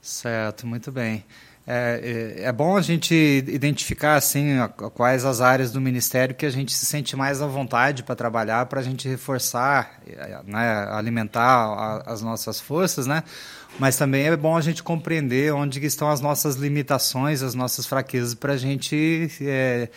Certo, 0.00 0.66
muito 0.66 0.90
bem. 0.90 1.24
É, 1.68 2.36
é, 2.38 2.42
é, 2.44 2.52
bom 2.52 2.76
a 2.76 2.80
gente 2.80 3.12
identificar 3.48 4.14
assim 4.14 4.56
quais 4.94 5.24
as 5.24 5.40
áreas 5.40 5.72
do 5.72 5.80
ministério 5.80 6.32
que 6.32 6.46
a 6.46 6.50
gente 6.50 6.72
se 6.72 6.86
sente 6.86 7.16
mais 7.16 7.42
à 7.42 7.46
vontade 7.48 8.04
para 8.04 8.14
trabalhar, 8.14 8.66
para 8.66 8.78
a 8.78 8.82
gente 8.84 9.08
reforçar, 9.08 10.00
né, 10.46 10.86
alimentar 10.92 11.42
a, 11.42 12.12
as 12.12 12.22
nossas 12.22 12.60
forças, 12.60 13.08
né? 13.08 13.24
Mas 13.80 13.96
também 13.96 14.26
é 14.26 14.36
bom 14.36 14.56
a 14.56 14.60
gente 14.60 14.80
compreender 14.80 15.52
onde 15.52 15.84
estão 15.84 16.08
as 16.08 16.20
nossas 16.20 16.54
limitações, 16.54 17.42
as 17.42 17.54
nossas 17.54 17.84
fraquezas, 17.84 18.32
para 18.32 18.52
a 18.52 18.56
gente 18.56 19.28
é, 19.40 19.88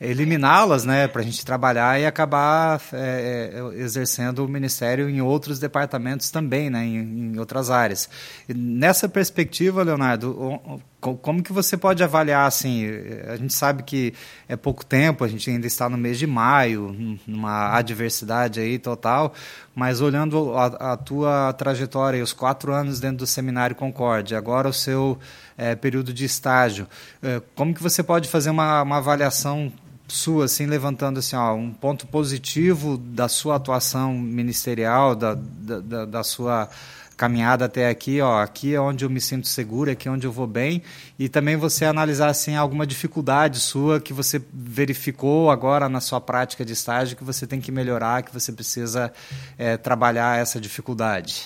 eliminá-las, 0.00 0.84
né, 0.84 1.08
para 1.08 1.22
a 1.22 1.24
gente 1.24 1.44
trabalhar 1.44 1.98
e 2.00 2.06
acabar 2.06 2.80
é, 2.92 3.50
é, 3.52 3.80
exercendo 3.80 4.44
o 4.44 4.48
ministério 4.48 5.08
em 5.08 5.20
outros 5.20 5.58
departamentos 5.58 6.30
também, 6.30 6.68
né, 6.68 6.84
em, 6.84 7.32
em 7.32 7.38
outras 7.38 7.70
áreas. 7.70 8.08
E 8.48 8.54
nessa 8.54 9.08
perspectiva, 9.08 9.82
Leonardo, 9.82 10.80
como 11.00 11.42
que 11.42 11.52
você 11.52 11.76
pode 11.76 12.02
avaliar 12.02 12.46
assim? 12.46 12.86
A 13.28 13.36
gente 13.36 13.54
sabe 13.54 13.82
que 13.82 14.14
é 14.48 14.56
pouco 14.56 14.84
tempo, 14.84 15.24
a 15.24 15.28
gente 15.28 15.48
ainda 15.48 15.66
está 15.66 15.88
no 15.88 15.96
mês 15.96 16.18
de 16.18 16.26
maio, 16.26 17.18
numa 17.26 17.76
adversidade 17.76 18.58
aí 18.58 18.78
total, 18.78 19.32
mas 19.74 20.00
olhando 20.00 20.56
a, 20.56 20.92
a 20.92 20.96
tua 20.96 21.52
trajetória, 21.52 22.22
os 22.22 22.32
quatro 22.32 22.72
anos 22.72 22.98
dentro 22.98 23.18
do 23.18 23.26
Seminário 23.26 23.76
Concorde, 23.76 24.34
agora 24.34 24.68
o 24.68 24.72
seu 24.72 25.18
é, 25.56 25.74
período 25.74 26.12
de 26.12 26.24
estágio, 26.24 26.88
é, 27.22 27.40
como 27.54 27.74
que 27.74 27.82
você 27.82 28.02
pode 28.02 28.28
fazer 28.28 28.50
uma, 28.50 28.82
uma 28.82 28.96
avaliação 28.96 29.72
sua, 30.08 30.44
assim, 30.44 30.66
levantando 30.66 31.18
assim, 31.18 31.36
ó, 31.36 31.54
um 31.54 31.72
ponto 31.72 32.06
positivo 32.06 32.96
da 32.96 33.28
sua 33.28 33.56
atuação 33.56 34.14
ministerial, 34.14 35.14
da, 35.16 35.34
da, 35.34 36.04
da 36.04 36.22
sua 36.22 36.68
caminhada 37.16 37.64
até 37.64 37.88
aqui, 37.88 38.20
ó, 38.20 38.42
aqui 38.42 38.74
é 38.74 38.80
onde 38.80 39.04
eu 39.04 39.10
me 39.10 39.20
sinto 39.20 39.48
seguro, 39.48 39.90
aqui 39.90 40.06
é 40.06 40.10
onde 40.10 40.26
eu 40.26 40.32
vou 40.32 40.46
bem, 40.46 40.82
e 41.18 41.28
também 41.28 41.56
você 41.56 41.84
analisar 41.84 42.28
assim 42.28 42.56
alguma 42.56 42.86
dificuldade 42.86 43.58
sua 43.58 44.00
que 44.00 44.12
você 44.12 44.40
verificou 44.52 45.50
agora 45.50 45.88
na 45.88 46.00
sua 46.00 46.20
prática 46.20 46.64
de 46.64 46.74
estágio 46.74 47.16
que 47.16 47.24
você 47.24 47.46
tem 47.46 47.60
que 47.60 47.72
melhorar, 47.72 48.22
que 48.22 48.32
você 48.32 48.52
precisa 48.52 49.12
é, 49.56 49.76
trabalhar 49.76 50.38
essa 50.38 50.60
dificuldade. 50.60 51.42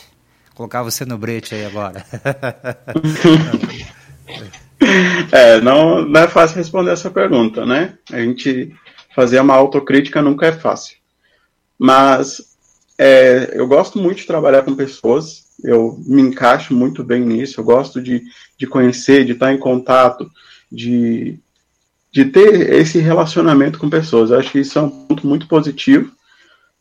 colocar 0.54 0.82
você 0.82 1.04
no 1.04 1.16
brete 1.16 1.54
aí 1.54 1.64
agora. 1.64 2.04
É, 5.30 5.60
não, 5.60 6.02
não 6.02 6.20
é 6.20 6.28
fácil 6.28 6.56
responder 6.56 6.92
essa 6.92 7.10
pergunta, 7.10 7.66
né? 7.66 7.98
A 8.10 8.18
gente 8.18 8.74
fazer 9.14 9.38
uma 9.40 9.54
autocrítica 9.54 10.22
nunca 10.22 10.46
é 10.46 10.52
fácil. 10.52 10.96
Mas 11.78 12.40
é, 12.98 13.52
eu 13.54 13.66
gosto 13.66 13.98
muito 13.98 14.18
de 14.18 14.26
trabalhar 14.26 14.62
com 14.62 14.74
pessoas, 14.74 15.44
eu 15.64 15.98
me 16.06 16.22
encaixo 16.22 16.74
muito 16.74 17.02
bem 17.02 17.24
nisso, 17.24 17.60
eu 17.60 17.64
gosto 17.64 18.00
de, 18.00 18.22
de 18.56 18.66
conhecer, 18.66 19.24
de 19.24 19.32
estar 19.32 19.52
em 19.52 19.58
contato, 19.58 20.30
de, 20.70 21.38
de 22.12 22.24
ter 22.26 22.72
esse 22.72 22.98
relacionamento 22.98 23.78
com 23.78 23.90
pessoas. 23.90 24.30
Eu 24.30 24.38
acho 24.38 24.50
que 24.50 24.60
isso 24.60 24.78
é 24.78 24.82
um 24.82 24.90
ponto 24.90 25.26
muito 25.26 25.46
positivo 25.46 26.12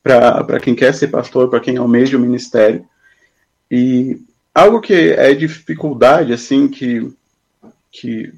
para 0.01 0.59
quem 0.59 0.75
quer 0.75 0.93
ser 0.93 1.09
pastor, 1.09 1.49
para 1.49 1.59
quem 1.59 1.77
almeja 1.77 2.17
o 2.17 2.19
ministério. 2.19 2.85
E 3.69 4.19
algo 4.53 4.81
que 4.81 4.93
é 4.93 5.33
dificuldade, 5.33 6.33
assim, 6.33 6.67
que 6.67 7.11
que 7.91 8.31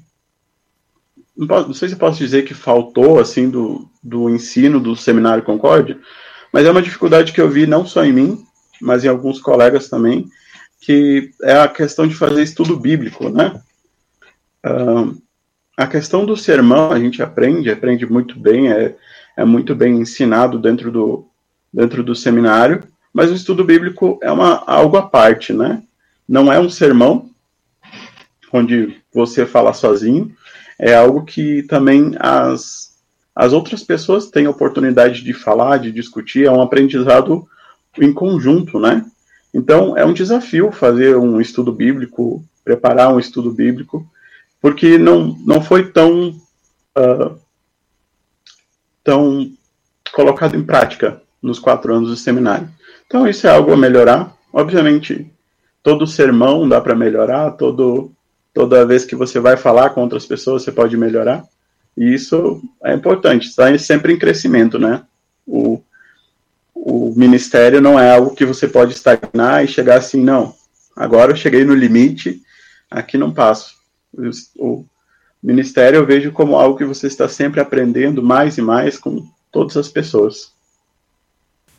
não, 1.36 1.46
posso, 1.46 1.66
não 1.68 1.74
sei 1.74 1.88
se 1.88 1.96
posso 1.96 2.18
dizer 2.18 2.42
que 2.44 2.54
faltou 2.54 3.18
assim 3.18 3.50
do, 3.50 3.88
do 4.02 4.30
ensino 4.30 4.80
do 4.80 4.96
seminário 4.96 5.42
Concórdia, 5.42 5.98
mas 6.52 6.66
é 6.66 6.70
uma 6.70 6.82
dificuldade 6.82 7.32
que 7.32 7.40
eu 7.40 7.50
vi 7.50 7.66
não 7.66 7.86
só 7.86 8.04
em 8.04 8.12
mim, 8.12 8.44
mas 8.82 9.04
em 9.04 9.08
alguns 9.08 9.40
colegas 9.40 9.88
também, 9.88 10.28
que 10.80 11.30
é 11.42 11.54
a 11.54 11.68
questão 11.68 12.06
de 12.06 12.14
fazer 12.14 12.42
estudo 12.42 12.76
bíblico, 12.76 13.28
né? 13.28 13.60
Uh, 14.66 15.16
a 15.76 15.86
questão 15.86 16.26
do 16.26 16.36
sermão 16.36 16.92
a 16.92 16.98
gente 16.98 17.22
aprende, 17.22 17.70
aprende 17.70 18.04
muito 18.04 18.38
bem, 18.38 18.70
é, 18.70 18.94
é 19.36 19.44
muito 19.44 19.74
bem 19.74 20.00
ensinado 20.00 20.58
dentro 20.58 20.90
do, 20.90 21.26
dentro 21.72 22.02
do 22.02 22.14
seminário, 22.14 22.82
mas 23.12 23.30
o 23.30 23.34
estudo 23.34 23.64
bíblico 23.64 24.18
é 24.22 24.30
uma, 24.30 24.62
algo 24.66 24.96
à 24.96 25.02
parte, 25.02 25.52
né? 25.52 25.82
Não 26.28 26.52
é 26.52 26.58
um 26.58 26.68
sermão 26.68 27.30
onde 28.52 28.96
você 29.12 29.46
fala 29.46 29.72
sozinho, 29.72 30.34
é 30.78 30.94
algo 30.94 31.24
que 31.24 31.62
também 31.62 32.14
as, 32.18 32.92
as 33.34 33.52
outras 33.52 33.82
pessoas 33.82 34.30
têm 34.30 34.46
oportunidade 34.46 35.22
de 35.22 35.32
falar, 35.32 35.78
de 35.78 35.90
discutir, 35.90 36.46
é 36.46 36.50
um 36.50 36.60
aprendizado 36.60 37.48
em 37.98 38.12
conjunto, 38.12 38.78
né? 38.78 39.04
Então, 39.52 39.96
é 39.96 40.04
um 40.04 40.14
desafio 40.14 40.72
fazer 40.72 41.16
um 41.16 41.40
estudo 41.40 41.72
bíblico, 41.72 42.44
preparar 42.64 43.12
um 43.12 43.20
estudo 43.20 43.50
bíblico, 43.52 44.06
porque 44.60 44.96
não, 44.96 45.36
não 45.44 45.60
foi 45.60 45.90
tão, 45.90 46.30
uh, 46.96 47.36
tão 49.04 49.52
colocado 50.12 50.56
em 50.56 50.62
prática 50.62 51.20
nos 51.42 51.58
quatro 51.58 51.94
anos 51.94 52.08
do 52.08 52.16
seminário. 52.16 52.68
Então, 53.06 53.28
isso 53.28 53.46
é 53.46 53.50
algo 53.50 53.72
a 53.72 53.76
melhorar. 53.76 54.34
Obviamente, 54.52 55.30
todo 55.82 56.06
sermão 56.06 56.66
dá 56.68 56.80
para 56.80 56.94
melhorar, 56.94 57.50
todo, 57.52 58.10
toda 58.54 58.86
vez 58.86 59.04
que 59.04 59.16
você 59.16 59.38
vai 59.38 59.56
falar 59.56 59.90
com 59.90 60.00
outras 60.00 60.24
pessoas, 60.24 60.62
você 60.62 60.72
pode 60.72 60.96
melhorar. 60.96 61.44
E 61.96 62.14
isso 62.14 62.62
é 62.82 62.94
importante, 62.94 63.48
está 63.48 63.76
sempre 63.76 64.14
em 64.14 64.18
crescimento, 64.18 64.78
né? 64.78 65.02
O, 65.46 65.82
o 66.84 67.14
ministério 67.14 67.80
não 67.80 67.96
é 67.96 68.12
algo 68.12 68.34
que 68.34 68.44
você 68.44 68.66
pode 68.66 68.92
estagnar 68.92 69.64
e 69.64 69.68
chegar 69.68 69.98
assim, 69.98 70.20
não, 70.20 70.52
agora 70.96 71.30
eu 71.30 71.36
cheguei 71.36 71.64
no 71.64 71.76
limite, 71.76 72.42
aqui 72.90 73.16
não 73.16 73.32
passo. 73.32 73.76
O 74.58 74.84
ministério 75.40 75.98
eu 75.98 76.06
vejo 76.06 76.32
como 76.32 76.56
algo 76.56 76.76
que 76.76 76.84
você 76.84 77.06
está 77.06 77.28
sempre 77.28 77.60
aprendendo 77.60 78.20
mais 78.20 78.58
e 78.58 78.62
mais 78.62 78.98
com 78.98 79.24
todas 79.52 79.76
as 79.76 79.88
pessoas. 79.88 80.50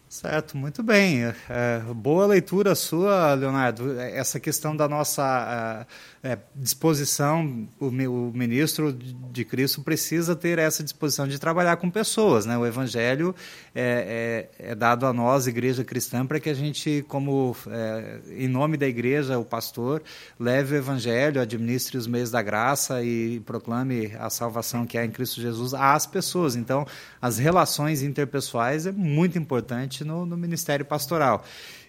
Certo, 0.07 0.55
muito 0.55 0.81
bem. 0.81 1.23
É, 1.49 1.81
boa 1.93 2.25
leitura 2.25 2.73
sua, 2.73 3.33
Leonardo. 3.33 3.99
Essa 3.99 4.39
questão 4.39 4.73
da 4.73 4.87
nossa 4.87 5.85
é, 6.23 6.37
disposição, 6.55 7.67
o, 7.77 7.87
o, 7.87 8.31
ministro 8.33 8.93
de 8.93 9.43
Cristo 9.43 9.81
precisa 9.81 10.33
ter 10.33 10.57
essa 10.57 10.81
disposição 10.81 11.27
de 11.27 11.37
trabalhar 11.37 11.75
com 11.75 11.89
pessoas. 11.89 12.45
Né? 12.45 12.57
O 12.57 12.65
Evangelho 12.65 13.35
é, 13.75 14.49
é, 14.57 14.71
é 14.71 14.75
dado 14.75 15.05
a 15.05 15.11
nós, 15.11 15.47
Igreja 15.47 15.83
Cristã, 15.83 16.25
para 16.25 16.39
que 16.39 16.49
a 16.49 16.53
gente, 16.53 17.03
como 17.09 17.53
é, 17.67 18.19
em 18.37 18.47
nome 18.47 18.77
da 18.77 18.87
Igreja, 18.87 19.37
o 19.37 19.43
pastor, 19.43 20.01
leve 20.39 20.75
o 20.75 20.77
Evangelho, 20.77 21.41
administre 21.41 21.97
os 21.97 22.07
meios 22.07 22.31
da 22.31 22.41
graça 22.41 23.03
e 23.03 23.41
proclame 23.41 24.13
a 24.17 24.29
salvação 24.29 24.85
que 24.85 24.97
há 24.97 25.03
em 25.03 25.11
Cristo 25.11 25.41
Jesus 25.41 25.73
às 25.73 26.07
pessoas. 26.07 26.55
Então, 26.55 26.87
as 27.21 27.37
relações 27.37 28.01
interpessoais 28.01 28.87
é 28.87 28.93
muito 28.93 29.37
importante 29.37 30.05
no, 30.05 30.25
no 30.25 30.37
ministério 30.37 30.85
pastoral. 30.85 31.43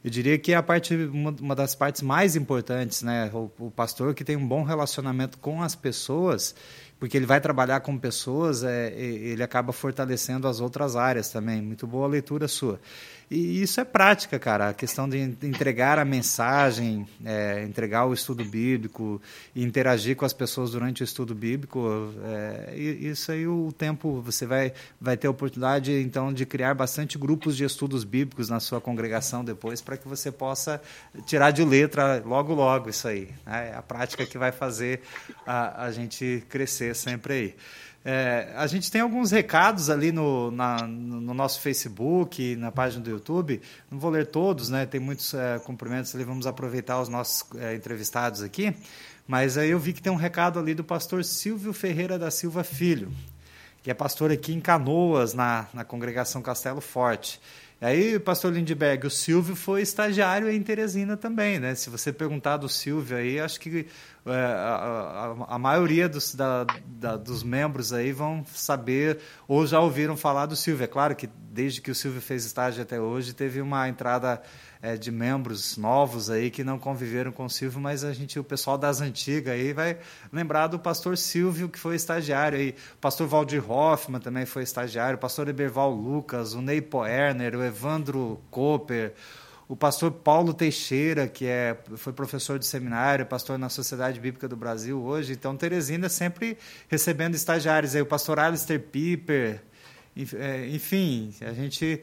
Eu 0.05 0.11
diria 0.11 0.39
que 0.39 0.53
é 0.53 0.57
a 0.57 0.63
parte, 0.63 0.95
uma, 0.95 1.55
das 1.55 1.75
partes 1.75 2.03
mais 2.03 2.37
importantes, 2.37 3.03
né? 3.03 3.31
O, 3.33 3.51
o, 3.59 3.71
pastor 3.71 4.13
que 4.13 4.23
tem 4.23 4.37
um 4.37 4.47
bom 4.47 4.63
relacionamento 4.63 5.39
com 5.39 5.63
as 5.63 5.75
pessoas, 5.75 6.55
porque 7.05 7.19
ele 7.19 7.27
vai 7.27 7.39
trabalhar 7.39 7.81
com 7.81 7.99
pessoas, 7.99 8.65
é, 8.65 8.91
ele 8.99 9.43
acaba 9.43 9.75
fortalecendo 9.75 10.49
as 10.49 10.59
outras 10.59 10.97
áreas 10.97 11.29
também. 11.29 11.61
Muito 11.61 11.87
boa 11.87 12.09
leitura 12.09 12.49
sua. 12.49 12.81
E 13.31 13.63
isso 13.63 13.81
é 13.81 13.85
prática, 13.85 14.39
cara. 14.39 14.69
A 14.69 14.75
questão 14.75 15.09
de 15.09 15.19
entregar 15.19 15.99
a 15.99 16.05
mensagem, 16.05 17.07
é, 17.25 17.65
entregar 17.65 18.07
o 18.07 18.15
estudo 18.15 18.45
bíblico, 18.45 19.21
interagir 19.57 20.15
com 20.15 20.25
as 20.25 20.33
pessoas 20.33 20.71
durante 20.71 21.03
o 21.03 21.05
estudo 21.05 21.35
bíblico, 21.35 22.13
é, 22.23 22.75
isso 22.77 23.33
aí 23.33 23.47
o 23.47 23.73
tempo 23.73 24.21
você 24.21 24.47
vai, 24.47 24.73
vai 25.01 25.17
ter 25.17 25.27
a 25.27 25.31
oportunidade 25.31 25.93
então 25.93 26.33
de 26.33 26.47
criar 26.47 26.75
bastante 26.75 27.19
grupos 27.19 27.57
de 27.57 27.65
estudos 27.65 28.05
bíblicos 28.05 28.49
na 28.49 28.61
sua 28.61 28.81
congregação 28.81 29.45
depois 29.45 29.81
para 29.81 29.97
que 29.97 30.07
você 30.07 30.31
possa 30.31 30.81
tirar 31.27 31.51
de 31.51 31.65
letra 31.65 32.23
logo 32.25 32.55
logo 32.55 32.89
isso 32.91 33.09
aí. 33.09 33.31
Né? 33.47 33.71
É 33.73 33.77
a 33.77 33.83
prática 33.83 34.27
que 34.27 34.39
vai 34.39 34.53
fazer 34.53 35.01
a, 35.47 35.87
a 35.87 35.93
gente 35.93 36.45
crescer 36.49 36.94
sempre 36.95 37.35
aí. 37.35 37.57
É, 38.07 38.53
a 38.55 38.67
gente 38.67 38.93
tem 38.93 39.01
alguns 39.01 39.31
recados 39.31 39.89
ali 39.89 40.13
no, 40.13 40.51
na, 40.51 40.87
no 40.87 41.33
nosso 41.33 41.61
Facebook, 41.61 42.55
na 42.57 42.71
página 42.71 43.03
do 43.03 43.09
YouTube. 43.09 43.63
Não 43.91 43.99
vou 43.99 44.11
ler 44.11 44.27
todos, 44.27 44.69
né? 44.69 44.85
Tem 44.85 45.01
muitos 45.01 45.33
é, 45.33 45.59
cumprimentos 45.59 46.15
ali. 46.15 46.23
Vamos 46.23 46.47
aproveitar 46.47 47.01
os 47.01 47.09
nossos 47.09 47.45
é, 47.59 47.75
entrevistados 47.75 48.43
aqui. 48.43 48.77
Mas 49.27 49.57
aí 49.57 49.71
eu 49.71 49.79
vi 49.79 49.95
que 49.95 50.03
tem 50.03 50.13
um 50.13 50.17
recado 50.17 50.59
ali 50.59 50.75
do 50.75 50.85
pastor 50.85 51.25
Silvio 51.25 51.73
Ferreira 51.73 52.19
da 52.19 52.31
Silva 52.31 52.63
Filho, 52.63 53.11
que 53.83 53.91
é 53.91 53.95
pastor 53.95 54.31
aqui 54.31 54.53
em 54.53 54.61
Canoas, 54.61 55.33
na, 55.33 55.67
na 55.73 55.83
congregação 55.83 56.43
Castelo 56.43 56.83
Forte. 56.83 57.41
Aí, 57.81 58.18
pastor 58.18 58.53
Lindbergh, 58.53 59.07
o 59.07 59.11
Silvio 59.11 59.55
foi 59.55 59.83
estagiário 59.83 60.51
em 60.51 60.62
Teresina 60.62 61.16
também, 61.16 61.59
né? 61.59 61.75
Se 61.75 61.91
você 61.91 62.12
perguntar 62.12 62.57
do 62.57 62.68
Silvio 62.68 63.16
aí, 63.16 63.39
acho 63.39 63.61
que 63.61 63.87
é, 64.25 64.31
a, 64.31 65.37
a, 65.49 65.55
a, 65.55 65.59
maioria 65.59 66.09
dos, 66.09 66.35
da, 66.35 66.64
da, 66.87 67.16
dos 67.16 67.43
membros 67.43 67.93
aí 67.93 68.11
vão 68.11 68.45
saber 68.55 69.18
ou 69.47 69.66
já 69.66 69.81
ouviram 69.81 70.16
falar 70.16 70.47
do 70.47 70.57
Silvio. 70.57 70.85
É 70.85 70.87
claro 70.87 71.14
que 71.14 71.29
desde 71.51 71.81
que 71.81 71.91
o 71.91 71.95
Silvio 71.95 72.22
fez 72.22 72.47
estágio 72.47 72.83
até 72.83 72.99
hoje, 72.99 73.35
teve 73.35 73.61
uma 73.61 73.89
entrada 73.89 74.41
é, 74.85 74.99
de 74.99 75.11
membros 75.11 75.78
novos 75.78 76.28
aí 76.28 76.51
que 76.51 76.62
não 76.62 76.78
conviveram 76.78 77.32
com 77.32 77.47
o 77.47 77.49
Silvio, 77.49 77.80
mas 77.80 78.05
a 78.05 78.12
gente, 78.12 78.39
o 78.39 78.45
pessoal 78.45 78.76
das 78.76 79.01
antigas 79.01 79.55
aí 79.55 79.72
vai 79.72 79.97
lembrar 80.30 80.66
do 80.66 80.78
pastor 80.78 81.16
Silvio, 81.16 81.70
que 81.70 81.78
foi 81.78 81.97
estagiário 81.97 82.59
aí, 82.59 82.74
o 82.93 82.99
pastor 82.99 83.26
Valdir 83.26 83.64
Hoffman 83.70 84.20
também 84.20 84.45
foi 84.45 84.62
estagiário, 84.62 85.16
o 85.16 85.18
pastor 85.18 85.49
Eberval 85.49 85.91
Lucas, 85.91 86.53
o 86.53 86.61
Ney 86.61 86.82
Poerner, 86.82 87.57
o 87.57 87.64
Evandro 87.64 88.39
Cooper, 88.51 89.14
o 89.66 89.74
pastor 89.74 90.12
Paulo 90.12 90.53
Teixeira, 90.53 91.26
que 91.28 91.47
é, 91.47 91.78
foi 91.97 92.12
professor 92.12 92.59
de 92.59 92.66
seminário, 92.66 93.24
pastor 93.24 93.59
na 93.59 93.70
Sociedade 93.70 94.20
Bíblica 94.20 94.47
do 94.47 94.55
Brasil 94.55 95.03
hoje. 95.03 95.32
Então, 95.32 95.57
Teresina 95.57 96.11
sempre 96.11 96.59
recebendo 96.89 97.35
estagiários. 97.35 97.95
Aí, 97.95 98.03
o 98.03 98.07
pastor 98.07 98.39
Alistair 98.39 98.80
Piper. 98.80 99.62
É, 100.17 100.69
enfim, 100.69 101.35
a 101.41 101.53
gente 101.53 102.01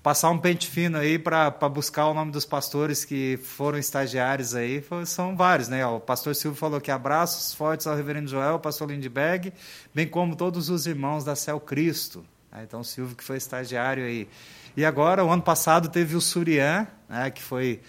passar 0.00 0.30
um 0.30 0.38
pente 0.38 0.68
fino 0.68 0.96
aí 0.96 1.18
para 1.18 1.50
buscar 1.68 2.06
o 2.06 2.14
nome 2.14 2.30
dos 2.30 2.44
pastores 2.44 3.04
que 3.04 3.36
foram 3.42 3.78
estagiários 3.78 4.54
aí, 4.54 4.84
são 5.04 5.36
vários, 5.36 5.68
né? 5.68 5.84
O 5.84 5.98
pastor 5.98 6.36
Silvio 6.36 6.56
falou 6.58 6.80
que 6.80 6.90
abraços 6.90 7.52
fortes 7.52 7.86
ao 7.88 7.96
reverendo 7.96 8.30
Joel, 8.30 8.60
pastor 8.60 8.88
Lindbergh, 8.90 9.52
bem 9.92 10.06
como 10.06 10.36
todos 10.36 10.70
os 10.70 10.86
irmãos 10.86 11.24
da 11.24 11.34
Céu 11.34 11.58
Cristo. 11.58 12.24
Então, 12.62 12.84
Silvio 12.84 13.16
que 13.16 13.24
foi 13.24 13.36
estagiário 13.36 14.04
aí. 14.04 14.28
E 14.76 14.84
agora, 14.84 15.24
o 15.24 15.30
ano 15.30 15.42
passado, 15.42 15.88
teve 15.88 16.14
o 16.14 16.20
Surian, 16.20 16.86
né, 17.08 17.30
que 17.30 17.42
foi 17.42 17.80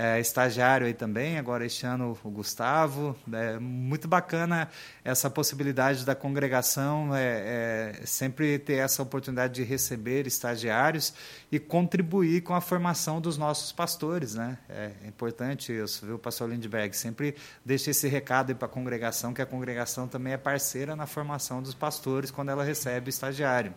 é, 0.00 0.20
estagiário 0.20 0.86
aí 0.86 0.94
também, 0.94 1.38
agora 1.38 1.66
este 1.66 1.84
ano 1.84 2.16
o 2.22 2.30
Gustavo. 2.30 3.16
É 3.32 3.58
muito 3.58 4.06
bacana 4.06 4.68
essa 5.04 5.28
possibilidade 5.28 6.06
da 6.06 6.14
congregação 6.14 7.12
é, 7.12 7.96
é, 8.00 8.06
sempre 8.06 8.60
ter 8.60 8.74
essa 8.74 9.02
oportunidade 9.02 9.54
de 9.54 9.64
receber 9.64 10.24
estagiários 10.24 11.12
e 11.50 11.58
contribuir 11.58 12.42
com 12.42 12.54
a 12.54 12.60
formação 12.60 13.20
dos 13.20 13.36
nossos 13.36 13.72
pastores. 13.72 14.36
Né? 14.36 14.56
É 14.68 14.92
importante 15.04 15.72
isso, 15.72 16.06
viu, 16.06 16.16
pastor 16.16 16.48
Lindbergh? 16.48 16.96
Sempre 16.96 17.34
deixa 17.64 17.90
esse 17.90 18.06
recado 18.06 18.54
para 18.54 18.66
a 18.66 18.70
congregação, 18.70 19.34
que 19.34 19.42
a 19.42 19.46
congregação 19.46 20.06
também 20.06 20.32
é 20.32 20.36
parceira 20.36 20.94
na 20.94 21.08
formação 21.08 21.60
dos 21.60 21.74
pastores 21.74 22.30
quando 22.30 22.50
ela 22.50 22.62
recebe 22.62 23.10
estagiário. 23.10 23.74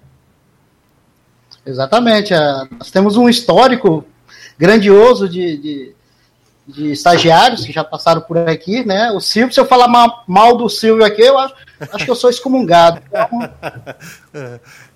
Exatamente. 1.65 2.31
É, 2.31 2.67
nós 2.77 2.91
temos 2.91 3.17
um 3.17 3.27
histórico 3.27 4.05
grandioso 4.55 5.27
de, 5.27 5.57
de, 5.57 5.95
de, 6.71 6.91
estagiários 6.91 7.65
que 7.65 7.71
já 7.71 7.83
passaram 7.83 8.21
por 8.21 8.37
aqui, 8.37 8.85
né? 8.85 9.11
O 9.11 9.19
Silvio, 9.19 9.53
se 9.53 9.59
eu 9.59 9.65
falar 9.65 9.87
mal, 9.87 10.23
mal 10.27 10.57
do 10.57 10.69
Silvio 10.69 11.05
aqui, 11.05 11.21
eu 11.21 11.37
acho, 11.37 11.53
acho 11.93 12.05
que 12.05 12.11
eu 12.11 12.15
sou 12.15 12.29
excomungado. 12.29 13.01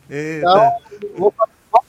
Então, 0.08 0.38
então 0.38 0.72
vou, 1.18 1.34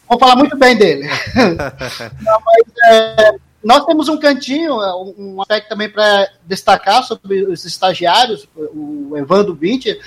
vou, 0.09 0.19
falar 0.19 0.37
muito 0.37 0.57
bem 0.57 0.75
dele. 0.75 1.07
Não, 1.37 2.41
mas, 2.47 2.65
é, 2.91 3.35
nós 3.63 3.85
temos 3.85 4.09
um 4.09 4.19
cantinho, 4.19 4.81
é, 4.81 4.95
um 5.19 5.41
aspecto 5.43 5.69
também 5.69 5.91
para 5.91 6.29
destacar 6.47 7.03
sobre 7.03 7.43
os 7.45 7.65
estagiários. 7.67 8.49
O 8.57 9.13
Evandro 9.17 9.55
Vinci, 9.55 10.01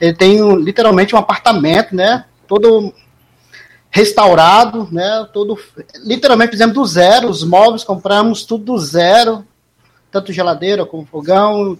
ele 0.00 0.14
tem 0.14 0.56
literalmente 0.56 1.14
um 1.14 1.18
apartamento, 1.18 1.94
né? 1.94 2.24
Todo 2.46 2.94
restaurado, 3.96 4.86
né? 4.92 5.26
Todo, 5.32 5.58
literalmente 6.04 6.50
fizemos 6.50 6.74
do 6.74 6.84
zero, 6.84 7.30
os 7.30 7.42
móveis 7.42 7.82
compramos 7.82 8.44
tudo 8.44 8.64
do 8.64 8.78
zero. 8.78 9.42
tanto 10.10 10.34
geladeira 10.34 10.84
como 10.84 11.06
fogão, 11.06 11.78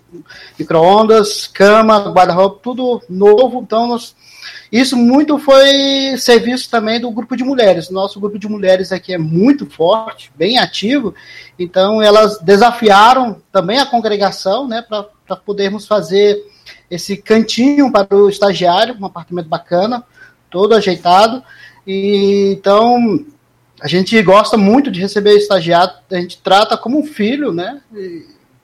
micro-ondas, 0.58 1.46
cama, 1.46 2.10
guarda-roupa, 2.10 2.60
tudo 2.62 3.02
novo. 3.08 3.60
Então, 3.60 3.86
nós, 3.86 4.16
isso 4.72 4.96
muito 4.96 5.38
foi 5.38 6.16
serviço 6.16 6.70
também 6.70 6.98
do 6.98 7.10
grupo 7.10 7.36
de 7.36 7.44
mulheres. 7.44 7.90
Nosso 7.90 8.18
grupo 8.18 8.38
de 8.38 8.48
mulheres 8.48 8.92
aqui 8.92 9.12
é 9.12 9.18
muito 9.18 9.66
forte, 9.66 10.32
bem 10.34 10.58
ativo. 10.58 11.14
Então, 11.58 12.00
elas 12.00 12.38
desafiaram 12.38 13.42
também 13.52 13.78
a 13.78 13.86
congregação 13.86 14.66
né, 14.66 14.82
para 14.82 15.36
podermos 15.36 15.86
fazer 15.86 16.42
esse 16.90 17.16
cantinho 17.18 17.92
para 17.92 18.14
o 18.16 18.30
estagiário, 18.30 18.96
um 18.98 19.04
apartamento 19.04 19.48
bacana, 19.48 20.02
todo 20.50 20.74
ajeitado. 20.74 21.42
E 21.86 22.54
então 22.58 23.24
a 23.80 23.86
gente 23.86 24.20
gosta 24.22 24.56
muito 24.56 24.90
de 24.90 25.00
receber 25.00 25.36
estagiário, 25.36 25.94
a 26.10 26.16
gente 26.16 26.40
trata 26.42 26.76
como 26.76 26.98
um 26.98 27.06
filho, 27.06 27.52
né? 27.52 27.80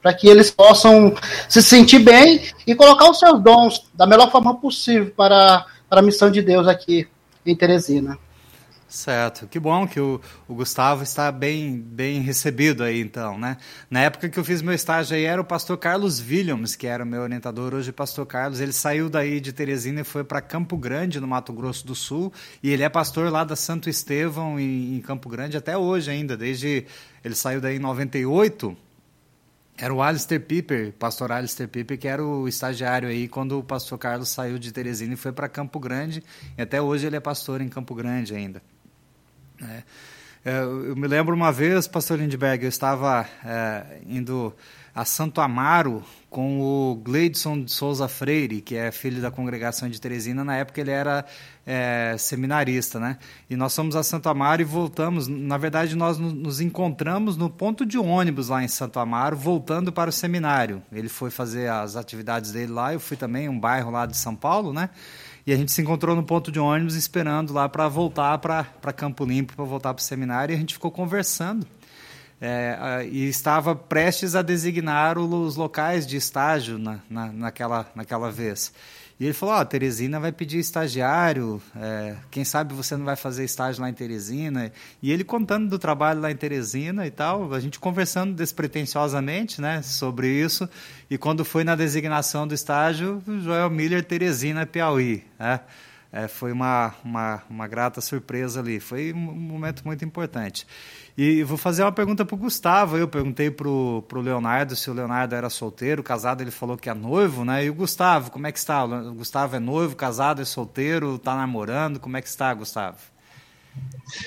Para 0.00 0.14
que 0.14 0.26
eles 0.26 0.50
possam 0.50 1.14
se 1.48 1.62
sentir 1.62 2.00
bem 2.00 2.42
e 2.66 2.74
colocar 2.74 3.10
os 3.10 3.18
seus 3.18 3.40
dons 3.40 3.90
da 3.94 4.06
melhor 4.06 4.30
forma 4.30 4.56
possível 4.56 5.12
para, 5.16 5.64
para 5.88 6.00
a 6.00 6.02
missão 6.02 6.30
de 6.30 6.42
Deus 6.42 6.66
aqui 6.66 7.06
em 7.46 7.54
Teresina. 7.54 8.18
Certo, 8.92 9.46
que 9.48 9.58
bom 9.58 9.86
que 9.86 9.98
o, 9.98 10.20
o, 10.46 10.54
Gustavo 10.54 11.02
está 11.02 11.32
bem, 11.32 11.80
bem 11.80 12.20
recebido 12.20 12.84
aí, 12.84 13.00
então, 13.00 13.38
né? 13.38 13.56
Na 13.88 14.00
época 14.00 14.28
que 14.28 14.38
eu 14.38 14.44
fiz 14.44 14.60
meu 14.60 14.74
estágio 14.74 15.16
aí 15.16 15.24
era 15.24 15.40
o 15.40 15.44
pastor 15.46 15.78
Carlos 15.78 16.20
Williams, 16.20 16.76
que 16.76 16.86
era 16.86 17.02
o 17.02 17.06
meu 17.06 17.22
orientador, 17.22 17.72
hoje 17.72 17.90
pastor 17.90 18.26
Carlos. 18.26 18.60
Ele 18.60 18.70
saiu 18.70 19.08
daí 19.08 19.40
de 19.40 19.50
Teresina 19.50 20.02
e 20.02 20.04
foi 20.04 20.22
para 20.22 20.42
Campo 20.42 20.76
Grande, 20.76 21.20
no 21.20 21.26
Mato 21.26 21.54
Grosso 21.54 21.86
do 21.86 21.94
Sul, 21.94 22.30
e 22.62 22.68
ele 22.68 22.82
é 22.82 22.88
pastor 22.90 23.32
lá 23.32 23.44
da 23.44 23.56
Santo 23.56 23.88
Estevão, 23.88 24.60
em, 24.60 24.96
em 24.96 25.00
Campo 25.00 25.26
Grande, 25.30 25.56
até 25.56 25.74
hoje 25.74 26.10
ainda, 26.10 26.36
desde 26.36 26.84
ele 27.24 27.34
saiu 27.34 27.62
daí 27.62 27.76
em 27.76 27.78
98. 27.78 28.76
Era 29.78 29.94
o 29.94 30.02
Alistair 30.02 30.42
Piper, 30.42 30.92
pastor 30.98 31.32
Alistair 31.32 31.66
Piper, 31.66 31.98
que 31.98 32.06
era 32.06 32.22
o 32.22 32.46
estagiário 32.46 33.08
aí 33.08 33.26
quando 33.26 33.58
o 33.58 33.64
pastor 33.64 33.98
Carlos 33.98 34.28
saiu 34.28 34.58
de 34.58 34.70
Teresina 34.70 35.14
e 35.14 35.16
foi 35.16 35.32
para 35.32 35.48
Campo 35.48 35.80
Grande, 35.80 36.22
e 36.58 36.60
até 36.60 36.82
hoje 36.82 37.06
ele 37.06 37.16
é 37.16 37.20
pastor 37.20 37.62
em 37.62 37.70
Campo 37.70 37.94
Grande 37.94 38.34
ainda. 38.34 38.60
É, 39.62 39.82
é, 40.44 40.62
eu 40.62 40.96
me 40.96 41.06
lembro 41.06 41.34
uma 41.34 41.52
vez, 41.52 41.86
pastor 41.86 42.18
Lindbergh, 42.18 42.64
eu 42.64 42.68
estava 42.68 43.26
é, 43.44 44.00
indo 44.06 44.52
a 44.94 45.04
Santo 45.04 45.40
Amaro 45.40 46.02
com 46.28 46.60
o 46.60 46.96
Gleidson 46.96 47.62
de 47.62 47.70
Souza 47.70 48.08
Freire, 48.08 48.60
que 48.60 48.74
é 48.74 48.90
filho 48.90 49.22
da 49.22 49.30
congregação 49.30 49.88
de 49.88 50.00
Teresina. 50.00 50.44
Na 50.44 50.56
época 50.56 50.80
ele 50.80 50.90
era 50.90 51.24
é, 51.64 52.16
seminarista, 52.18 52.98
né? 52.98 53.18
E 53.48 53.56
nós 53.56 53.74
fomos 53.74 53.94
a 53.94 54.02
Santo 54.02 54.28
Amaro 54.28 54.60
e 54.60 54.64
voltamos. 54.64 55.28
Na 55.28 55.56
verdade, 55.56 55.94
nós 55.94 56.18
nos 56.18 56.60
encontramos 56.60 57.36
no 57.36 57.48
ponto 57.48 57.86
de 57.86 57.96
ônibus 57.96 58.48
lá 58.48 58.62
em 58.62 58.68
Santo 58.68 58.98
Amaro, 58.98 59.36
voltando 59.36 59.92
para 59.92 60.10
o 60.10 60.12
seminário. 60.12 60.82
Ele 60.92 61.08
foi 61.08 61.30
fazer 61.30 61.70
as 61.70 61.96
atividades 61.96 62.52
dele 62.52 62.72
lá, 62.72 62.92
eu 62.92 63.00
fui 63.00 63.16
também, 63.16 63.48
um 63.48 63.58
bairro 63.58 63.90
lá 63.90 64.06
de 64.06 64.16
São 64.16 64.34
Paulo, 64.34 64.72
né? 64.72 64.90
E 65.46 65.52
a 65.52 65.56
gente 65.56 65.72
se 65.72 65.82
encontrou 65.82 66.14
no 66.14 66.22
ponto 66.22 66.52
de 66.52 66.60
ônibus 66.60 66.94
esperando 66.94 67.52
lá 67.52 67.68
para 67.68 67.88
voltar 67.88 68.38
para 68.38 68.92
Campo 68.92 69.24
Limpo, 69.24 69.54
para 69.54 69.64
voltar 69.64 69.92
para 69.92 70.00
o 70.00 70.04
seminário, 70.04 70.52
e 70.52 70.56
a 70.56 70.58
gente 70.58 70.74
ficou 70.74 70.90
conversando. 70.90 71.66
É, 72.40 73.06
e 73.10 73.28
estava 73.28 73.74
prestes 73.74 74.34
a 74.34 74.42
designar 74.42 75.16
os 75.16 75.54
locais 75.54 76.04
de 76.06 76.16
estágio 76.16 76.76
na, 76.76 76.98
na, 77.08 77.26
naquela, 77.32 77.90
naquela 77.94 78.30
vez. 78.30 78.72
E 79.22 79.26
ele 79.26 79.32
falou: 79.34 79.54
Ó, 79.54 79.60
oh, 79.60 79.64
Teresina 79.64 80.18
vai 80.18 80.32
pedir 80.32 80.58
estagiário, 80.58 81.62
é, 81.76 82.16
quem 82.28 82.44
sabe 82.44 82.74
você 82.74 82.96
não 82.96 83.04
vai 83.04 83.14
fazer 83.14 83.44
estágio 83.44 83.80
lá 83.80 83.88
em 83.88 83.94
Teresina. 83.94 84.72
E 85.00 85.12
ele 85.12 85.22
contando 85.22 85.68
do 85.68 85.78
trabalho 85.78 86.20
lá 86.20 86.28
em 86.32 86.34
Teresina 86.34 87.06
e 87.06 87.10
tal, 87.12 87.54
a 87.54 87.60
gente 87.60 87.78
conversando 87.78 88.34
despretensiosamente 88.34 89.60
né, 89.60 89.80
sobre 89.80 90.26
isso. 90.26 90.68
E 91.08 91.16
quando 91.16 91.44
foi 91.44 91.62
na 91.62 91.76
designação 91.76 92.48
do 92.48 92.52
estágio, 92.52 93.22
Joel 93.44 93.70
Miller, 93.70 94.02
Teresina, 94.02 94.66
Piauí. 94.66 95.24
Né? 95.38 95.60
É, 96.10 96.26
foi 96.26 96.50
uma, 96.50 96.92
uma, 97.04 97.42
uma 97.48 97.68
grata 97.68 98.00
surpresa 98.00 98.58
ali. 98.58 98.80
Foi 98.80 99.12
um 99.12 99.18
momento 99.18 99.82
muito 99.84 100.04
importante. 100.04 100.66
E 101.16 101.42
vou 101.42 101.58
fazer 101.58 101.82
uma 101.82 101.92
pergunta 101.92 102.24
para 102.24 102.34
o 102.34 102.38
Gustavo. 102.38 102.96
Eu 102.96 103.06
perguntei 103.06 103.50
para 103.50 103.68
o 103.68 104.04
Leonardo 104.14 104.74
se 104.74 104.90
o 104.90 104.94
Leonardo 104.94 105.34
era 105.34 105.50
solteiro, 105.50 106.02
casado. 106.02 106.40
Ele 106.40 106.50
falou 106.50 106.76
que 106.76 106.88
é 106.88 106.94
noivo, 106.94 107.44
né? 107.44 107.64
E 107.64 107.70
o 107.70 107.74
Gustavo, 107.74 108.30
como 108.30 108.46
é 108.46 108.52
que 108.52 108.58
está? 108.58 108.84
O 108.84 109.14
Gustavo 109.14 109.56
é 109.56 109.60
noivo, 109.60 109.94
casado, 109.94 110.40
é 110.40 110.44
solteiro, 110.44 111.16
está 111.16 111.34
namorando? 111.34 112.00
Como 112.00 112.16
é 112.16 112.22
que 112.22 112.28
está, 112.28 112.52
Gustavo? 112.54 112.96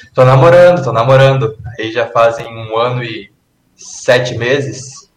Estou 0.03 0.25
namorando, 0.25 0.77
estou 0.77 0.93
namorando. 0.93 1.57
Aí 1.77 1.91
já 1.91 2.07
fazem 2.11 2.47
um 2.47 2.77
ano 2.77 3.03
e 3.03 3.31
sete 3.75 4.37
meses 4.37 5.11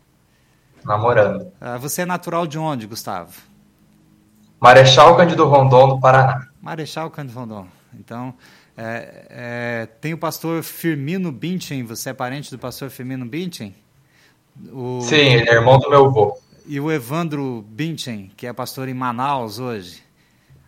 namorando. 0.85 1.53
Ah, 1.61 1.77
você 1.77 2.03
é 2.03 2.07
natural 2.07 2.47
de 2.47 2.59
onde, 2.59 2.87
Gustavo? 2.87 3.33
Marechal 4.59 5.17
Cândido 5.17 5.47
Rondon, 5.47 5.89
do 5.89 6.01
Paraná. 6.01 6.49
Marechal 6.61 7.11
Cândido 7.11 7.39
Rondon. 7.39 7.67
Então, 7.95 8.35
é, 8.81 9.27
é, 9.29 9.89
tem 10.01 10.15
o 10.15 10.19
pastor 10.19 10.63
Firmino 10.63 11.33
Binchen, 11.33 11.83
você 11.83 12.11
é 12.11 12.13
parente 12.13 12.49
do 12.49 12.59
pastor 12.59 12.91
Firmino 12.91 13.27
Binchen? 13.27 13.75
O... 14.73 15.01
Sim, 15.01 15.17
ele 15.17 15.51
é 15.51 15.55
irmão 15.55 15.81
do 15.81 15.91
meu 15.91 16.05
avô. 16.05 16.39
E 16.65 16.79
o 16.79 16.93
Evandro 16.93 17.65
Binchen, 17.69 18.31
que 18.37 18.47
é 18.47 18.53
pastor 18.53 18.89
em 18.89 18.95
Manaus 18.95 19.59
hoje. 19.59 20.01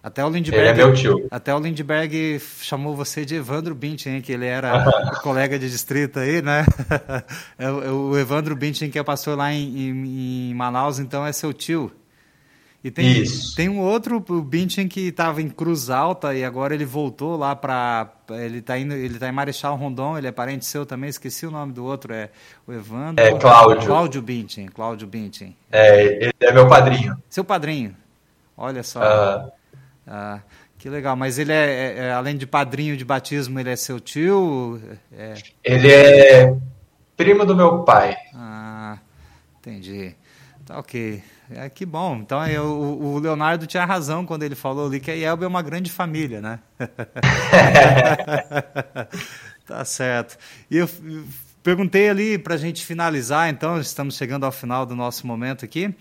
Até 0.03 0.25
o 0.25 0.31
Lindbergh, 0.31 0.59
ele 0.61 0.69
é 0.69 0.75
meu 0.75 0.93
tio. 0.93 1.29
Até 1.31 1.55
o 1.55 1.61
Lindbergh 1.61 2.41
chamou 2.61 2.97
você 2.97 3.25
de 3.25 3.37
Evandro 3.37 3.75
Binchen, 3.77 4.21
que 4.23 4.33
ele 4.33 4.47
era 4.47 4.85
colega 5.23 5.57
de 5.57 5.71
distrito 5.71 6.19
aí, 6.19 6.43
né? 6.43 6.65
É 7.59 7.71
o 7.71 8.19
Evandro 8.19 8.57
Binchen, 8.57 8.91
que 8.91 8.99
é 8.99 9.05
pastor 9.05 9.37
lá 9.37 9.53
em, 9.53 9.91
em, 9.91 10.51
em 10.51 10.55
Manaus, 10.55 10.99
então 10.99 11.25
é 11.25 11.33
seu 11.33 11.53
tio. 11.53 11.93
E 12.83 12.91
tem, 12.91 13.21
Isso. 13.21 13.55
tem 13.55 13.69
um 13.69 13.79
outro, 13.79 14.25
o 14.27 14.43
Binchen, 14.43 14.89
que 14.89 15.09
estava 15.09 15.43
em 15.43 15.51
Cruz 15.51 15.91
Alta 15.91 16.35
e 16.35 16.43
agora 16.43 16.75
ele 16.75 16.87
voltou 16.87 17.37
lá 17.37 17.55
para. 17.55 18.11
Ele 18.31 18.59
está 18.59 18.79
indo, 18.79 18.95
ele 18.95 19.19
tá 19.19 19.29
em 19.29 19.33
Marechal 19.33 19.77
Rondon, 19.77 20.17
ele 20.17 20.27
é 20.27 20.33
parente 20.33 20.65
seu 20.65 20.87
também, 20.87 21.11
esqueci 21.11 21.45
o 21.45 21.51
nome 21.51 21.75
do 21.75 21.85
outro, 21.85 22.15
é 22.15 22.31
o 22.67 22.73
Evandro. 22.73 23.23
É 23.23 23.39
Cláudio. 23.39 23.87
Cláudio 23.87 24.23
Binchen, 24.23 24.67
Cláudio 24.69 25.07
Binchen. 25.07 25.55
É, 25.71 26.25
ele 26.25 26.35
é 26.41 26.53
meu 26.53 26.67
padrinho. 26.69 27.23
Seu 27.29 27.45
padrinho. 27.45 27.95
Olha 28.57 28.83
só. 28.83 29.01
Uh... 29.01 29.53
Ah, 30.07 30.41
que 30.79 30.89
legal, 30.89 31.15
mas 31.15 31.39
ele 31.39 31.53
é, 31.53 31.57
é, 31.57 31.99
é, 32.07 32.13
além 32.13 32.37
de 32.37 32.47
padrinho 32.47 32.97
de 32.97 33.05
batismo, 33.05 33.61
ele 33.61 33.71
é 33.71 33.77
seu 33.77 34.01
tio? 34.01 34.81
É... 35.13 35.35
Ele 35.63 35.93
é 35.93 36.57
primo 37.15 37.45
do 37.45 37.55
meu 37.55 37.85
pai. 37.85 38.17
Ah, 38.35 38.99
entendi. 39.59 40.15
Tá 40.65 40.79
ok. 40.79 41.23
É, 41.53 41.69
que 41.69 41.85
bom. 41.85 42.17
Então 42.17 42.47
eu, 42.47 42.65
o 42.65 43.19
Leonardo 43.19 43.67
tinha 43.67 43.85
razão 43.85 44.25
quando 44.25 44.45
ele 44.45 44.55
falou 44.55 44.87
ali 44.87 45.01
que 45.01 45.11
a 45.11 45.15
IELB 45.15 45.45
é 45.45 45.49
uma 45.49 45.63
grande 45.63 45.91
família, 45.91 46.41
né? 46.41 46.61
tá 49.67 49.85
certo. 49.85 50.39
E 50.71 50.77
eu 50.77 50.89
perguntei 51.63 52.09
ali 52.09 52.39
para 52.39 52.55
a 52.55 52.59
gente 52.59 52.87
finalizar, 52.87 53.49
então, 53.49 53.81
estamos 53.81 54.17
chegando 54.17 54.45
ao 54.45 54.53
final 54.53 54.87
do 54.87 54.95
nosso 54.95 55.27
momento 55.27 55.65
aqui. 55.65 55.93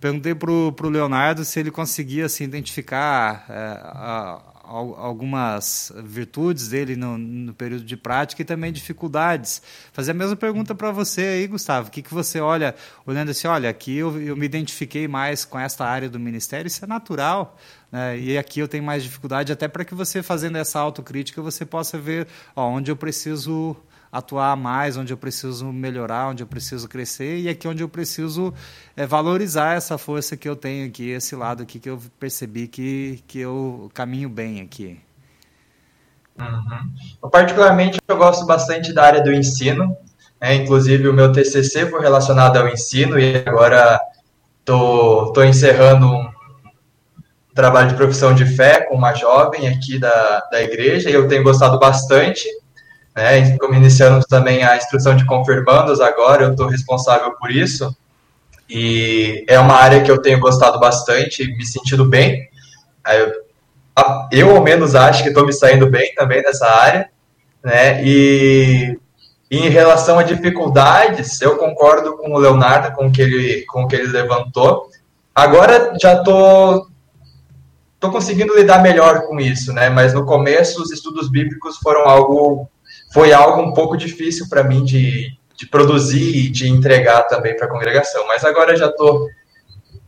Perguntei 0.00 0.34
para 0.34 0.50
o 0.50 0.88
Leonardo 0.88 1.44
se 1.44 1.58
ele 1.58 1.70
conseguia 1.70 2.28
se 2.28 2.44
identificar 2.44 3.46
é, 3.48 3.80
a, 3.82 4.40
algumas 4.68 5.90
virtudes 6.04 6.68
dele 6.68 6.94
no, 6.94 7.16
no, 7.16 7.54
período 7.54 7.84
de 7.84 7.96
prática 7.96 8.42
e 8.42 8.44
também 8.44 8.70
dificuldades. 8.70 9.62
Fazer 9.92 10.10
a 10.10 10.14
mesma 10.14 10.36
pergunta 10.36 10.74
para 10.74 10.90
você 10.90 11.22
aí, 11.22 11.46
Gustavo. 11.46 11.88
O 11.88 11.90
que, 11.90 12.02
que 12.02 12.12
você 12.12 12.38
olha, 12.38 12.74
olhando 13.06 13.30
assim, 13.30 13.48
olha, 13.48 13.70
aqui 13.70 13.96
eu, 13.96 14.20
eu 14.20 14.36
me 14.36 14.44
identifiquei 14.44 15.08
mais 15.08 15.44
com 15.44 15.58
esta 15.58 15.86
área 15.86 16.08
do 16.08 16.20
ministério, 16.20 16.66
isso 16.66 16.84
é 16.84 16.88
natural. 16.88 17.56
Né? 17.90 18.18
E 18.18 18.38
aqui 18.38 18.60
eu 18.60 18.68
tenho 18.68 18.84
mais 18.84 19.02
dificuldade, 19.02 19.50
até 19.50 19.66
para 19.66 19.84
que 19.84 19.94
você, 19.94 20.22
fazendo 20.22 20.58
essa 20.58 20.78
autocrítica, 20.78 21.40
você 21.40 21.64
possa 21.64 21.98
ver 21.98 22.28
ó, 22.54 22.68
onde 22.68 22.90
eu 22.90 22.96
preciso 22.96 23.74
atuar 24.10 24.56
mais, 24.56 24.96
onde 24.96 25.12
eu 25.12 25.16
preciso 25.16 25.66
melhorar, 25.66 26.28
onde 26.28 26.42
eu 26.42 26.46
preciso 26.46 26.88
crescer 26.88 27.38
e 27.38 27.48
aqui 27.48 27.68
onde 27.68 27.82
eu 27.82 27.88
preciso 27.88 28.52
é, 28.96 29.06
valorizar 29.06 29.76
essa 29.76 29.98
força 29.98 30.36
que 30.36 30.48
eu 30.48 30.56
tenho 30.56 30.86
aqui, 30.86 31.10
esse 31.10 31.36
lado 31.36 31.62
aqui 31.62 31.78
que 31.78 31.90
eu 31.90 32.00
percebi 32.18 32.66
que, 32.66 33.22
que 33.26 33.38
eu 33.38 33.90
caminho 33.94 34.28
bem 34.28 34.60
aqui. 34.60 34.98
Uhum. 36.38 37.28
Particularmente, 37.30 37.98
eu 38.06 38.16
gosto 38.16 38.46
bastante 38.46 38.92
da 38.92 39.04
área 39.04 39.22
do 39.22 39.32
ensino. 39.32 39.96
Né? 40.40 40.54
Inclusive, 40.54 41.08
o 41.08 41.12
meu 41.12 41.32
TCC 41.32 41.86
foi 41.90 42.00
relacionado 42.00 42.56
ao 42.56 42.68
ensino 42.68 43.18
e 43.18 43.36
agora 43.44 44.00
estou 44.60 45.26
tô, 45.26 45.32
tô 45.32 45.44
encerrando 45.44 46.06
um 46.06 46.30
trabalho 47.54 47.88
de 47.88 47.94
profissão 47.96 48.34
de 48.34 48.46
fé 48.46 48.82
com 48.82 48.94
uma 48.94 49.14
jovem 49.14 49.68
aqui 49.68 49.98
da, 49.98 50.40
da 50.50 50.62
igreja 50.62 51.10
e 51.10 51.14
eu 51.14 51.26
tenho 51.26 51.42
gostado 51.42 51.78
bastante 51.78 52.48
né? 53.18 53.58
Como 53.58 53.74
iniciamos 53.74 54.26
também 54.26 54.62
a 54.62 54.76
instrução 54.76 55.16
de 55.16 55.26
confirmandos 55.26 56.00
agora, 56.00 56.44
eu 56.44 56.52
estou 56.52 56.68
responsável 56.68 57.32
por 57.32 57.50
isso. 57.50 57.92
E 58.70 59.44
é 59.48 59.58
uma 59.58 59.74
área 59.74 60.04
que 60.04 60.10
eu 60.10 60.22
tenho 60.22 60.38
gostado 60.38 60.78
bastante, 60.78 61.44
me 61.56 61.66
sentido 61.66 62.04
bem. 62.04 62.48
Eu, 64.30 64.54
ao 64.54 64.62
menos, 64.62 64.94
acho 64.94 65.24
que 65.24 65.30
estou 65.30 65.44
me 65.44 65.52
saindo 65.52 65.90
bem 65.90 66.14
também 66.14 66.42
nessa 66.42 66.70
área. 66.70 67.10
Né? 67.64 68.04
E 68.04 68.96
em 69.50 69.68
relação 69.68 70.16
a 70.20 70.22
dificuldades, 70.22 71.40
eu 71.40 71.56
concordo 71.56 72.16
com 72.18 72.32
o 72.32 72.38
Leonardo, 72.38 72.94
com 72.94 73.08
o 73.08 73.10
que 73.10 73.20
ele, 73.20 73.64
com 73.66 73.82
o 73.82 73.88
que 73.88 73.96
ele 73.96 74.12
levantou. 74.12 74.88
Agora 75.34 75.92
já 76.00 76.22
tô, 76.22 76.86
tô 77.98 78.12
conseguindo 78.12 78.54
lidar 78.54 78.80
melhor 78.80 79.22
com 79.22 79.40
isso, 79.40 79.72
né? 79.72 79.90
Mas 79.90 80.14
no 80.14 80.24
começo 80.24 80.80
os 80.80 80.92
estudos 80.92 81.28
bíblicos 81.28 81.78
foram 81.78 82.08
algo 82.08 82.70
foi 83.12 83.32
algo 83.32 83.62
um 83.62 83.72
pouco 83.72 83.96
difícil 83.96 84.48
para 84.48 84.64
mim 84.64 84.84
de, 84.84 85.36
de 85.56 85.66
produzir 85.66 86.36
e 86.36 86.50
de 86.50 86.68
entregar 86.68 87.22
também 87.24 87.56
para 87.56 87.66
a 87.66 87.70
congregação. 87.70 88.26
Mas 88.26 88.44
agora 88.44 88.76
já 88.76 88.90
tô 88.90 89.28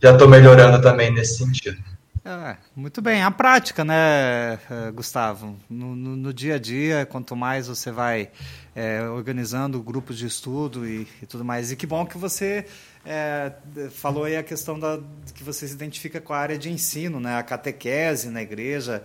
já 0.01 0.17
tô 0.17 0.27
melhorando 0.27 0.81
também 0.81 1.13
nesse 1.13 1.37
sentido. 1.37 1.77
É, 2.23 2.55
muito 2.75 3.01
bem, 3.01 3.23
a 3.23 3.31
prática, 3.31 3.83
né, 3.83 4.59
Gustavo? 4.93 5.55
No, 5.67 5.95
no, 5.95 6.15
no, 6.15 6.33
dia 6.33 6.55
a 6.55 6.59
dia, 6.59 7.05
quanto 7.05 7.35
mais 7.35 7.67
você 7.67 7.91
vai 7.91 8.29
é, 8.75 9.01
organizando 9.03 9.81
grupos 9.81 10.19
de 10.19 10.27
estudo 10.27 10.87
e, 10.87 11.07
e, 11.21 11.25
tudo 11.25 11.43
mais. 11.43 11.71
E 11.71 11.75
que 11.75 11.87
bom 11.87 12.05
que 12.05 12.19
você 12.19 12.65
é, 13.03 13.51
falou 13.91 14.25
aí 14.25 14.37
a 14.37 14.43
questão 14.43 14.79
da, 14.79 14.99
que 15.33 15.43
você 15.43 15.67
se 15.67 15.73
identifica 15.73 16.21
com 16.21 16.31
a 16.31 16.37
área 16.37 16.59
de 16.59 16.71
ensino, 16.71 17.19
né, 17.19 17.37
a 17.37 17.43
catequese 17.43 18.29
na 18.29 18.41
igreja. 18.43 19.03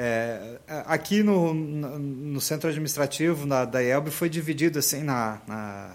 É, 0.00 0.60
aqui 0.86 1.24
no, 1.24 1.52
no 1.52 2.40
centro 2.40 2.68
administrativo 2.68 3.44
na, 3.44 3.64
da 3.64 3.82
IELB 3.82 4.10
foi 4.12 4.28
dividido 4.28 4.78
assim 4.78 5.02
na, 5.02 5.40
na 5.44 5.90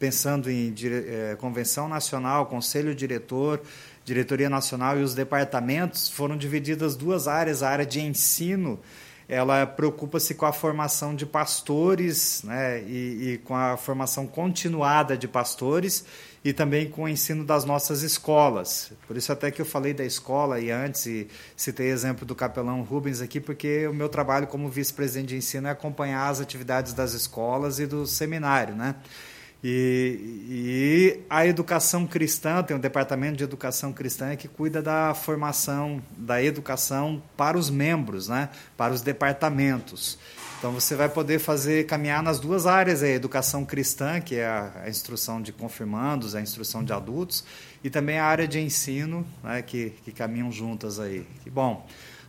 pensando 0.00 0.50
em 0.50 0.72
dire, 0.72 1.36
convenção 1.38 1.88
nacional, 1.88 2.46
conselho 2.46 2.92
diretor 2.92 3.62
diretoria 4.06 4.48
nacional 4.48 4.98
e 4.98 5.02
os 5.02 5.14
departamentos 5.14 6.08
foram 6.08 6.36
divididas 6.36 6.94
duas 6.94 7.26
áreas, 7.26 7.62
a 7.62 7.68
área 7.68 7.84
de 7.84 8.00
ensino, 8.00 8.78
ela 9.28 9.66
preocupa-se 9.66 10.34
com 10.34 10.46
a 10.46 10.52
formação 10.52 11.14
de 11.14 11.26
pastores, 11.26 12.42
né, 12.44 12.80
e, 12.82 13.32
e, 13.32 13.38
com 13.38 13.54
a 13.56 13.76
formação 13.76 14.26
continuada 14.26 15.16
de 15.16 15.26
pastores 15.26 16.04
e 16.44 16.52
também 16.52 16.88
com 16.88 17.02
o 17.02 17.08
ensino 17.08 17.44
das 17.44 17.64
nossas 17.64 18.02
escolas. 18.02 18.92
Por 19.08 19.16
isso 19.16 19.32
até 19.32 19.50
que 19.50 19.60
eu 19.60 19.66
falei 19.66 19.92
da 19.92 20.04
escola 20.04 20.60
e 20.60 20.70
antes 20.70 21.06
e 21.06 21.28
citei 21.56 21.88
exemplo 21.88 22.24
do 22.24 22.36
capelão 22.36 22.82
Rubens 22.82 23.20
aqui, 23.20 23.40
porque 23.40 23.86
o 23.88 23.92
meu 23.92 24.08
trabalho 24.08 24.46
como 24.46 24.68
vice-presidente 24.68 25.30
de 25.30 25.36
ensino 25.36 25.66
é 25.66 25.70
acompanhar 25.72 26.28
as 26.28 26.40
atividades 26.40 26.92
das 26.92 27.14
escolas 27.14 27.80
e 27.80 27.86
do 27.86 28.06
seminário, 28.06 28.76
né? 28.76 28.94
E, 29.64 30.20
e, 30.48 31.20
a 31.30 31.46
educação 31.46 32.06
cristã, 32.06 32.62
tem 32.62 32.76
um 32.76 32.80
departamento 32.80 33.36
de 33.36 33.44
educação 33.44 33.92
cristã 33.92 34.36
que 34.36 34.46
cuida 34.46 34.82
da 34.82 35.14
formação 35.14 36.02
da 36.16 36.42
educação 36.42 37.22
para 37.36 37.56
os 37.56 37.70
membros, 37.70 38.28
né? 38.28 38.50
para 38.76 38.92
os 38.92 39.00
departamentos. 39.00 40.18
Então 40.58 40.72
você 40.72 40.94
vai 40.94 41.08
poder 41.08 41.38
fazer 41.38 41.84
caminhar 41.86 42.22
nas 42.22 42.38
duas 42.38 42.66
áreas, 42.66 43.02
a 43.02 43.08
educação 43.08 43.64
cristã, 43.64 44.20
que 44.20 44.36
é 44.36 44.46
a, 44.46 44.72
a 44.84 44.88
instrução 44.88 45.40
de 45.40 45.52
confirmandos, 45.52 46.34
a 46.34 46.40
instrução 46.40 46.84
de 46.84 46.92
adultos, 46.92 47.44
e 47.82 47.90
também 47.90 48.18
a 48.18 48.24
área 48.24 48.46
de 48.46 48.60
ensino, 48.60 49.26
né? 49.42 49.62
que, 49.62 49.90
que 50.04 50.12
caminham 50.12 50.50
juntas 50.52 51.00
aí. 51.00 51.26
Que 51.42 51.50
bom. 51.50 51.86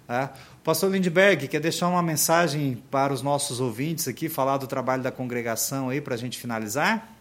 É. 0.10 0.30
Pastor 0.64 0.90
Lindbergh, 0.90 1.48
quer 1.48 1.60
deixar 1.60 1.90
uma 1.90 2.02
mensagem 2.02 2.82
para 2.90 3.14
os 3.14 3.22
nossos 3.22 3.60
ouvintes 3.60 4.08
aqui, 4.08 4.30
falar 4.30 4.58
do 4.58 4.66
trabalho 4.66 5.04
da 5.04 5.12
congregação 5.12 5.90
aí 5.90 6.00
para 6.00 6.16
a 6.16 6.18
gente 6.18 6.38
finalizar? 6.38 7.17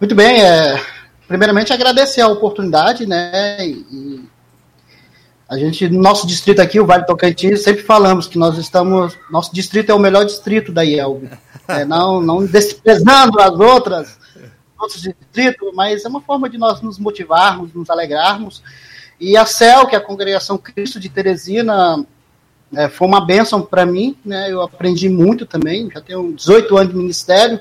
Muito 0.00 0.14
bem, 0.14 0.40
é, 0.40 0.82
primeiramente 1.28 1.74
agradecer 1.74 2.22
a 2.22 2.28
oportunidade, 2.28 3.04
né? 3.04 3.58
E, 3.68 4.24
a 5.46 5.58
gente, 5.58 5.86
no 5.90 6.00
nosso 6.00 6.26
distrito 6.26 6.62
aqui, 6.62 6.80
o 6.80 6.86
Vale 6.86 7.04
Tocantins, 7.04 7.62
sempre 7.62 7.82
falamos 7.82 8.26
que 8.26 8.38
nós 8.38 8.56
estamos, 8.56 9.18
nosso 9.30 9.52
distrito 9.52 9.90
é 9.90 9.94
o 9.94 9.98
melhor 9.98 10.24
distrito 10.24 10.72
da 10.72 10.82
IELB. 10.82 11.28
É, 11.68 11.84
não, 11.84 12.18
não 12.22 12.46
desprezando 12.46 13.38
as 13.38 13.50
outras, 13.50 14.18
outros 14.78 15.02
distritos, 15.02 15.70
mas 15.74 16.02
é 16.02 16.08
uma 16.08 16.22
forma 16.22 16.48
de 16.48 16.56
nós 16.56 16.80
nos 16.80 16.98
motivarmos, 16.98 17.74
nos 17.74 17.90
alegrarmos. 17.90 18.62
E 19.20 19.36
a 19.36 19.44
CEL, 19.44 19.86
que 19.86 19.94
é 19.94 19.98
a 19.98 20.02
Congregação 20.02 20.56
Cristo 20.56 20.98
de 20.98 21.10
Teresina, 21.10 22.06
é, 22.74 22.88
foi 22.88 23.06
uma 23.06 23.20
bênção 23.20 23.60
para 23.60 23.84
mim, 23.84 24.16
né? 24.24 24.50
Eu 24.50 24.62
aprendi 24.62 25.10
muito 25.10 25.44
também, 25.44 25.90
já 25.92 26.00
tenho 26.00 26.32
18 26.32 26.78
anos 26.78 26.92
de 26.92 26.98
ministério, 26.98 27.60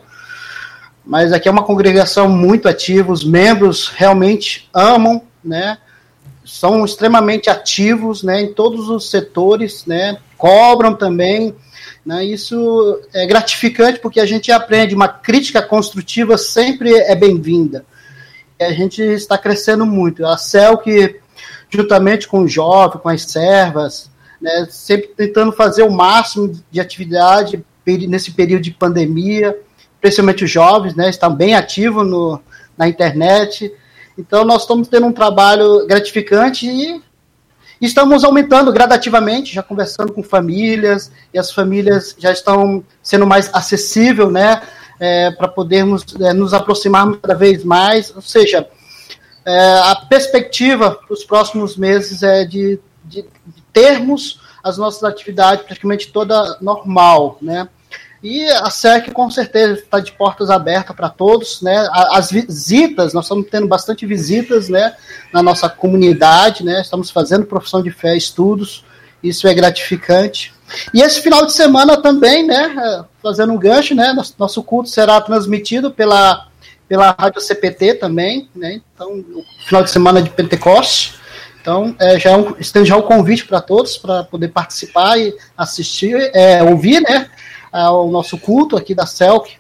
mas 1.10 1.34
aqui 1.34 1.48
é 1.48 1.52
uma 1.52 1.64
congregação 1.64 2.30
muito 2.30 2.70
ativa, 2.70 3.12
os 3.12 3.24
membros 3.24 3.88
realmente 3.88 4.70
amam, 4.72 5.24
né? 5.44 5.80
São 6.46 6.86
extremamente 6.86 7.50
ativos, 7.50 8.22
né, 8.22 8.42
em 8.42 8.54
todos 8.54 8.90
os 8.90 9.10
setores, 9.10 9.88
né? 9.88 10.20
Cobram 10.38 10.94
também, 10.94 11.56
né? 12.06 12.24
Isso 12.24 13.02
é 13.12 13.26
gratificante 13.26 14.00
porque 14.00 14.20
a 14.20 14.26
gente 14.28 14.52
aprende 14.52 14.94
uma 14.94 15.08
crítica 15.08 15.64
construtiva 15.64 16.38
sempre 16.38 16.94
é 16.94 17.16
bem-vinda. 17.16 17.84
A 18.62 18.72
gente 18.72 19.02
está 19.02 19.36
crescendo 19.36 19.88
muito. 19.88 20.24
A 20.28 20.38
CEL 20.38 20.78
que 20.78 21.20
juntamente 21.72 22.28
com 22.28 22.42
o 22.42 22.48
jovem, 22.48 23.02
com 23.02 23.10
as 23.10 23.24
servas, 23.24 24.12
né, 24.40 24.68
sempre 24.70 25.08
tentando 25.08 25.52
fazer 25.54 25.82
o 25.82 25.92
máximo 25.92 26.54
de 26.70 26.80
atividade 26.80 27.66
nesse 28.08 28.30
período 28.30 28.62
de 28.62 28.70
pandemia, 28.70 29.58
principalmente 30.00 30.44
os 30.44 30.52
jovens, 30.52 30.96
né, 30.96 31.10
estão 31.10 31.34
bem 31.34 31.56
ativos 31.56 32.08
no, 32.08 32.42
na 32.78 32.88
internet. 32.88 33.72
Então, 34.18 34.44
nós 34.44 34.62
estamos 34.62 34.88
tendo 34.88 35.08
um 35.08 35.14
trabalho 35.14 35.86
gratificante 35.88 36.68
e 36.68 37.02
estamos 37.82 38.24
aumentando 38.24 38.72
gradativamente, 38.72 39.54
já 39.54 39.64
conversando 39.64 40.12
com 40.14 40.22
famílias, 40.22 41.12
e 41.34 41.40
as 41.40 41.52
famílias 41.52 42.16
já 42.18 42.32
estão 42.32 42.84
sendo 43.02 43.26
mais 43.26 43.50
acessíveis, 43.54 44.32
né, 44.32 44.62
é, 45.00 45.32
para 45.32 45.48
podermos 45.48 46.06
é, 46.20 46.34
nos 46.34 46.54
aproximarmos 46.54 47.20
cada 47.22 47.36
vez 47.36 47.64
mais. 47.64 48.14
Ou 48.16 48.22
seja, 48.22 48.68
é, 49.46 49.80
a 49.86 49.96
perspectiva 49.96 50.92
para 50.92 51.14
os 51.14 51.24
próximos 51.24 51.78
meses 51.78 52.22
é 52.22 52.44
de, 52.44 52.80
de, 53.06 53.22
de 53.24 53.62
termos 53.72 54.40
as 54.64 54.78
nossas 54.78 55.04
atividades 55.04 55.66
praticamente 55.66 56.12
toda 56.12 56.58
normal, 56.62 57.38
né? 57.42 57.70
E 58.22 58.46
a 58.50 58.70
SEC 58.70 59.12
com 59.14 59.30
certeza 59.30 59.74
está 59.74 60.00
de 60.00 60.12
portas 60.12 60.50
abertas 60.50 60.96
para 60.96 61.10
todos, 61.10 61.62
né? 61.62 61.88
As 61.92 62.30
visitas, 62.32 63.14
nós 63.14 63.26
estamos 63.26 63.48
tendo 63.50 63.68
bastante 63.68 64.06
visitas, 64.06 64.68
né, 64.68 64.94
na 65.34 65.42
nossa 65.42 65.70
comunidade, 65.70 66.64
né? 66.66 66.82
Estamos 66.82 67.10
fazendo 67.10 67.46
profissão 67.46 67.82
de 67.82 67.92
fé, 67.92 68.18
estudos, 68.18 68.84
isso 69.24 69.48
é 69.48 69.54
gratificante. 69.54 70.54
E 70.94 71.02
esse 71.02 71.22
final 71.22 71.46
de 71.46 71.54
semana 71.54 72.02
também, 72.02 72.46
né, 72.46 73.04
fazendo 73.24 73.54
um 73.54 73.58
gancho, 73.58 73.96
né, 73.96 74.14
nosso 74.38 74.62
culto 74.64 74.90
será 74.90 75.20
transmitido 75.22 75.92
pela 75.92 76.48
pela 76.90 77.16
Rádio 77.18 77.40
CPT 77.40 77.94
também, 77.94 78.50
né? 78.56 78.82
Então, 78.96 79.24
final 79.68 79.84
de 79.84 79.92
semana 79.92 80.24
de 80.24 80.32
Pentecoste. 80.32 81.20
Então, 81.62 81.96
é, 82.00 82.20
já 82.20 82.32
é 82.32 82.38
um, 82.38 82.56
já 82.84 82.98
o 82.98 83.04
convite 83.04 83.46
para 83.46 83.62
todos 83.62 83.96
para 83.96 84.24
poder 84.24 84.48
participar 84.48 85.20
e 85.20 85.36
assistir, 85.56 86.32
é, 86.34 86.64
ouvir, 86.64 87.00
né? 87.02 87.30
Ao 87.72 88.10
nosso 88.10 88.38
culto 88.38 88.76
aqui 88.76 88.94
da 88.94 89.06
CELC. 89.06 89.58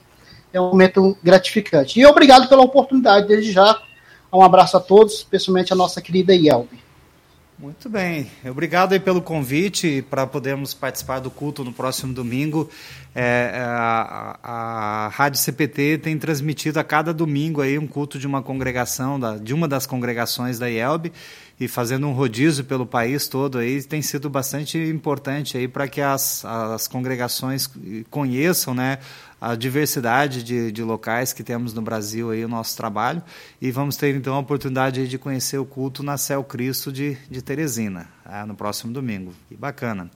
É 0.51 0.59
um 0.59 0.69
momento 0.69 1.15
gratificante. 1.23 1.99
E 1.99 2.05
obrigado 2.05 2.49
pela 2.49 2.61
oportunidade, 2.61 3.27
desde 3.27 3.51
já. 3.51 3.79
Um 4.31 4.41
abraço 4.41 4.77
a 4.77 4.79
todos, 4.79 5.15
especialmente 5.15 5.73
a 5.73 5.75
nossa 5.75 6.01
querida 6.01 6.33
Yelby. 6.33 6.88
Muito 7.61 7.89
bem, 7.89 8.31
obrigado 8.49 8.93
aí 8.93 9.01
pelo 9.01 9.21
convite 9.21 10.01
para 10.09 10.25
podermos 10.25 10.73
participar 10.73 11.19
do 11.19 11.29
culto 11.29 11.61
no 11.61 11.73
próximo 11.73 12.13
domingo. 12.13 12.69
É, 13.13 13.51
é 13.53 13.59
a, 13.59 14.39
a, 14.41 15.07
Rádio 15.09 15.41
CPT 15.41 15.97
tem 15.97 16.17
transmitido 16.17 16.79
a 16.79 16.85
cada 16.85 17.13
domingo 17.13 17.59
aí 17.59 17.77
um 17.77 17.85
culto 17.85 18.17
de 18.17 18.25
uma 18.25 18.41
congregação, 18.41 19.19
da, 19.19 19.35
de 19.35 19.53
uma 19.53 19.67
das 19.67 19.85
congregações 19.85 20.57
da 20.57 20.69
IELB, 20.69 21.11
e 21.59 21.67
fazendo 21.67 22.07
um 22.07 22.13
rodízio 22.13 22.63
pelo 22.63 22.85
país 22.85 23.27
todo 23.27 23.57
aí 23.57 23.83
tem 23.83 24.01
sido 24.01 24.29
bastante 24.29 24.77
importante 24.77 25.57
aí 25.57 25.67
para 25.67 25.85
que 25.85 25.99
as, 25.99 26.45
as 26.45 26.87
congregações 26.87 27.69
conheçam 28.09 28.73
né, 28.73 28.99
a 29.41 29.55
diversidade 29.55 30.43
de, 30.43 30.71
de 30.71 30.83
locais 30.83 31.31
que 31.31 31.43
temos 31.43 31.73
no 31.73 31.81
Brasil 31.81 32.31
aí 32.31 32.43
o 32.43 32.47
nosso 32.47 32.75
trabalho 32.75 33.23
e 33.61 33.71
vamos 33.71 33.95
ter 33.95 34.15
então 34.15 34.35
a 34.35 34.39
oportunidade 34.39 35.07
de 35.07 35.17
conhecer 35.17 35.57
o 35.57 35.65
culto 35.65 36.03
na 36.03 36.17
Céu 36.17 36.43
Cristo 36.43 36.91
de, 36.91 37.17
de 37.29 37.41
Teresina 37.41 38.07
é, 38.29 38.43
no 38.45 38.55
próximo 38.55 38.91
domingo. 38.91 39.33
Que 39.47 39.55
bacana. 39.55 40.09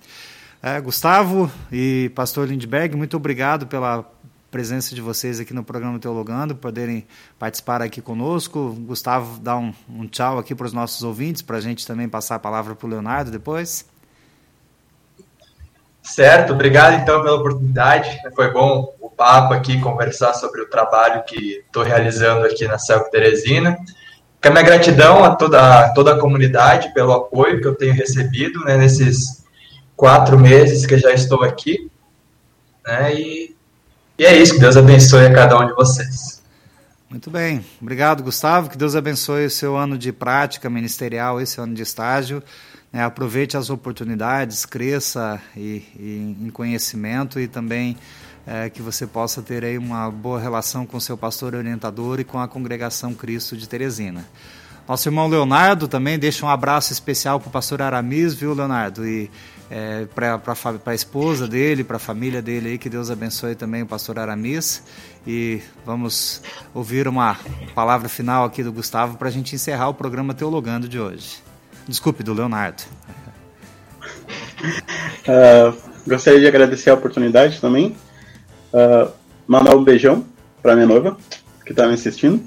É, 0.61 0.79
Gustavo 0.79 1.51
e 1.71 2.11
Pastor 2.15 2.47
Lindberg, 2.47 2.95
muito 2.95 3.17
obrigado 3.17 3.67
pela 3.67 4.09
presença 4.49 4.93
de 4.93 5.01
vocês 5.01 5.39
aqui 5.39 5.51
no 5.51 5.63
programa 5.63 5.97
Teologando, 5.97 6.55
poderem 6.55 7.07
participar 7.39 7.81
aqui 7.81 8.01
conosco. 8.01 8.75
Gustavo, 8.81 9.39
dá 9.39 9.57
um, 9.57 9.73
um 9.89 10.07
tchau 10.07 10.37
aqui 10.37 10.53
para 10.53 10.67
os 10.67 10.73
nossos 10.73 11.01
ouvintes, 11.01 11.41
para 11.41 11.57
a 11.57 11.61
gente 11.61 11.87
também 11.87 12.07
passar 12.07 12.35
a 12.35 12.39
palavra 12.39 12.75
para 12.75 12.85
o 12.85 12.89
Leonardo 12.89 13.31
depois. 13.31 13.85
Certo, 16.03 16.53
obrigado 16.53 17.01
então 17.01 17.23
pela 17.23 17.37
oportunidade. 17.37 18.21
Foi 18.35 18.51
bom 18.51 18.93
papo 19.23 19.53
aqui, 19.53 19.79
conversar 19.79 20.33
sobre 20.33 20.61
o 20.61 20.69
trabalho 20.69 21.23
que 21.23 21.63
estou 21.65 21.81
realizando 21.81 22.45
aqui 22.45 22.67
na 22.67 22.77
Celco 22.77 23.09
Teresina. 23.09 23.77
Com 24.41 24.49
a 24.49 24.51
minha 24.51 24.63
gratidão 24.63 25.23
a 25.23 25.33
toda, 25.33 25.85
a 25.85 25.93
toda 25.93 26.13
a 26.13 26.19
comunidade 26.19 26.93
pelo 26.93 27.13
apoio 27.13 27.61
que 27.61 27.67
eu 27.67 27.73
tenho 27.73 27.93
recebido 27.93 28.59
né, 28.65 28.75
nesses 28.75 29.41
quatro 29.95 30.37
meses 30.37 30.85
que 30.85 30.97
já 30.97 31.13
estou 31.13 31.41
aqui. 31.41 31.89
Né, 32.85 33.15
e 33.15 33.55
E 34.19 34.25
é 34.25 34.35
isso, 34.35 34.55
que 34.55 34.59
Deus 34.59 34.75
abençoe 34.75 35.25
a 35.25 35.33
cada 35.33 35.57
um 35.57 35.67
de 35.67 35.73
vocês. 35.73 36.43
Muito 37.09 37.31
bem. 37.31 37.63
Obrigado, 37.81 38.23
Gustavo. 38.23 38.69
Que 38.69 38.77
Deus 38.77 38.93
abençoe 38.93 39.45
o 39.45 39.49
seu 39.49 39.77
ano 39.77 39.97
de 39.97 40.11
prática 40.11 40.69
ministerial, 40.69 41.39
esse 41.39 41.61
ano 41.61 41.73
de 41.73 41.81
estágio. 41.81 42.43
É, 42.91 43.01
aproveite 43.01 43.55
as 43.55 43.69
oportunidades, 43.69 44.65
cresça 44.65 45.41
e, 45.55 45.81
e 45.97 46.37
em 46.41 46.49
conhecimento 46.49 47.39
e 47.39 47.47
também 47.47 47.97
é, 48.45 48.69
que 48.69 48.81
você 48.81 49.07
possa 49.07 49.41
ter 49.41 49.63
aí 49.63 49.77
uma 49.77 50.09
boa 50.11 50.39
relação 50.39 50.85
com 50.85 50.99
seu 50.99 51.17
pastor 51.17 51.55
orientador 51.55 52.19
e 52.19 52.23
com 52.23 52.39
a 52.39 52.47
congregação 52.47 53.13
Cristo 53.13 53.55
de 53.55 53.67
Teresina. 53.67 54.25
Nosso 54.87 55.07
irmão 55.07 55.27
Leonardo 55.27 55.87
também 55.87 56.19
deixa 56.19 56.45
um 56.45 56.49
abraço 56.49 56.91
especial 56.91 57.39
para 57.39 57.47
o 57.47 57.51
pastor 57.51 57.81
Aramis, 57.81 58.33
viu, 58.33 58.53
Leonardo? 58.53 59.07
E 59.07 59.31
é, 59.71 60.05
para 60.13 60.41
a 60.85 60.93
esposa 60.93 61.47
dele, 61.47 61.85
para 61.85 61.95
a 61.95 61.99
família 61.99 62.41
dele 62.41 62.71
aí, 62.71 62.77
que 62.77 62.89
Deus 62.89 63.09
abençoe 63.09 63.55
também 63.55 63.81
o 63.81 63.85
pastor 63.85 64.19
Aramis. 64.19 64.83
E 65.25 65.61
vamos 65.85 66.41
ouvir 66.73 67.07
uma 67.07 67.37
palavra 67.73 68.09
final 68.09 68.43
aqui 68.43 68.61
do 68.61 68.73
Gustavo 68.73 69.17
para 69.17 69.29
a 69.29 69.31
gente 69.31 69.55
encerrar 69.55 69.87
o 69.87 69.93
programa 69.93 70.33
Teologando 70.33 70.89
de 70.89 70.99
hoje. 70.99 71.41
Desculpe, 71.87 72.21
do 72.21 72.33
Leonardo. 72.33 72.83
Uh, 75.21 75.75
gostaria 76.05 76.41
de 76.41 76.47
agradecer 76.47 76.89
a 76.89 76.93
oportunidade 76.93 77.61
também. 77.61 77.95
Uh, 78.73 79.11
mandar 79.47 79.75
um 79.75 79.83
beijão 79.83 80.25
para 80.61 80.75
minha 80.75 80.87
noiva, 80.87 81.17
que 81.65 81.71
está 81.71 81.87
me 81.87 81.93
assistindo. 81.93 82.41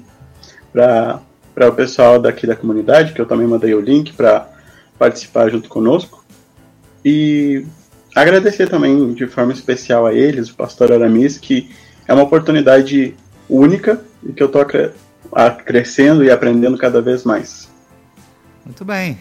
Para 0.73 1.21
o 1.69 1.73
pessoal 1.73 2.19
daqui 2.19 2.45
da 2.45 2.55
comunidade, 2.55 3.13
que 3.13 3.21
eu 3.21 3.25
também 3.25 3.47
mandei 3.47 3.73
o 3.73 3.79
link 3.79 4.13
para 4.13 4.47
participar 4.99 5.49
junto 5.49 5.69
conosco. 5.69 6.23
E 7.03 7.65
agradecer 8.15 8.67
também 8.67 9.13
de 9.13 9.27
forma 9.27 9.53
especial 9.53 10.05
a 10.05 10.13
eles, 10.13 10.49
o 10.49 10.55
pastor 10.55 10.91
Aramis, 10.91 11.37
que 11.37 11.71
é 12.07 12.13
uma 12.13 12.23
oportunidade 12.23 13.15
única 13.49 14.01
e 14.23 14.33
que 14.33 14.43
eu 14.43 14.47
estou 14.47 14.65
crescendo 15.65 16.23
e 16.23 16.31
aprendendo 16.31 16.77
cada 16.77 17.01
vez 17.01 17.23
mais. 17.23 17.69
Muito 18.65 18.83
bem. 18.83 19.17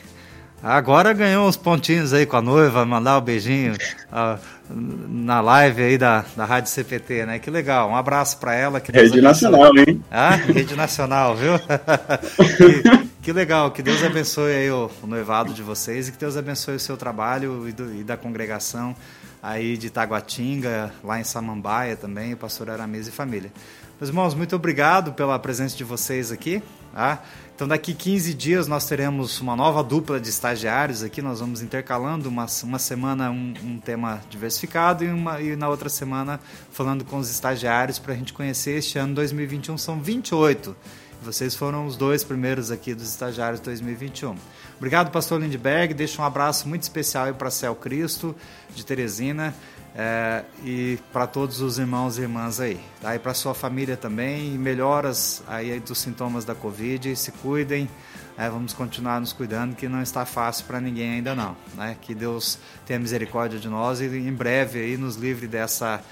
Agora 0.63 1.13
ganhou 1.13 1.47
uns 1.47 1.57
pontinhos 1.57 2.13
aí 2.13 2.27
com 2.27 2.37
a 2.37 2.43
noiva, 2.43 2.85
mandar 2.85 3.19
um 3.19 3.21
beijinho 3.21 3.75
uh, 3.75 4.39
na 4.71 5.41
live 5.41 5.83
aí 5.83 5.99
da, 5.99 6.25
da 6.37 6.45
Rádio 6.45 6.71
CPT, 6.71 7.27
né? 7.27 7.39
Que 7.39 7.51
legal. 7.51 7.91
Um 7.91 7.97
abraço 7.97 8.39
para 8.39 8.55
ela. 8.55 8.81
Que 8.81 8.93
Rede 8.93 9.21
Nacional, 9.21 9.77
hein? 9.77 10.03
Ah, 10.11 10.31
Rede 10.31 10.75
Nacional, 10.75 11.37
viu? 11.37 11.53
que, 12.57 13.09
que, 13.23 13.33
legal. 13.33 13.71
Que 13.71 13.83
Deus 13.83 14.03
abençoe 14.03 14.53
aí 14.53 14.71
o, 14.71 14.91
o, 15.03 15.07
noivado 15.07 15.53
de 15.53 15.63
vocês 15.63 16.09
e 16.09 16.13
que 16.13 16.19
Deus 16.19 16.37
abençoe 16.37 16.77
o 16.77 16.81
seu 16.81 16.97
trabalho 16.97 17.69
e, 17.69 17.73
do, 17.73 17.95
e 17.95 18.05
da 18.05 18.17
congregação 18.17 18.95
aí 19.43 19.77
de 19.77 19.91
Taguatinga, 19.91 20.93
lá 21.05 21.21
em 21.21 21.25
Samambaia 21.25 21.95
também, 21.95 22.35
o 22.35 22.37
pastor 22.37 22.69
Aramis 22.69 23.07
e 23.07 23.13
família. 23.13 23.53
Meus 24.01 24.09
irmãos, 24.09 24.35
muito 24.35 24.57
obrigado 24.57 25.13
pela 25.13 25.39
presença 25.39 25.77
de 25.77 25.85
vocês 25.85 26.33
aqui. 26.33 26.63
Tá? 26.93 27.23
Então, 27.57 27.67
daqui 27.67 27.95
15 27.95 28.35
dias 28.35 28.67
nós 28.67 28.85
teremos 28.85 29.41
uma 29.41 29.57
nova 29.57 29.83
dupla 29.83 30.21
de 30.21 30.29
estagiários 30.29 31.03
aqui. 31.03 31.23
Nós 31.23 31.41
vamos 31.41 31.63
intercalando 31.63 32.29
uma, 32.29 32.45
uma 32.63 32.79
semana 32.79 33.31
um, 33.31 33.55
um 33.65 33.81
tema 33.81 34.21
diversificado 34.29 35.03
e, 35.03 35.09
uma, 35.09 35.41
e 35.41 35.57
na 35.57 35.67
outra 35.67 35.89
semana 35.89 36.39
falando 36.71 37.03
com 37.03 37.17
os 37.17 37.31
estagiários 37.31 37.99
para 37.99 38.13
a 38.13 38.17
gente 38.17 38.35
conhecer 38.35 38.73
este 38.73 38.99
ano 38.99 39.15
2021. 39.15 39.79
São 39.79 39.99
28. 39.99 40.77
Vocês 41.23 41.55
foram 41.55 41.87
os 41.87 41.97
dois 41.97 42.23
primeiros 42.23 42.71
aqui 42.71 42.95
dos 42.95 43.09
estagiários 43.09 43.59
2021. 43.61 44.37
Obrigado, 44.77 45.11
pastor 45.11 45.41
Lindbergh. 45.41 45.95
Deixo 45.95 46.21
um 46.21 46.27
abraço 46.27 46.69
muito 46.69 46.83
especial 46.83 47.33
para 47.33 47.51
Céu 47.51 47.75
Cristo, 47.75 48.37
de 48.75 48.85
Teresina. 48.85 49.55
É, 49.99 50.45
e 50.63 50.99
para 51.11 51.27
todos 51.27 51.63
os 51.63 51.79
irmãos 51.79 52.19
e 52.19 52.21
irmãs 52.21 52.61
aí, 52.61 52.79
tá? 53.01 53.17
E 53.17 53.19
para 53.19 53.33
sua 53.33 53.55
família 53.55 53.97
também, 53.97 54.55
e 54.55 54.59
melhoras 54.59 55.43
aí 55.49 55.81
dos 55.81 55.97
sintomas 55.97 56.45
da 56.45 56.55
Covid, 56.55 57.17
se 57.17 57.33
cuidem, 57.33 57.89
é, 58.37 58.47
vamos 58.51 58.75
continuar 58.75 59.19
nos 59.21 59.33
cuidando, 59.33 59.75
que 59.75 59.89
não 59.89 60.03
está 60.03 60.27
fácil 60.27 60.67
para 60.67 60.83
ninguém 60.83 61.15
ainda 61.15 61.35
não, 61.35 61.57
né? 61.75 61.97
Que 61.99 62.15
Deus 62.15 62.59
tenha 62.85 62.99
misericórdia 62.99 63.59
de 63.59 63.71
nós 63.71 63.99
e 64.03 64.05
em 64.05 64.35
breve 64.35 64.81
aí 64.81 64.99
nos 64.99 65.17
livre 65.17 65.47
dessa 65.47 66.03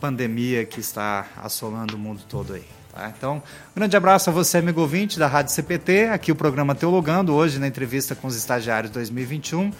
pandemia 0.00 0.64
que 0.64 0.78
está 0.78 1.26
assolando 1.36 1.96
o 1.96 1.98
mundo 1.98 2.20
todo 2.28 2.54
aí. 2.54 2.64
Tá? 2.92 3.12
Então, 3.16 3.36
um 3.36 3.74
grande 3.74 3.96
abraço 3.96 4.28
a 4.30 4.32
você, 4.32 4.58
amigo 4.58 4.80
ouvinte 4.80 5.18
da 5.18 5.26
Rádio 5.26 5.52
CPT, 5.52 6.10
aqui 6.12 6.30
o 6.30 6.36
programa 6.36 6.74
Teologando, 6.74 7.34
hoje 7.34 7.58
na 7.58 7.66
entrevista 7.66 8.14
com 8.14 8.26
os 8.28 8.36
estagiários 8.36 8.92
2021. 8.92 9.72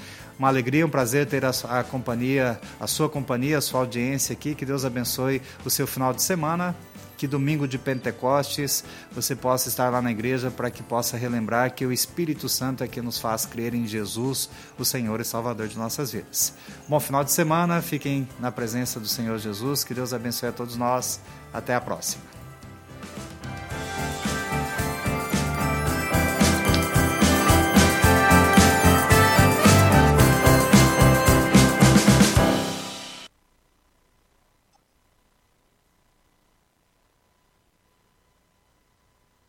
Uma 0.43 0.49
alegria, 0.49 0.84
um 0.84 0.90
prazer 0.90 1.24
ter 1.24 1.45
a, 1.45 1.51
a 1.68 1.84
companhia, 1.84 2.61
a 2.80 2.88
sua 2.88 3.09
companhia, 3.09 3.59
a 3.59 3.61
sua 3.61 3.78
audiência 3.78 4.32
aqui. 4.32 4.57
Que 4.57 4.66
Deus 4.66 4.84
abençoe 4.84 5.40
o 5.64 5.70
seu 5.70 5.86
final 5.86 6.12
de 6.12 6.20
semana 6.20 6.74
que 7.16 7.28
domingo 7.28 7.68
de 7.68 7.78
Pentecostes 7.78 8.82
você 9.12 9.36
possa 9.36 9.68
estar 9.68 9.88
lá 9.88 10.03
na 10.03 10.11
igreja 10.11 10.51
para 10.51 10.68
que 10.68 10.82
possa 10.82 11.16
relembrar 11.16 11.72
que 11.72 11.86
o 11.86 11.93
Espírito 11.93 12.49
Santo 12.49 12.82
é 12.82 12.88
que 12.88 13.01
nos 13.01 13.20
faz 13.20 13.47
crer 13.47 13.72
em 13.72 13.86
Jesus, 13.86 14.51
o 14.76 14.84
Senhor 14.84 15.20
e 15.20 15.24
Salvador 15.24 15.68
de 15.68 15.78
nossas 15.78 16.11
vidas. 16.11 16.53
Bom 16.88 16.99
final 16.99 17.22
de 17.22 17.30
semana, 17.30 17.80
fiquem 17.80 18.28
na 18.40 18.51
presença 18.51 18.99
do 18.99 19.07
Senhor 19.07 19.38
Jesus, 19.38 19.84
que 19.84 19.95
Deus 19.95 20.12
abençoe 20.12 20.49
a 20.49 20.53
todos 20.53 20.74
nós. 20.74 21.20
Até 21.53 21.76
a 21.76 21.80
próxima. 21.80 22.24